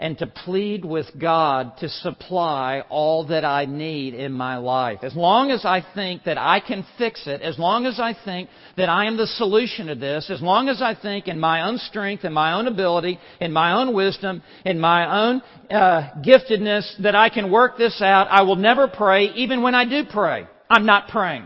and 0.00 0.16
to 0.18 0.26
plead 0.26 0.82
with 0.82 1.06
God 1.18 1.76
to 1.80 1.88
supply 1.90 2.82
all 2.88 3.26
that 3.26 3.44
I 3.44 3.66
need 3.66 4.14
in 4.14 4.32
my 4.32 4.56
life. 4.56 5.00
As 5.02 5.14
long 5.14 5.50
as 5.50 5.66
I 5.66 5.84
think 5.94 6.24
that 6.24 6.38
I 6.38 6.58
can 6.58 6.86
fix 6.96 7.26
it, 7.26 7.42
as 7.42 7.58
long 7.58 7.84
as 7.84 8.00
I 8.00 8.16
think 8.24 8.48
that 8.78 8.88
I 8.88 9.04
am 9.04 9.18
the 9.18 9.26
solution 9.26 9.88
to 9.88 9.94
this, 9.94 10.30
as 10.30 10.40
long 10.40 10.70
as 10.70 10.80
I 10.80 10.94
think 10.94 11.28
in 11.28 11.38
my 11.38 11.68
own 11.68 11.76
strength, 11.76 12.24
in 12.24 12.32
my 12.32 12.54
own 12.54 12.66
ability, 12.66 13.20
in 13.40 13.52
my 13.52 13.74
own 13.74 13.94
wisdom, 13.94 14.42
in 14.64 14.80
my 14.80 15.26
own 15.28 15.42
uh, 15.70 16.08
giftedness 16.24 17.02
that 17.02 17.14
I 17.14 17.28
can 17.28 17.52
work 17.52 17.76
this 17.76 18.00
out, 18.00 18.28
I 18.30 18.42
will 18.42 18.56
never 18.56 18.88
pray, 18.88 19.26
even 19.34 19.62
when 19.62 19.74
I 19.74 19.84
do 19.84 20.04
pray. 20.10 20.46
I'm 20.70 20.86
not 20.86 21.08
praying. 21.08 21.44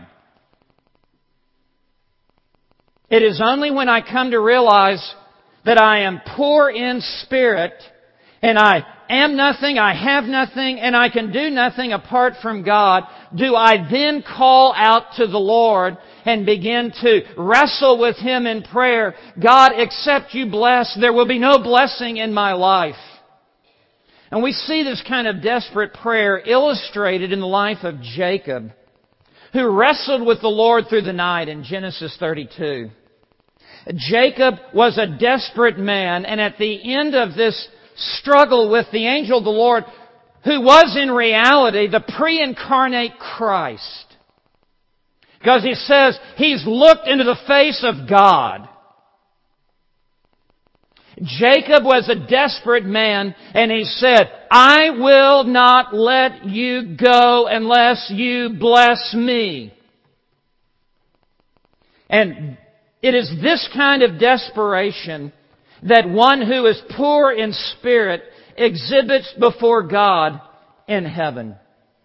It 3.09 3.21
is 3.21 3.41
only 3.43 3.69
when 3.69 3.89
I 3.89 3.99
come 3.99 4.31
to 4.31 4.39
realize 4.39 5.13
that 5.65 5.77
I 5.77 6.03
am 6.03 6.21
poor 6.37 6.69
in 6.69 7.01
spirit 7.23 7.73
and 8.45 8.59
I 8.59 8.85
am 9.09 9.35
nothing, 9.35 9.79
I 9.79 9.95
have 9.95 10.25
nothing, 10.25 10.79
and 10.79 10.95
I 10.95 11.09
can 11.09 11.31
do 11.31 11.49
nothing 11.49 11.93
apart 11.93 12.33
from 12.43 12.63
God, 12.63 13.03
do 13.35 13.55
I 13.55 13.89
then 13.89 14.21
call 14.21 14.71
out 14.77 15.15
to 15.17 15.25
the 15.25 15.39
Lord 15.39 15.97
and 16.25 16.45
begin 16.45 16.93
to 17.01 17.21
wrestle 17.37 17.99
with 17.99 18.17
Him 18.17 18.45
in 18.45 18.61
prayer, 18.61 19.15
God, 19.41 19.71
except 19.75 20.35
you 20.35 20.45
bless, 20.51 20.95
there 20.99 21.11
will 21.11 21.27
be 21.27 21.39
no 21.39 21.57
blessing 21.57 22.17
in 22.17 22.35
my 22.35 22.53
life. 22.53 22.95
And 24.29 24.43
we 24.43 24.51
see 24.51 24.83
this 24.83 25.03
kind 25.07 25.27
of 25.27 25.41
desperate 25.41 25.95
prayer 25.95 26.37
illustrated 26.37 27.31
in 27.31 27.39
the 27.39 27.47
life 27.47 27.83
of 27.83 27.99
Jacob, 27.99 28.71
who 29.53 29.71
wrestled 29.71 30.25
with 30.25 30.41
the 30.41 30.49
Lord 30.49 30.85
through 30.87 31.03
the 31.03 31.13
night 31.13 31.49
in 31.49 31.63
Genesis 31.63 32.15
32. 32.19 32.91
Jacob 33.95 34.55
was 34.73 34.99
a 34.99 35.17
desperate 35.17 35.79
man, 35.79 36.25
and 36.25 36.39
at 36.39 36.57
the 36.59 36.93
end 36.95 37.15
of 37.15 37.35
this 37.35 37.69
struggle 37.95 38.69
with 38.69 38.87
the 38.91 39.07
angel 39.07 39.39
of 39.39 39.43
the 39.43 39.49
Lord, 39.49 39.83
who 40.43 40.61
was 40.61 40.97
in 41.01 41.11
reality 41.11 41.87
the 41.87 42.03
pre-incarnate 42.17 43.17
Christ. 43.19 44.05
Because 45.39 45.63
he 45.63 45.75
says 45.75 46.17
he's 46.37 46.63
looked 46.65 47.07
into 47.07 47.23
the 47.23 47.37
face 47.47 47.83
of 47.83 48.09
God. 48.09 48.67
Jacob 51.21 51.83
was 51.83 52.09
a 52.09 52.27
desperate 52.27 52.83
man 52.83 53.35
and 53.53 53.71
he 53.71 53.85
said, 53.85 54.29
I 54.51 54.89
will 54.89 55.45
not 55.45 55.93
let 55.93 56.45
you 56.45 56.97
go 57.01 57.47
unless 57.47 58.11
you 58.13 58.49
bless 58.59 59.13
me. 59.13 59.73
And 62.09 62.57
it 63.01 63.15
is 63.15 63.31
this 63.41 63.69
kind 63.73 64.03
of 64.03 64.19
desperation 64.19 65.31
that 65.83 66.09
one 66.09 66.41
who 66.41 66.65
is 66.65 66.81
poor 66.95 67.31
in 67.31 67.53
spirit 67.77 68.23
exhibits 68.57 69.33
before 69.39 69.83
God 69.83 70.41
in 70.87 71.05
heaven. 71.05 71.55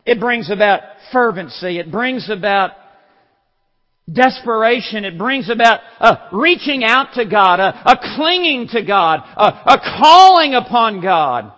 It 0.04 0.20
brings 0.20 0.50
about 0.50 0.80
fervency. 1.12 1.78
It 1.78 1.90
brings 1.90 2.28
about 2.30 2.72
desperation. 4.12 5.04
It 5.04 5.18
brings 5.18 5.50
about 5.50 5.80
a 6.00 6.28
reaching 6.32 6.82
out 6.84 7.14
to 7.14 7.24
God, 7.24 7.60
a, 7.60 7.90
a 7.92 8.16
clinging 8.16 8.68
to 8.68 8.82
God, 8.82 9.20
a, 9.36 9.74
a 9.74 9.98
calling 10.00 10.54
upon 10.54 11.00
God. 11.00 11.52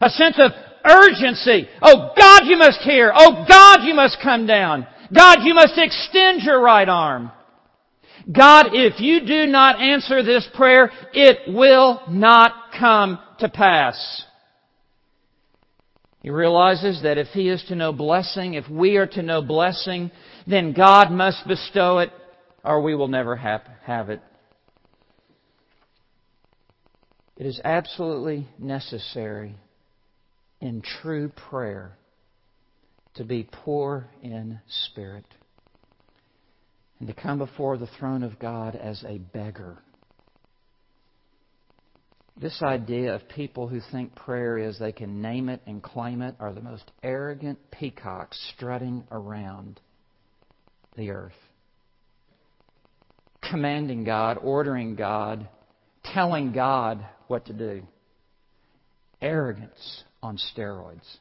A 0.00 0.08
sense 0.08 0.38
of 0.38 0.52
urgency. 0.84 1.68
Oh 1.82 2.12
God, 2.16 2.42
you 2.46 2.56
must 2.56 2.80
hear. 2.80 3.12
Oh 3.14 3.44
God, 3.46 3.84
you 3.84 3.94
must 3.94 4.18
come 4.22 4.46
down. 4.46 4.86
God, 5.14 5.38
you 5.42 5.54
must 5.54 5.74
extend 5.76 6.42
your 6.42 6.60
right 6.60 6.88
arm. 6.88 7.30
God, 8.30 8.70
if 8.72 9.00
you 9.00 9.26
do 9.26 9.46
not 9.46 9.80
answer 9.80 10.22
this 10.22 10.46
prayer, 10.54 10.90
it 11.12 11.52
will 11.52 12.02
not 12.08 12.52
come 12.78 13.18
to 13.38 13.48
pass. 13.48 14.24
He 16.22 16.30
realizes 16.30 17.02
that 17.02 17.16
if 17.16 17.28
he 17.28 17.48
is 17.48 17.64
to 17.68 17.74
know 17.74 17.92
blessing, 17.92 18.54
if 18.54 18.68
we 18.68 18.96
are 18.96 19.06
to 19.06 19.22
know 19.22 19.40
blessing, 19.40 20.10
then 20.46 20.72
God 20.74 21.10
must 21.10 21.46
bestow 21.46 21.98
it 21.98 22.10
or 22.62 22.82
we 22.82 22.94
will 22.94 23.08
never 23.08 23.36
have, 23.36 23.62
have 23.84 24.10
it. 24.10 24.20
It 27.38 27.46
is 27.46 27.58
absolutely 27.64 28.48
necessary 28.58 29.54
in 30.60 30.82
true 30.82 31.30
prayer 31.30 31.96
to 33.14 33.24
be 33.24 33.48
poor 33.50 34.08
in 34.22 34.60
spirit 34.86 35.24
and 37.00 37.08
to 37.08 37.14
come 37.14 37.38
before 37.38 37.78
the 37.78 37.88
throne 37.98 38.22
of 38.22 38.38
God 38.38 38.76
as 38.76 39.02
a 39.08 39.18
beggar. 39.18 39.78
This 42.40 42.62
idea 42.62 43.14
of 43.14 43.28
people 43.28 43.68
who 43.68 43.80
think 43.90 44.14
prayer 44.14 44.56
is 44.56 44.78
they 44.78 44.92
can 44.92 45.20
name 45.20 45.48
it 45.48 45.60
and 45.66 45.82
claim 45.82 46.22
it 46.22 46.36
are 46.38 46.52
the 46.52 46.60
most 46.60 46.90
arrogant 47.02 47.58
peacocks 47.70 48.38
strutting 48.54 49.04
around 49.10 49.80
the 50.96 51.10
earth. 51.10 51.32
Commanding 53.42 54.04
God, 54.04 54.38
ordering 54.40 54.94
God, 54.94 55.48
telling 56.04 56.52
God 56.52 57.04
what 57.26 57.46
to 57.46 57.52
do. 57.52 57.82
Arrogance 59.20 60.04
on 60.22 60.38
steroids. 60.54 61.16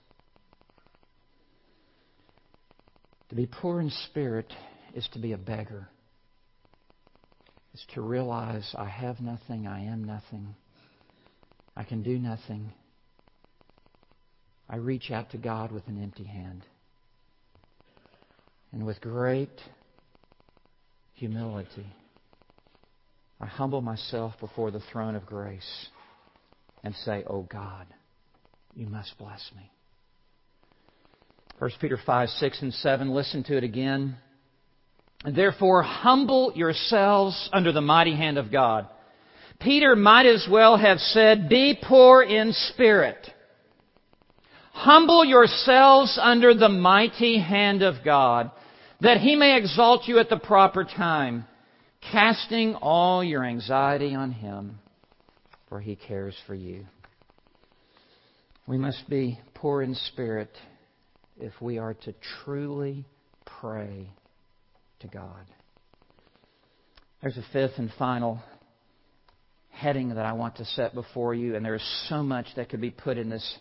To 3.30 3.36
be 3.36 3.46
poor 3.46 3.82
in 3.82 3.90
spirit 4.08 4.52
is 4.96 5.08
to 5.14 5.20
be 5.20 5.34
a 5.34 5.38
beggar, 5.38 5.88
is 7.74 7.86
to 7.94 8.02
realize 8.02 8.74
I 8.78 8.90
have 8.90 9.20
nothing, 9.20 9.68
I 9.68 9.86
am 9.86 10.04
nothing, 10.04 10.56
I 11.76 11.84
can 11.84 12.04
do 12.04 12.18
nothing. 12.18 12.74
I 14.70 14.76
reach 14.76 15.10
out 15.10 15.32
to 15.32 15.38
God 15.38 15.72
with 15.72 15.88
an 15.88 16.02
empty 16.02 16.26
hand. 16.26 16.64
And 18.72 18.86
with 18.86 19.02
great 19.02 19.50
humility, 21.14 21.88
I 23.42 23.48
humble 23.48 23.82
myself 23.82 24.34
before 24.40 24.70
the 24.70 24.82
throne 24.92 25.16
of 25.16 25.26
grace 25.26 25.88
and 26.84 26.94
say, 26.94 27.24
Oh 27.28 27.44
God, 27.44 27.88
you 28.76 28.88
must 28.88 29.18
bless 29.18 29.50
me. 29.56 29.72
1 31.58 31.72
Peter 31.82 31.98
5, 32.06 32.30
6, 32.30 32.62
and 32.62 32.74
7. 32.74 33.10
Listen 33.10 33.44
to 33.46 33.58
it 33.58 33.64
again. 33.64 34.18
Therefore, 35.26 35.84
humble 35.84 36.54
yourselves 36.56 37.50
under 37.52 37.72
the 37.72 37.82
mighty 37.82 38.16
hand 38.16 38.38
of 38.38 38.52
God, 38.52 38.88
Peter 39.60 39.96
might 39.96 40.26
as 40.26 40.48
well 40.50 40.78
have 40.78 41.00
said, 41.00 41.50
Be 41.50 41.78
poor 41.82 42.24
in 42.24 42.54
spirit. 42.54 43.30
Humble 44.72 45.26
yourselves 45.26 46.18
under 46.22 46.54
the 46.54 46.70
mighty 46.70 47.38
hand 47.38 47.82
of 47.82 47.96
God, 48.06 48.52
that 49.02 49.18
he 49.18 49.36
may 49.36 49.58
exalt 49.58 50.08
you 50.08 50.20
at 50.20 50.30
the 50.30 50.38
proper 50.38 50.86
time, 50.86 51.46
casting 52.14 52.76
all 52.76 53.22
your 53.22 53.44
anxiety 53.44 54.16
on 54.16 54.32
him, 54.32 54.80
for 55.68 55.82
he 55.82 55.98
cares 55.98 56.36
for 56.48 56.56
you. 56.56 56.86
We 58.66 58.78
must 58.78 59.10
be 59.10 59.38
poor 59.56 59.82
in 59.82 59.96
spirit 59.96 60.52
if 61.38 61.52
we 61.60 61.78
are 61.78 61.96
to 61.96 62.14
truly 62.46 63.04
pray 63.60 64.08
to 65.00 65.08
God. 65.08 65.46
There's 67.22 67.38
a 67.38 67.46
fifth 67.52 67.78
and 67.78 67.92
final 67.98 68.42
heading 69.70 70.10
that 70.10 70.26
I 70.26 70.34
want 70.34 70.58
to 70.58 70.66
set 70.66 70.94
before 70.94 71.34
you, 71.34 71.56
and 71.56 71.66
there's 71.66 72.06
so 72.10 72.24
much 72.24 72.48
that 72.56 72.70
could 72.70 72.82
be 72.82 72.92
put 72.92 73.18
in 73.18 73.30
this 73.30 73.58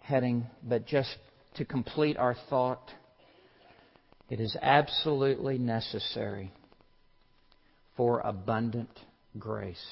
heading, 0.00 0.46
but 0.62 0.86
just 0.86 1.16
to 1.56 1.64
complete 1.64 2.16
our 2.16 2.36
thought, 2.48 2.90
it 4.28 4.40
is 4.40 4.56
absolutely 4.60 5.58
necessary 5.58 6.52
for 7.96 8.20
abundant 8.20 8.90
grace. 9.38 9.84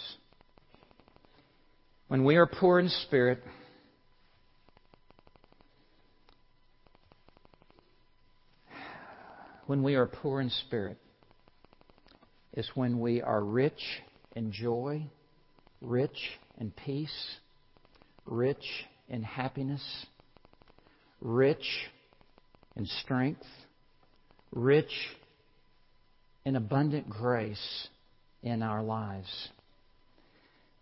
When 2.08 2.24
we 2.24 2.36
are 2.36 2.46
poor 2.46 2.78
in 2.78 2.88
spirit, 2.88 3.42
when 9.68 9.82
we 9.82 9.96
are 9.96 10.06
poor 10.06 10.40
in 10.40 10.48
spirit 10.48 10.96
is 12.54 12.66
when 12.74 13.00
we 13.00 13.20
are 13.20 13.44
rich 13.44 14.00
in 14.34 14.50
joy, 14.50 15.04
rich 15.82 16.16
in 16.56 16.70
peace, 16.70 17.36
rich 18.24 18.64
in 19.10 19.22
happiness, 19.22 19.82
rich 21.20 21.66
in 22.76 22.86
strength, 22.86 23.44
rich 24.52 24.90
in 26.46 26.56
abundant 26.56 27.10
grace 27.10 27.88
in 28.42 28.62
our 28.62 28.82
lives. 28.82 29.50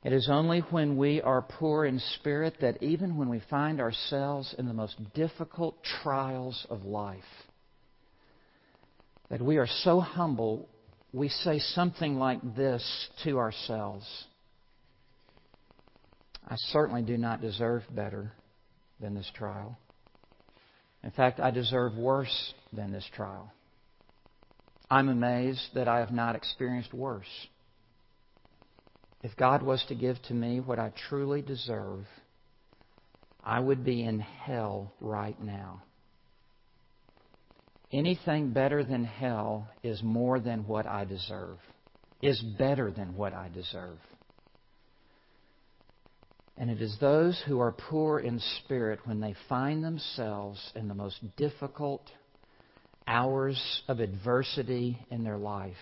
It 0.05 0.13
is 0.13 0.29
only 0.31 0.61
when 0.61 0.97
we 0.97 1.21
are 1.21 1.43
poor 1.43 1.87
in 1.87 1.99
spirit 2.21 2.59
that 2.61 2.81
even 2.85 3.17
when 3.17 3.31
we 3.31 3.43
find 3.51 3.81
ourselves 3.81 4.55
in 4.57 4.69
the 4.69 4.73
most 4.73 4.95
difficult 5.13 5.75
trials 6.05 6.65
of 6.71 6.85
life, 6.85 7.25
that 9.31 9.43
we 9.43 9.57
are 9.57 9.69
so 9.83 10.01
humble, 10.01 10.69
we 11.13 11.29
say 11.29 11.59
something 11.59 12.19
like 12.19 12.41
this 12.57 13.09
to 13.25 13.39
ourselves 13.39 14.07
I 16.49 16.55
certainly 16.57 17.03
do 17.03 17.17
not 17.17 17.41
deserve 17.41 17.83
better 17.91 18.33
than 19.01 19.15
this 19.15 19.31
trial. 19.35 19.77
In 21.03 21.11
fact, 21.11 21.41
I 21.41 21.51
deserve 21.51 21.97
worse 21.97 22.55
than 22.73 22.93
this 22.93 23.09
trial. 23.15 23.53
I'm 24.89 25.09
amazed 25.09 25.71
that 25.75 25.89
I 25.89 25.99
have 25.99 26.13
not 26.13 26.37
experienced 26.37 26.95
worse. 26.95 27.27
If 29.23 29.37
God 29.37 29.63
was 29.63 29.85
to 29.89 29.97
give 29.97 30.23
to 30.29 30.35
me 30.35 30.61
what 30.61 30.79
I 30.79 30.93
truly 31.09 31.43
deserve, 31.43 32.07
I 33.43 33.59
would 33.59 33.85
be 33.85 34.05
in 34.05 34.21
hell 34.21 34.93
right 35.01 35.41
now. 35.43 35.83
Anything 37.93 38.53
better 38.53 38.83
than 38.83 39.05
hell 39.05 39.69
is 39.83 40.03
more 40.03 40.41
than 40.41 40.67
what 40.67 40.87
I 40.87 41.05
deserve, 41.05 41.59
is 42.21 42.41
better 42.59 42.91
than 42.91 43.17
what 43.17 43.33
I 43.33 43.49
deserve. 43.49 43.99
And 46.57 46.71
it 46.71 46.81
is 46.81 46.97
those 47.01 47.41
who 47.47 47.61
are 47.61 47.73
poor 47.73 48.19
in 48.19 48.41
spirit 48.65 49.01
when 49.07 49.21
they 49.21 49.35
find 49.49 49.85
themselves 49.85 50.73
in 50.75 50.89
the 50.89 50.95
most 50.95 51.19
difficult 51.37 52.03
hours 53.07 53.83
of 53.89 54.01
adversity 54.01 54.99
in 55.11 55.23
their 55.23 55.37
life. 55.37 55.77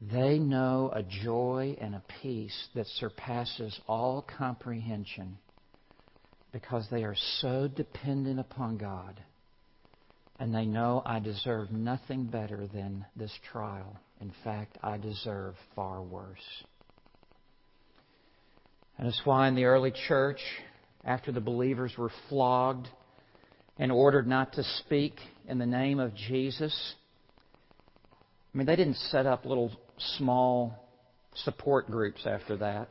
They 0.00 0.38
know 0.38 0.90
a 0.94 1.02
joy 1.02 1.76
and 1.80 1.94
a 1.94 2.02
peace 2.22 2.68
that 2.74 2.86
surpasses 2.86 3.78
all 3.86 4.22
comprehension 4.38 5.38
because 6.52 6.88
they 6.90 7.04
are 7.04 7.16
so 7.40 7.68
dependent 7.68 8.40
upon 8.40 8.78
God 8.78 9.20
and 10.40 10.54
they 10.54 10.64
know 10.64 11.02
I 11.04 11.18
deserve 11.18 11.70
nothing 11.70 12.24
better 12.24 12.66
than 12.66 13.04
this 13.14 13.32
trial. 13.52 14.00
In 14.22 14.32
fact, 14.42 14.78
I 14.82 14.96
deserve 14.96 15.54
far 15.76 16.02
worse. 16.02 16.64
And 18.96 19.06
that's 19.06 19.20
why 19.24 19.48
in 19.48 19.54
the 19.54 19.64
early 19.64 19.92
church, 20.08 20.40
after 21.04 21.30
the 21.30 21.42
believers 21.42 21.92
were 21.98 22.10
flogged 22.30 22.88
and 23.78 23.92
ordered 23.92 24.26
not 24.26 24.54
to 24.54 24.64
speak 24.78 25.14
in 25.46 25.58
the 25.58 25.66
name 25.66 26.00
of 26.00 26.14
Jesus, 26.14 26.94
I 28.54 28.58
mean, 28.58 28.66
they 28.66 28.76
didn't 28.76 28.96
set 28.96 29.26
up 29.26 29.44
little 29.44 29.70
small 30.16 30.88
support 31.44 31.86
groups 31.90 32.26
after 32.26 32.56
that. 32.56 32.88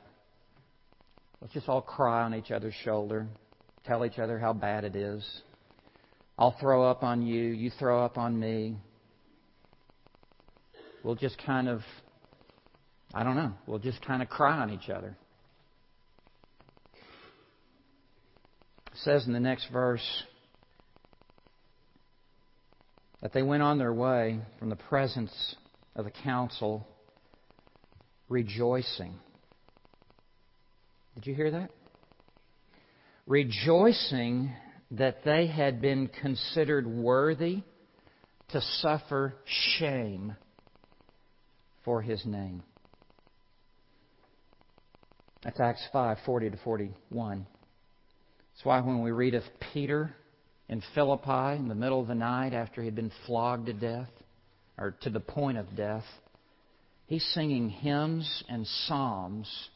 Let's 1.41 1.53
just 1.55 1.67
all 1.67 1.81
cry 1.81 2.21
on 2.23 2.35
each 2.35 2.51
other's 2.51 2.75
shoulder, 2.83 3.27
tell 3.85 4.05
each 4.05 4.19
other 4.19 4.37
how 4.37 4.53
bad 4.53 4.83
it 4.83 4.95
is. 4.95 5.27
I'll 6.39 6.55
throw 6.57 6.89
up 6.89 7.03
on 7.03 7.21
you, 7.21 7.47
you 7.47 7.69
throw 7.69 8.05
up 8.05 8.17
on 8.17 8.39
me. 8.39 8.77
We'll 11.03 11.15
just 11.15 11.37
kind 11.45 11.67
of, 11.67 11.81
I 13.13 13.23
don't 13.23 13.35
know, 13.35 13.51
we'll 13.67 13.79
just 13.79 14.01
kind 14.01 14.21
of 14.21 14.29
cry 14.29 14.57
on 14.57 14.69
each 14.69 14.89
other. 14.89 15.17
It 16.95 18.97
says 19.03 19.27
in 19.27 19.33
the 19.33 19.39
next 19.41 19.67
verse 19.67 20.23
that 23.21 23.33
they 23.33 23.43
went 23.43 23.61
on 23.61 23.77
their 23.77 23.93
way 23.93 24.39
from 24.59 24.69
the 24.69 24.77
presence 24.77 25.55
of 25.93 26.05
the 26.05 26.11
council 26.23 26.87
rejoicing. 28.29 29.13
Did 31.15 31.27
you 31.27 31.35
hear 31.35 31.51
that? 31.51 31.71
Rejoicing 33.27 34.53
that 34.91 35.23
they 35.23 35.47
had 35.47 35.81
been 35.81 36.07
considered 36.07 36.87
worthy 36.87 37.61
to 38.49 38.61
suffer 38.81 39.35
shame 39.77 40.35
for 41.85 42.01
his 42.01 42.25
name. 42.25 42.63
That's 45.43 45.59
Acts 45.59 45.87
5 45.93 46.17
40 46.25 46.49
to 46.49 46.57
41. 46.57 47.45
That's 48.51 48.65
why 48.65 48.81
when 48.81 49.01
we 49.03 49.11
read 49.11 49.35
of 49.35 49.43
Peter 49.73 50.13
in 50.67 50.81
Philippi 50.93 51.55
in 51.55 51.67
the 51.67 51.75
middle 51.75 52.01
of 52.01 52.07
the 52.07 52.15
night 52.15 52.53
after 52.53 52.81
he 52.81 52.87
had 52.87 52.95
been 52.95 53.11
flogged 53.25 53.67
to 53.67 53.73
death, 53.73 54.09
or 54.77 54.95
to 55.01 55.09
the 55.09 55.19
point 55.19 55.57
of 55.57 55.75
death, 55.75 56.03
he's 57.05 57.25
singing 57.33 57.69
hymns 57.69 58.43
and 58.49 58.67
psalms 58.67 59.69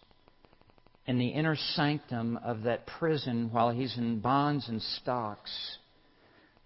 in 1.05 1.17
the 1.17 1.27
inner 1.27 1.55
sanctum 1.75 2.37
of 2.37 2.63
that 2.63 2.87
prison 2.87 3.49
while 3.51 3.71
he's 3.71 3.97
in 3.97 4.19
bonds 4.19 4.67
and 4.69 4.81
stocks 4.81 5.77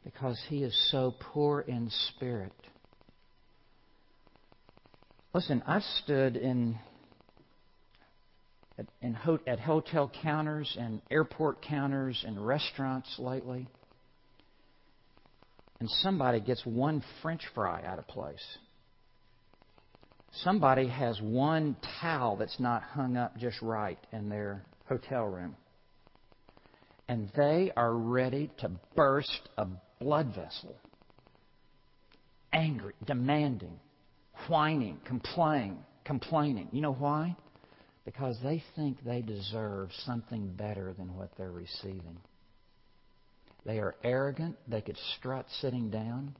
because 0.03 0.39
he 0.47 0.63
is 0.63 0.77
so 0.91 1.13
poor 1.19 1.61
in 1.61 1.89
spirit. 2.09 2.53
Listen, 5.33 5.63
I've 5.67 5.83
stood 6.03 6.35
in 6.37 6.77
at, 8.77 8.85
in, 9.01 9.17
at 9.47 9.59
hotel 9.59 10.11
counters 10.21 10.75
and 10.79 11.01
airport 11.09 11.61
counters 11.63 12.23
and 12.25 12.45
restaurants 12.45 13.15
lately, 13.17 13.67
and 15.79 15.89
somebody 15.89 16.39
gets 16.39 16.63
one 16.65 17.03
French 17.21 17.41
fry 17.55 17.83
out 17.83 17.97
of 17.99 18.07
place 18.07 18.57
somebody 20.43 20.87
has 20.87 21.19
one 21.21 21.75
towel 22.01 22.37
that's 22.37 22.59
not 22.59 22.83
hung 22.83 23.17
up 23.17 23.37
just 23.37 23.61
right 23.61 23.99
in 24.11 24.29
their 24.29 24.63
hotel 24.87 25.25
room. 25.25 25.55
And 27.07 27.31
they 27.35 27.71
are 27.75 27.93
ready 27.93 28.51
to 28.59 28.71
burst 28.95 29.49
a 29.57 29.67
blood 29.99 30.35
vessel. 30.35 30.75
Angry, 32.51 32.93
demanding, 33.05 33.79
whining, 34.47 34.99
complaining, 35.05 35.77
complaining. 36.03 36.69
You 36.71 36.81
know 36.81 36.93
why? 36.93 37.35
Because 38.05 38.37
they 38.43 38.63
think 38.75 39.03
they 39.03 39.21
deserve 39.21 39.89
something 40.05 40.53
better 40.53 40.93
than 40.93 41.15
what 41.15 41.31
they're 41.37 41.51
receiving. 41.51 42.17
They 43.65 43.79
are 43.79 43.95
arrogant. 44.03 44.55
They 44.67 44.81
could 44.81 44.97
strut 45.17 45.45
sitting 45.61 45.89
down. 45.89 46.35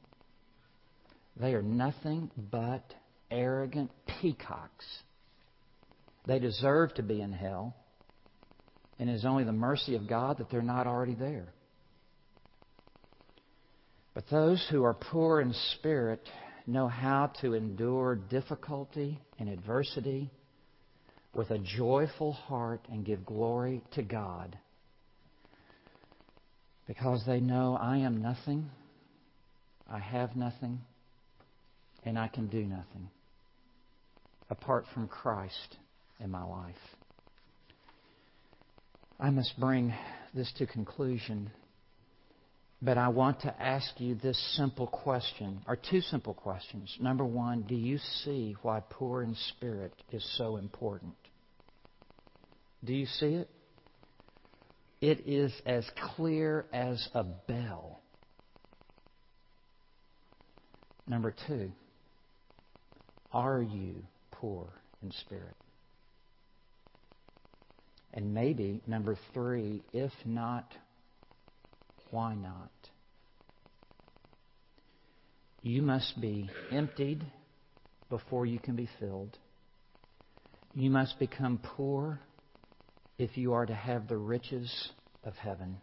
They 1.39 1.53
are 1.53 1.61
nothing 1.61 2.31
but 2.51 2.93
arrogant 3.31 3.91
peacocks. 4.21 4.85
They 6.25 6.39
deserve 6.39 6.93
to 6.95 7.03
be 7.03 7.21
in 7.21 7.31
hell, 7.31 7.75
and 8.99 9.09
it 9.09 9.13
is 9.13 9.25
only 9.25 9.43
the 9.43 9.53
mercy 9.53 9.95
of 9.95 10.07
God 10.07 10.37
that 10.39 10.49
they're 10.49 10.61
not 10.61 10.87
already 10.87 11.15
there. 11.15 11.47
But 14.13 14.25
those 14.29 14.65
who 14.71 14.83
are 14.83 14.93
poor 14.93 15.41
in 15.41 15.53
spirit 15.75 16.27
know 16.65 16.87
how 16.87 17.31
to 17.41 17.53
endure 17.53 18.15
difficulty 18.15 19.19
and 19.39 19.47
adversity 19.47 20.29
with 21.33 21.51
a 21.51 21.59
joyful 21.59 22.33
heart 22.33 22.81
and 22.91 23.05
give 23.05 23.25
glory 23.25 23.83
to 23.93 24.01
God 24.01 24.57
because 26.87 27.21
they 27.27 27.39
know 27.39 27.77
I 27.79 27.97
am 27.97 28.21
nothing, 28.21 28.69
I 29.89 29.99
have 29.99 30.35
nothing, 30.35 30.81
and 32.03 32.17
I 32.17 32.27
can 32.27 32.47
do 32.47 32.63
nothing 32.63 33.09
apart 34.49 34.85
from 34.93 35.07
Christ 35.07 35.77
in 36.19 36.31
my 36.31 36.43
life. 36.43 36.75
I 39.19 39.29
must 39.29 39.59
bring 39.59 39.93
this 40.33 40.51
to 40.57 40.67
conclusion, 40.67 41.49
but 42.81 42.97
I 42.97 43.07
want 43.07 43.41
to 43.41 43.61
ask 43.61 43.99
you 43.99 44.15
this 44.15 44.37
simple 44.55 44.87
question, 44.87 45.61
or 45.67 45.75
two 45.75 46.01
simple 46.01 46.33
questions. 46.33 46.95
Number 46.99 47.25
one, 47.25 47.63
do 47.63 47.75
you 47.75 47.97
see 48.23 48.55
why 48.61 48.83
poor 48.89 49.23
in 49.23 49.35
spirit 49.49 49.93
is 50.11 50.23
so 50.37 50.57
important? 50.57 51.15
Do 52.83 52.93
you 52.93 53.07
see 53.07 53.33
it? 53.33 53.49
It 55.01 55.27
is 55.27 55.51
as 55.65 55.85
clear 56.15 56.65
as 56.71 57.07
a 57.13 57.23
bell. 57.23 58.01
Number 61.07 61.33
two, 61.47 61.71
are 63.31 63.61
you 63.61 64.03
poor 64.39 64.67
in 65.01 65.11
spirit? 65.11 65.55
And 68.13 68.33
maybe, 68.33 68.81
number 68.87 69.17
three, 69.33 69.83
if 69.93 70.11
not, 70.25 70.71
why 72.09 72.33
not? 72.33 72.71
You 75.61 75.81
must 75.81 76.19
be 76.19 76.49
emptied 76.71 77.25
before 78.09 78.45
you 78.45 78.57
can 78.59 78.75
be 78.75 78.89
filled. 78.99 79.37
You 80.73 80.89
must 80.89 81.19
become 81.19 81.59
poor 81.61 82.19
if 83.17 83.37
you 83.37 83.53
are 83.53 83.65
to 83.65 83.75
have 83.75 84.07
the 84.07 84.17
riches 84.17 84.89
of 85.23 85.33
heaven. 85.33 85.77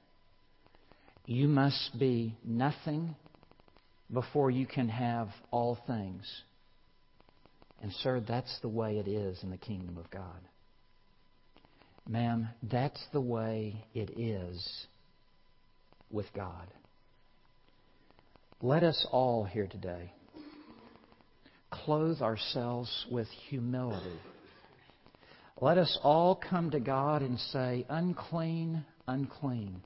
You 1.27 1.49
must 1.49 1.99
be 1.99 2.37
nothing 2.45 3.15
before 4.13 4.51
you 4.51 4.67
can 4.67 4.89
have 4.89 5.29
all 5.51 5.79
things. 5.87 6.25
And, 7.85 7.93
sir, 7.93 8.19
that's 8.27 8.59
the 8.63 8.69
way 8.69 8.97
it 8.97 9.07
is 9.07 9.39
in 9.45 9.51
the 9.51 9.57
kingdom 9.57 9.97
of 9.97 10.11
God. 10.11 10.41
Ma'am, 12.09 12.49
that's 12.63 13.05
the 13.13 13.21
way 13.21 13.85
it 13.95 14.19
is 14.19 14.87
with 16.11 16.27
God. 16.35 16.67
Let 18.61 18.83
us 18.83 19.07
all 19.13 19.45
here 19.45 19.69
today 19.69 20.13
clothe 21.71 22.23
ourselves 22.23 23.07
with 23.11 23.27
humility 23.49 24.19
let 25.61 25.79
us 25.79 25.99
all 26.03 26.35
come 26.37 26.71
to 26.73 26.81
God 26.81 27.23
and 27.23 27.39
say, 27.39 27.87
Unclean, 27.89 28.85
unclean. 29.07 29.83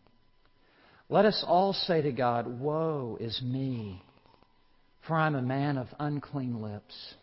Let 1.11 1.25
us 1.27 1.45
all 1.47 1.73
say 1.73 2.03
to 2.03 2.13
God, 2.13 2.47
Woe 2.61 3.19
is 3.21 3.41
me, 3.43 4.03
for 5.07 5.17
I'm 5.17 5.35
a 5.35 5.43
man 5.43 5.77
of 5.77 5.87
unclean 5.99 6.63
lips. 6.63 7.15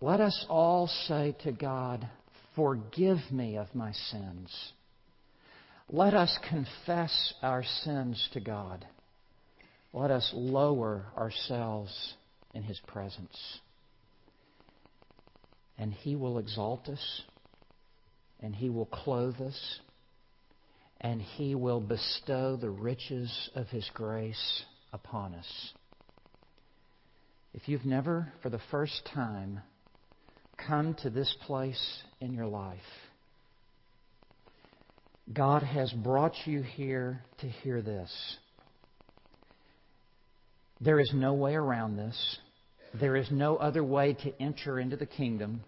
Let 0.00 0.20
us 0.20 0.46
all 0.48 0.88
say 1.08 1.34
to 1.44 1.52
God, 1.52 2.08
Forgive 2.54 3.18
me 3.30 3.56
of 3.56 3.74
my 3.74 3.92
sins. 3.92 4.72
Let 5.88 6.14
us 6.14 6.38
confess 6.48 7.34
our 7.42 7.62
sins 7.84 8.28
to 8.32 8.40
God. 8.40 8.86
Let 9.92 10.10
us 10.10 10.30
lower 10.34 11.06
ourselves 11.16 12.14
in 12.54 12.62
His 12.62 12.80
presence 12.86 13.60
and 15.78 15.92
He 15.92 16.16
will 16.16 16.38
exalt 16.38 16.88
us, 16.88 17.22
and 18.40 18.54
He 18.54 18.70
will 18.70 18.86
clothe 18.86 19.40
us, 19.40 19.80
and 21.00 21.20
He 21.20 21.54
will 21.54 21.80
bestow 21.80 22.56
the 22.56 22.70
riches 22.70 23.50
of 23.54 23.68
His 23.68 23.88
grace 23.94 24.62
upon 24.92 25.34
us. 25.34 25.72
If 27.52 27.68
you've 27.68 27.84
never, 27.86 28.32
for 28.42 28.50
the 28.50 28.60
first 28.70 29.08
time, 29.14 29.60
come 30.56 30.94
to 31.02 31.10
this 31.10 31.34
place 31.46 32.02
in 32.20 32.32
your 32.32 32.46
life, 32.46 32.78
God 35.32 35.62
has 35.62 35.92
brought 35.92 36.34
you 36.44 36.62
here 36.62 37.22
to 37.38 37.48
hear 37.48 37.82
this. 37.82 38.36
There 40.80 41.00
is 41.00 41.10
no 41.14 41.34
way 41.34 41.54
around 41.54 41.96
this. 41.96 42.38
There 42.98 43.16
is 43.16 43.28
no 43.30 43.56
other 43.56 43.82
way 43.82 44.14
to 44.22 44.42
enter 44.42 44.78
into 44.78 44.96
the 44.96 45.06
kingdom. 45.06 45.62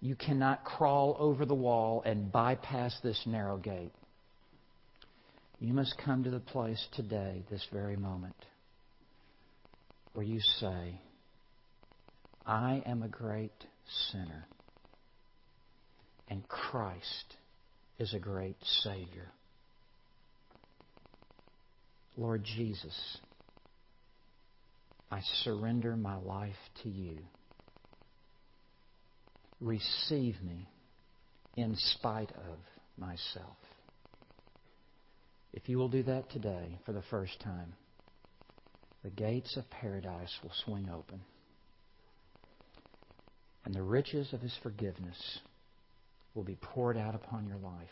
You 0.00 0.14
cannot 0.14 0.64
crawl 0.64 1.16
over 1.18 1.44
the 1.44 1.54
wall 1.54 2.02
and 2.04 2.30
bypass 2.30 2.96
this 3.02 3.20
narrow 3.26 3.56
gate. 3.56 3.92
You 5.60 5.74
must 5.74 6.00
come 6.04 6.24
to 6.24 6.30
the 6.30 6.38
place 6.38 6.84
today, 6.94 7.42
this 7.50 7.66
very 7.72 7.96
moment, 7.96 8.36
where 10.12 10.24
you 10.24 10.40
say, 10.60 11.00
I 12.46 12.82
am 12.86 13.02
a 13.02 13.08
great 13.08 13.52
sinner, 14.10 14.46
and 16.28 16.46
Christ 16.48 17.36
is 17.98 18.14
a 18.14 18.18
great 18.18 18.56
Savior. 18.82 19.30
Lord 22.16 22.44
Jesus, 22.44 23.18
I 25.10 25.20
surrender 25.44 25.96
my 25.96 26.16
life 26.16 26.54
to 26.82 26.88
you. 26.88 27.18
Receive 29.60 30.36
me 30.42 30.68
in 31.56 31.74
spite 31.76 32.30
of 32.32 32.58
myself. 32.96 33.56
If 35.52 35.68
you 35.68 35.78
will 35.78 35.88
do 35.88 36.02
that 36.04 36.30
today 36.30 36.78
for 36.84 36.92
the 36.92 37.02
first 37.10 37.40
time, 37.40 37.74
the 39.02 39.10
gates 39.10 39.56
of 39.56 39.68
paradise 39.70 40.36
will 40.42 40.52
swing 40.64 40.88
open. 40.92 41.20
And 43.64 43.74
the 43.74 43.82
riches 43.82 44.32
of 44.32 44.40
His 44.40 44.56
forgiveness 44.62 45.40
will 46.34 46.44
be 46.44 46.56
poured 46.60 46.96
out 46.96 47.14
upon 47.14 47.46
your 47.46 47.58
life. 47.58 47.88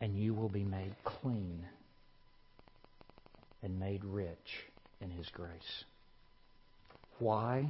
And 0.00 0.16
you 0.16 0.34
will 0.34 0.48
be 0.48 0.64
made 0.64 0.94
clean 1.04 1.64
and 3.62 3.78
made 3.78 4.04
rich 4.04 4.36
in 5.00 5.10
His 5.10 5.26
grace. 5.32 5.84
Why 7.18 7.68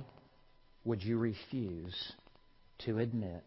would 0.84 1.02
you 1.02 1.18
refuse 1.18 2.12
to 2.86 2.98
admit 2.98 3.44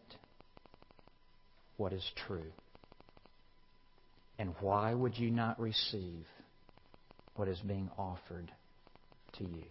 what 1.76 1.92
is 1.92 2.04
true? 2.26 2.52
And 4.38 4.54
why 4.60 4.94
would 4.94 5.18
you 5.18 5.30
not 5.30 5.58
receive 5.60 6.26
what 7.34 7.48
is 7.48 7.58
being 7.60 7.90
offered 7.98 8.50
to 9.38 9.44
you? 9.44 9.64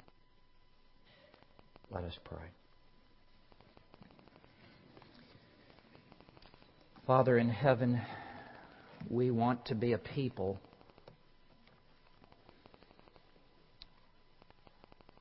Let 1.92 2.04
us 2.04 2.18
pray. 2.24 2.50
Father 7.06 7.38
in 7.38 7.50
heaven, 7.50 8.02
we 9.10 9.30
want 9.30 9.66
to 9.66 9.76
be 9.76 9.94
a 9.94 9.98
people 9.98 10.60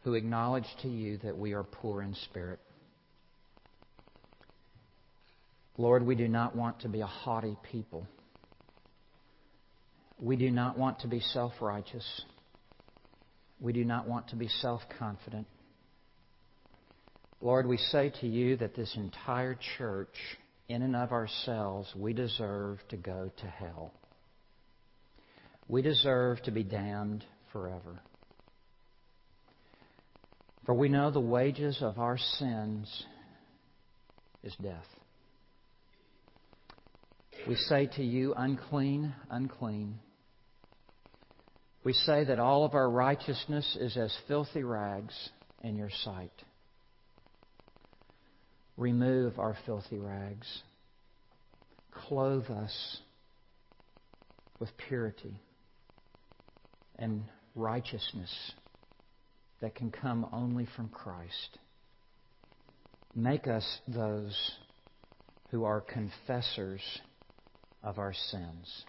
who 0.03 0.15
acknowledge 0.15 0.67
to 0.83 0.89
you 0.89 1.19
that 1.19 1.37
we 1.37 1.53
are 1.53 1.62
poor 1.62 2.03
in 2.03 2.15
spirit. 2.15 2.59
Lord, 5.77 6.07
we 6.07 6.15
do 6.15 6.29
not 6.29 6.57
want 6.57 6.81
to 6.81 6.89
be 6.89 7.01
a 7.01 7.07
haughty 7.07 7.57
people. 7.71 8.07
We 10.19 10.37
do 10.37 10.51
not 10.51 10.79
want 10.79 11.01
to 11.01 11.09
be 11.09 11.21
self 11.21 11.53
righteous. 11.61 12.23
We 13.61 13.73
do 13.73 13.85
not 13.85 14.09
want 14.09 14.29
to 14.29 14.37
be 14.37 14.49
self 14.49 14.83
confident. 14.99 15.47
Lord, 17.45 17.66
we 17.66 17.76
say 17.76 18.11
to 18.22 18.26
you 18.26 18.57
that 18.57 18.74
this 18.74 18.97
entire 18.97 19.59
church, 19.76 20.14
in 20.70 20.80
and 20.80 20.97
of 20.97 21.12
ourselves, 21.12 21.92
we 21.95 22.14
deserve 22.14 22.78
to 22.88 22.97
go 22.97 23.30
to 23.36 23.47
hell. 23.47 23.92
We 25.68 25.82
deserve 25.82 26.42
to 26.45 26.51
be 26.51 26.62
damned 26.62 27.22
forever. 27.53 28.01
For 30.64 30.74
we 30.74 30.88
know 30.88 31.11
the 31.11 31.20
wages 31.20 31.76
of 31.82 31.99
our 31.99 32.16
sins 32.16 33.05
is 34.42 34.57
death. 34.62 34.86
We 37.47 37.57
say 37.57 37.90
to 37.97 38.03
you, 38.03 38.32
unclean, 38.34 39.12
unclean. 39.28 39.99
We 41.84 41.92
say 41.92 42.24
that 42.24 42.38
all 42.38 42.64
of 42.64 42.72
our 42.72 42.88
righteousness 42.88 43.76
is 43.78 43.99
as 43.99 44.16
filthy 44.26 44.62
rags 44.62 45.12
in 45.62 45.76
your 45.76 45.90
sight. 46.05 46.32
Remove 48.77 49.39
our 49.39 49.57
filthy 49.66 49.99
rags. 49.99 50.62
Clothe 51.93 52.51
us 52.51 52.99
with 54.59 54.70
purity 54.89 55.41
and 56.99 57.25
righteousness 57.55 58.53
that 59.61 59.75
can 59.75 59.91
come 59.91 60.27
only 60.33 60.66
from 60.77 60.89
Christ. 60.89 61.59
Make 63.14 63.47
us 63.47 63.79
those 63.87 64.37
who 65.51 65.64
are 65.64 65.81
confessors 65.81 66.83
of 67.83 67.99
our 67.99 68.12
sins. 68.12 68.85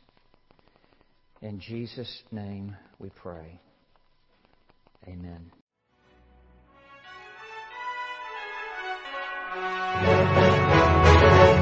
In 1.41 1.59
Jesus' 1.59 2.23
name 2.31 2.75
we 2.97 3.09
pray. 3.09 3.59
Amen. 5.07 5.51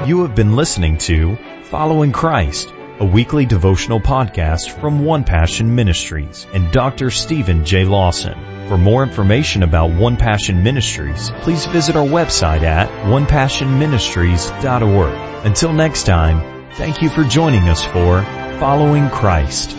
You 0.08 0.24
have 0.24 0.36
been 0.36 0.56
listening 0.56 0.98
to 1.00 1.38
Following 1.66 2.12
Christ, 2.12 2.72
a 3.00 3.06
weekly 3.06 3.46
devotional 3.46 4.00
podcast 4.00 4.70
from 4.70 5.06
One 5.06 5.24
Passion 5.24 5.76
Ministries 5.76 6.46
and 6.54 6.72
Dr. 6.72 7.10
Stephen 7.10 7.66
J. 7.66 7.86
Lawson. 7.86 8.38
For 8.68 8.78
more 8.78 9.02
information 9.04 9.64
about 9.64 9.92
One 9.92 10.18
Passion 10.18 10.62
Ministries, 10.64 11.32
please 11.42 11.66
visit 11.68 11.96
our 11.96 12.06
website 12.06 12.64
at 12.64 12.90
onepassionministries.org. 13.06 15.46
Until 15.46 15.74
next 15.74 16.04
time, 16.04 16.70
thank 16.74 17.02
you 17.02 17.10
for 17.10 17.24
joining 17.24 17.70
us 17.70 17.84
for 17.84 18.22
Following 18.60 19.10
Christ. 19.10 19.76